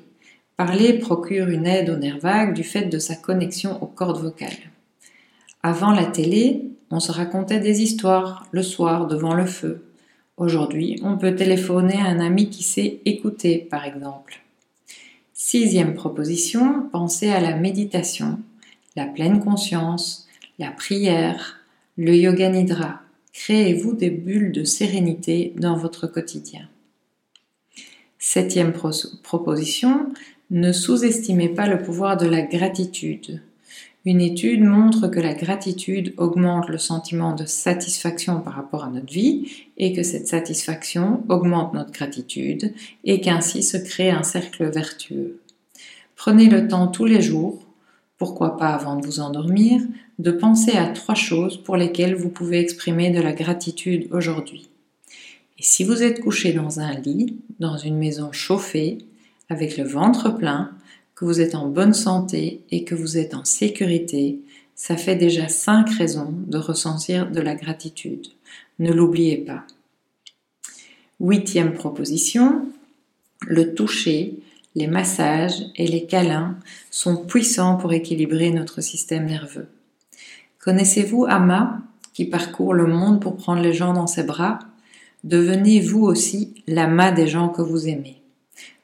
Parler 0.57 0.93
procure 0.93 1.49
une 1.49 1.67
aide 1.67 1.91
au 1.91 1.97
nerf 1.97 2.17
vague 2.17 2.55
du 2.55 2.63
fait 2.63 2.85
de 2.85 2.97
sa 2.97 3.15
connexion 3.15 3.81
aux 3.83 3.85
cordes 3.85 4.19
vocales. 4.19 4.71
Avant 5.61 5.91
la 5.91 6.05
télé, 6.05 6.63
on 6.89 6.99
se 6.99 7.11
racontait 7.11 7.59
des 7.59 7.83
histoires 7.83 8.47
le 8.49 8.63
soir 8.63 9.05
devant 9.05 9.35
le 9.35 9.45
feu. 9.45 9.85
Aujourd'hui, 10.35 10.99
on 11.03 11.19
peut 11.19 11.35
téléphoner 11.35 11.97
à 11.97 12.07
un 12.07 12.19
ami 12.19 12.49
qui 12.49 12.63
sait 12.63 13.01
écouter, 13.05 13.59
par 13.69 13.85
exemple. 13.85 14.41
Sixième 15.31 15.93
proposition, 15.93 16.89
pensez 16.91 17.29
à 17.29 17.39
la 17.39 17.55
méditation, 17.55 18.39
la 18.95 19.05
pleine 19.05 19.43
conscience, 19.43 20.24
la 20.59 20.71
prière, 20.71 21.57
le 21.97 22.15
yoga 22.15 22.49
nidra. 22.49 23.01
Créez-vous 23.33 23.93
des 23.93 24.09
bulles 24.09 24.51
de 24.51 24.63
sérénité 24.63 25.53
dans 25.57 25.75
votre 25.75 26.07
quotidien. 26.07 26.69
Septième 28.17 28.73
proposition, 29.23 30.13
ne 30.51 30.71
sous-estimez 30.71 31.49
pas 31.49 31.67
le 31.67 31.83
pouvoir 31.83 32.17
de 32.17 32.27
la 32.27 32.41
gratitude. 32.41 33.41
Une 34.05 34.21
étude 34.21 34.63
montre 34.63 35.07
que 35.07 35.19
la 35.19 35.33
gratitude 35.33 36.13
augmente 36.17 36.69
le 36.69 36.77
sentiment 36.77 37.33
de 37.33 37.45
satisfaction 37.45 38.39
par 38.39 38.53
rapport 38.53 38.83
à 38.83 38.89
notre 38.89 39.11
vie 39.11 39.51
et 39.77 39.93
que 39.93 40.03
cette 40.03 40.27
satisfaction 40.27 41.23
augmente 41.27 41.73
notre 41.73 41.91
gratitude 41.91 42.73
et 43.03 43.19
qu'ainsi 43.19 43.63
se 43.63 43.77
crée 43.77 44.11
un 44.11 44.23
cercle 44.23 44.69
vertueux. 44.69 45.41
Prenez 46.15 46.47
le 46.47 46.67
temps 46.67 46.87
tous 46.87 47.05
les 47.05 47.21
jours, 47.21 47.64
pourquoi 48.17 48.57
pas 48.57 48.69
avant 48.69 48.95
de 48.95 49.05
vous 49.05 49.19
endormir, 49.19 49.81
de 50.19 50.31
penser 50.31 50.71
à 50.71 50.87
trois 50.87 51.15
choses 51.15 51.57
pour 51.57 51.75
lesquelles 51.75 52.15
vous 52.15 52.29
pouvez 52.29 52.59
exprimer 52.59 53.11
de 53.11 53.21
la 53.21 53.33
gratitude 53.33 54.07
aujourd'hui. 54.11 54.69
Et 55.57 55.63
si 55.63 55.83
vous 55.83 56.03
êtes 56.03 56.21
couché 56.21 56.53
dans 56.53 56.79
un 56.79 56.93
lit, 56.93 57.37
dans 57.59 57.77
une 57.77 57.97
maison 57.97 58.31
chauffée, 58.31 58.99
avec 59.49 59.77
le 59.77 59.83
ventre 59.83 60.29
plein, 60.29 60.71
que 61.15 61.25
vous 61.25 61.39
êtes 61.39 61.55
en 61.55 61.67
bonne 61.67 61.93
santé 61.93 62.61
et 62.71 62.83
que 62.83 62.95
vous 62.95 63.17
êtes 63.17 63.33
en 63.33 63.45
sécurité, 63.45 64.39
ça 64.75 64.97
fait 64.97 65.15
déjà 65.15 65.47
cinq 65.47 65.89
raisons 65.91 66.33
de 66.47 66.57
ressentir 66.57 67.31
de 67.31 67.39
la 67.39 67.55
gratitude. 67.55 68.27
Ne 68.79 68.91
l'oubliez 68.91 69.37
pas. 69.37 69.63
Huitième 71.21 71.73
proposition, 71.73 72.67
le 73.47 73.73
toucher, 73.73 74.35
les 74.75 74.87
massages 74.87 75.63
et 75.75 75.87
les 75.87 76.05
câlins 76.05 76.57
sont 76.91 77.17
puissants 77.17 77.77
pour 77.77 77.93
équilibrer 77.93 78.51
notre 78.51 78.81
système 78.81 79.25
nerveux. 79.25 79.67
Connaissez-vous 80.59 81.25
Ama, 81.27 81.81
qui 82.13 82.25
parcourt 82.25 82.73
le 82.73 82.87
monde 82.87 83.21
pour 83.21 83.37
prendre 83.37 83.61
les 83.61 83.73
gens 83.73 83.93
dans 83.93 84.07
ses 84.07 84.23
bras? 84.23 84.59
Devenez 85.23 85.79
vous 85.79 86.03
aussi 86.03 86.53
l'ama 86.67 87.11
des 87.11 87.27
gens 87.27 87.49
que 87.49 87.61
vous 87.61 87.87
aimez. 87.87 88.21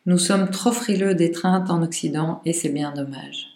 Nous 0.06 0.18
sommes 0.18 0.50
trop 0.50 0.72
frileux 0.72 1.14
d'étreinte 1.14 1.70
en 1.70 1.84
Occident 1.84 2.42
et 2.46 2.54
c'est 2.54 2.70
bien 2.70 2.94
dommage. 2.94 3.48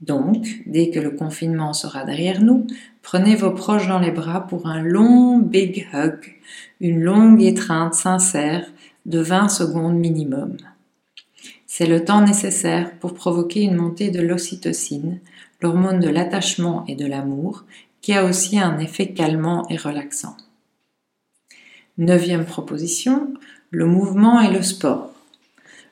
Donc, 0.00 0.46
dès 0.66 0.90
que 0.90 1.00
le 1.00 1.10
confinement 1.10 1.72
sera 1.72 2.04
derrière 2.04 2.42
nous, 2.42 2.66
prenez 3.02 3.36
vos 3.36 3.52
proches 3.52 3.88
dans 3.88 3.98
les 3.98 4.10
bras 4.10 4.46
pour 4.46 4.66
un 4.66 4.82
long 4.82 5.38
big 5.38 5.86
hug, 5.92 6.34
une 6.80 7.00
longue 7.00 7.42
étreinte 7.42 7.94
sincère 7.94 8.66
de 9.06 9.20
20 9.20 9.48
secondes 9.48 9.96
minimum. 9.96 10.56
C'est 11.76 11.86
le 11.86 12.04
temps 12.04 12.20
nécessaire 12.20 12.96
pour 13.00 13.14
provoquer 13.14 13.62
une 13.62 13.74
montée 13.74 14.12
de 14.12 14.20
l'ocytocine, 14.20 15.18
l'hormone 15.60 15.98
de 15.98 16.08
l'attachement 16.08 16.84
et 16.86 16.94
de 16.94 17.04
l'amour, 17.04 17.64
qui 18.00 18.12
a 18.12 18.24
aussi 18.24 18.60
un 18.60 18.78
effet 18.78 19.08
calmant 19.08 19.66
et 19.68 19.76
relaxant. 19.76 20.36
Neuvième 21.98 22.44
proposition, 22.44 23.34
le 23.72 23.86
mouvement 23.86 24.40
et 24.40 24.52
le 24.52 24.62
sport. 24.62 25.10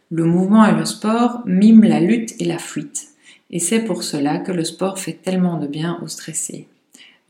Le 0.08 0.22
mouvement 0.22 0.64
et 0.64 0.72
le 0.72 0.84
sport 0.84 1.40
miment 1.46 1.88
la 1.88 1.98
lutte 1.98 2.40
et 2.40 2.44
la 2.44 2.58
fuite, 2.58 3.08
et 3.50 3.58
c'est 3.58 3.80
pour 3.80 4.04
cela 4.04 4.38
que 4.38 4.52
le 4.52 4.62
sport 4.62 5.00
fait 5.00 5.18
tellement 5.20 5.58
de 5.58 5.66
bien 5.66 5.98
aux 6.00 6.06
stressés. 6.06 6.68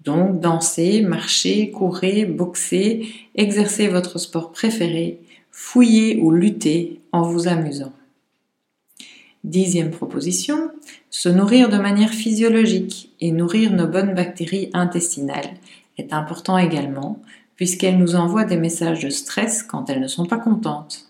Donc, 0.04 0.40
dansez, 0.40 1.00
marchez, 1.00 1.70
courez, 1.70 2.26
boxez, 2.26 3.08
exercez 3.34 3.88
votre 3.88 4.18
sport 4.18 4.52
préféré, 4.52 5.20
fouillez 5.50 6.20
ou 6.20 6.30
luttez 6.30 7.00
en 7.12 7.22
vous 7.22 7.48
amusant. 7.48 7.94
Dixième 9.44 9.90
proposition, 9.90 10.70
se 11.10 11.28
nourrir 11.28 11.68
de 11.68 11.76
manière 11.76 12.12
physiologique 12.12 13.10
et 13.20 13.32
nourrir 13.32 13.72
nos 13.72 13.88
bonnes 13.88 14.14
bactéries 14.14 14.70
intestinales 14.72 15.54
est 15.98 16.12
important 16.12 16.58
également, 16.58 17.20
puisqu'elles 17.56 17.98
nous 17.98 18.14
envoient 18.14 18.44
des 18.44 18.56
messages 18.56 19.00
de 19.00 19.10
stress 19.10 19.64
quand 19.64 19.90
elles 19.90 20.00
ne 20.00 20.06
sont 20.06 20.26
pas 20.26 20.38
contentes. 20.38 21.08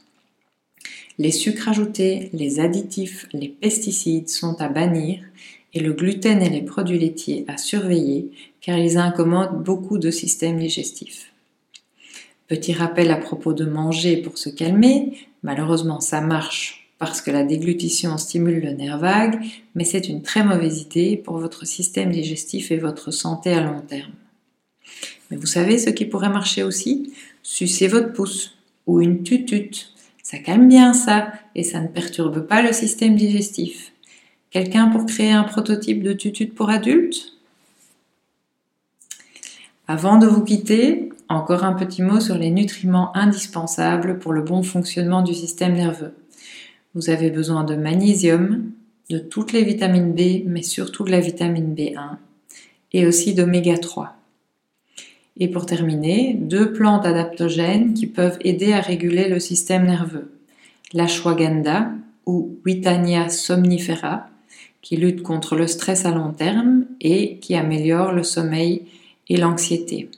Les 1.18 1.30
sucres 1.30 1.68
ajoutés, 1.68 2.30
les 2.32 2.58
additifs, 2.58 3.28
les 3.34 3.48
pesticides 3.48 4.30
sont 4.30 4.60
à 4.62 4.68
bannir 4.68 5.22
et 5.74 5.80
le 5.80 5.92
gluten 5.92 6.40
et 6.40 6.48
les 6.48 6.62
produits 6.62 6.98
laitiers 6.98 7.44
à 7.48 7.58
surveiller 7.58 8.30
car 8.62 8.78
ils 8.78 8.96
incommodent 8.96 9.62
beaucoup 9.62 9.98
de 9.98 10.10
systèmes 10.10 10.58
digestifs. 10.58 11.32
Petit 12.48 12.72
rappel 12.72 13.10
à 13.10 13.16
propos 13.16 13.52
de 13.52 13.66
manger 13.66 14.16
pour 14.16 14.38
se 14.38 14.48
calmer, 14.48 15.18
malheureusement 15.42 16.00
ça 16.00 16.22
marche 16.22 16.81
parce 17.02 17.20
que 17.20 17.32
la 17.32 17.42
déglutition 17.42 18.16
stimule 18.16 18.60
le 18.60 18.70
nerf 18.74 18.96
vague, 18.96 19.44
mais 19.74 19.82
c'est 19.82 20.08
une 20.08 20.22
très 20.22 20.44
mauvaise 20.44 20.82
idée 20.82 21.16
pour 21.16 21.36
votre 21.36 21.66
système 21.66 22.12
digestif 22.12 22.70
et 22.70 22.76
votre 22.76 23.10
santé 23.10 23.52
à 23.52 23.60
long 23.60 23.80
terme. 23.80 24.12
Mais 25.28 25.36
vous 25.36 25.48
savez 25.48 25.78
ce 25.78 25.90
qui 25.90 26.04
pourrait 26.04 26.28
marcher 26.28 26.62
aussi? 26.62 27.12
Sucer 27.42 27.88
votre 27.88 28.12
pouce 28.12 28.56
ou 28.86 29.00
une 29.00 29.24
tutute. 29.24 29.92
Ça 30.22 30.38
calme 30.38 30.68
bien 30.68 30.94
ça 30.94 31.32
et 31.56 31.64
ça 31.64 31.80
ne 31.80 31.88
perturbe 31.88 32.46
pas 32.46 32.62
le 32.62 32.72
système 32.72 33.16
digestif. 33.16 33.92
Quelqu'un 34.50 34.86
pour 34.86 35.04
créer 35.04 35.32
un 35.32 35.42
prototype 35.42 36.04
de 36.04 36.12
tutute 36.12 36.54
pour 36.54 36.70
adultes? 36.70 37.32
Avant 39.88 40.18
de 40.18 40.28
vous 40.28 40.44
quitter, 40.44 41.08
encore 41.28 41.64
un 41.64 41.72
petit 41.72 42.02
mot 42.02 42.20
sur 42.20 42.38
les 42.38 42.50
nutriments 42.50 43.10
indispensables 43.16 44.20
pour 44.20 44.32
le 44.32 44.42
bon 44.42 44.62
fonctionnement 44.62 45.22
du 45.22 45.34
système 45.34 45.74
nerveux. 45.74 46.14
Vous 46.94 47.08
avez 47.08 47.30
besoin 47.30 47.64
de 47.64 47.74
magnésium, 47.74 48.70
de 49.08 49.18
toutes 49.18 49.52
les 49.52 49.64
vitamines 49.64 50.12
B, 50.12 50.44
mais 50.46 50.62
surtout 50.62 51.04
de 51.04 51.10
la 51.10 51.20
vitamine 51.20 51.74
B1, 51.74 52.16
et 52.92 53.06
aussi 53.06 53.34
d'oméga 53.34 53.78
3. 53.78 54.14
Et 55.38 55.48
pour 55.48 55.64
terminer, 55.64 56.34
deux 56.34 56.72
plantes 56.72 57.06
adaptogènes 57.06 57.94
qui 57.94 58.06
peuvent 58.06 58.38
aider 58.42 58.74
à 58.74 58.80
réguler 58.80 59.28
le 59.28 59.40
système 59.40 59.86
nerveux. 59.86 60.32
L'ashwagandha 60.92 61.90
ou 62.26 62.58
Witania 62.66 63.30
somnifera, 63.30 64.26
qui 64.82 64.96
lutte 64.96 65.22
contre 65.22 65.56
le 65.56 65.66
stress 65.66 66.04
à 66.04 66.10
long 66.10 66.32
terme 66.32 66.84
et 67.00 67.38
qui 67.38 67.54
améliore 67.54 68.12
le 68.12 68.22
sommeil 68.24 68.82
et 69.28 69.38
l'anxiété. 69.38 70.10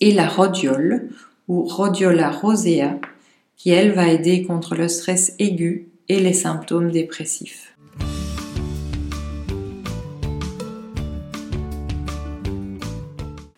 Et 0.00 0.12
la 0.12 0.28
rhodiole 0.28 1.08
ou 1.48 1.62
Rhodiola 1.62 2.30
rosea, 2.30 2.98
qui 3.58 3.70
elle 3.70 3.92
va 3.92 4.08
aider 4.08 4.44
contre 4.44 4.76
le 4.76 4.88
stress 4.88 5.34
aigu 5.40 5.88
et 6.08 6.20
les 6.20 6.32
symptômes 6.32 6.92
dépressifs. 6.92 7.74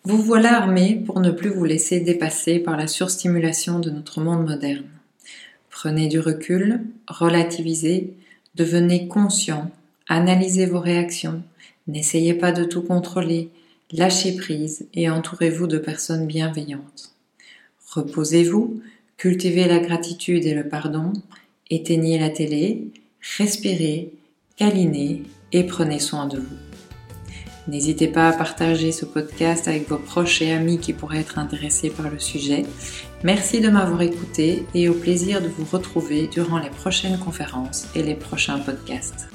Vous 0.03 0.21
voilà 0.21 0.57
armé 0.57 1.01
pour 1.05 1.21
ne 1.21 1.31
plus 1.31 1.51
vous 1.51 1.63
laisser 1.63 1.99
dépasser 1.99 2.59
par 2.59 2.75
la 2.75 2.87
surstimulation 2.87 3.79
de 3.79 3.91
notre 3.91 4.19
monde 4.19 4.45
moderne. 4.45 4.89
Prenez 5.69 6.07
du 6.07 6.19
recul, 6.19 6.81
relativisez, 7.07 8.13
devenez 8.55 9.07
conscient, 9.07 9.71
analysez 10.09 10.65
vos 10.65 10.79
réactions, 10.79 11.43
n'essayez 11.87 12.33
pas 12.33 12.51
de 12.51 12.65
tout 12.65 12.81
contrôler, 12.81 13.49
lâchez 13.91 14.35
prise 14.35 14.87
et 14.93 15.09
entourez-vous 15.09 15.67
de 15.67 15.77
personnes 15.77 16.27
bienveillantes. 16.27 17.13
Reposez-vous, 17.87 18.81
Cultivez 19.21 19.67
la 19.67 19.77
gratitude 19.77 20.47
et 20.47 20.55
le 20.55 20.67
pardon, 20.67 21.13
éteignez 21.69 22.17
la 22.17 22.31
télé, 22.31 22.87
respirez, 23.37 24.13
câlinez 24.57 25.21
et 25.51 25.63
prenez 25.63 25.99
soin 25.99 26.25
de 26.25 26.39
vous. 26.39 26.57
N'hésitez 27.67 28.07
pas 28.07 28.29
à 28.29 28.33
partager 28.33 28.91
ce 28.91 29.05
podcast 29.05 29.67
avec 29.67 29.87
vos 29.87 29.99
proches 29.99 30.41
et 30.41 30.51
amis 30.51 30.79
qui 30.79 30.93
pourraient 30.93 31.19
être 31.19 31.37
intéressés 31.37 31.91
par 31.91 32.09
le 32.09 32.17
sujet. 32.17 32.63
Merci 33.23 33.61
de 33.61 33.69
m'avoir 33.69 34.01
écouté 34.01 34.65
et 34.73 34.89
au 34.89 34.95
plaisir 34.95 35.39
de 35.39 35.49
vous 35.49 35.65
retrouver 35.71 36.25
durant 36.25 36.57
les 36.57 36.71
prochaines 36.71 37.19
conférences 37.19 37.89
et 37.93 38.01
les 38.01 38.15
prochains 38.15 38.57
podcasts. 38.57 39.27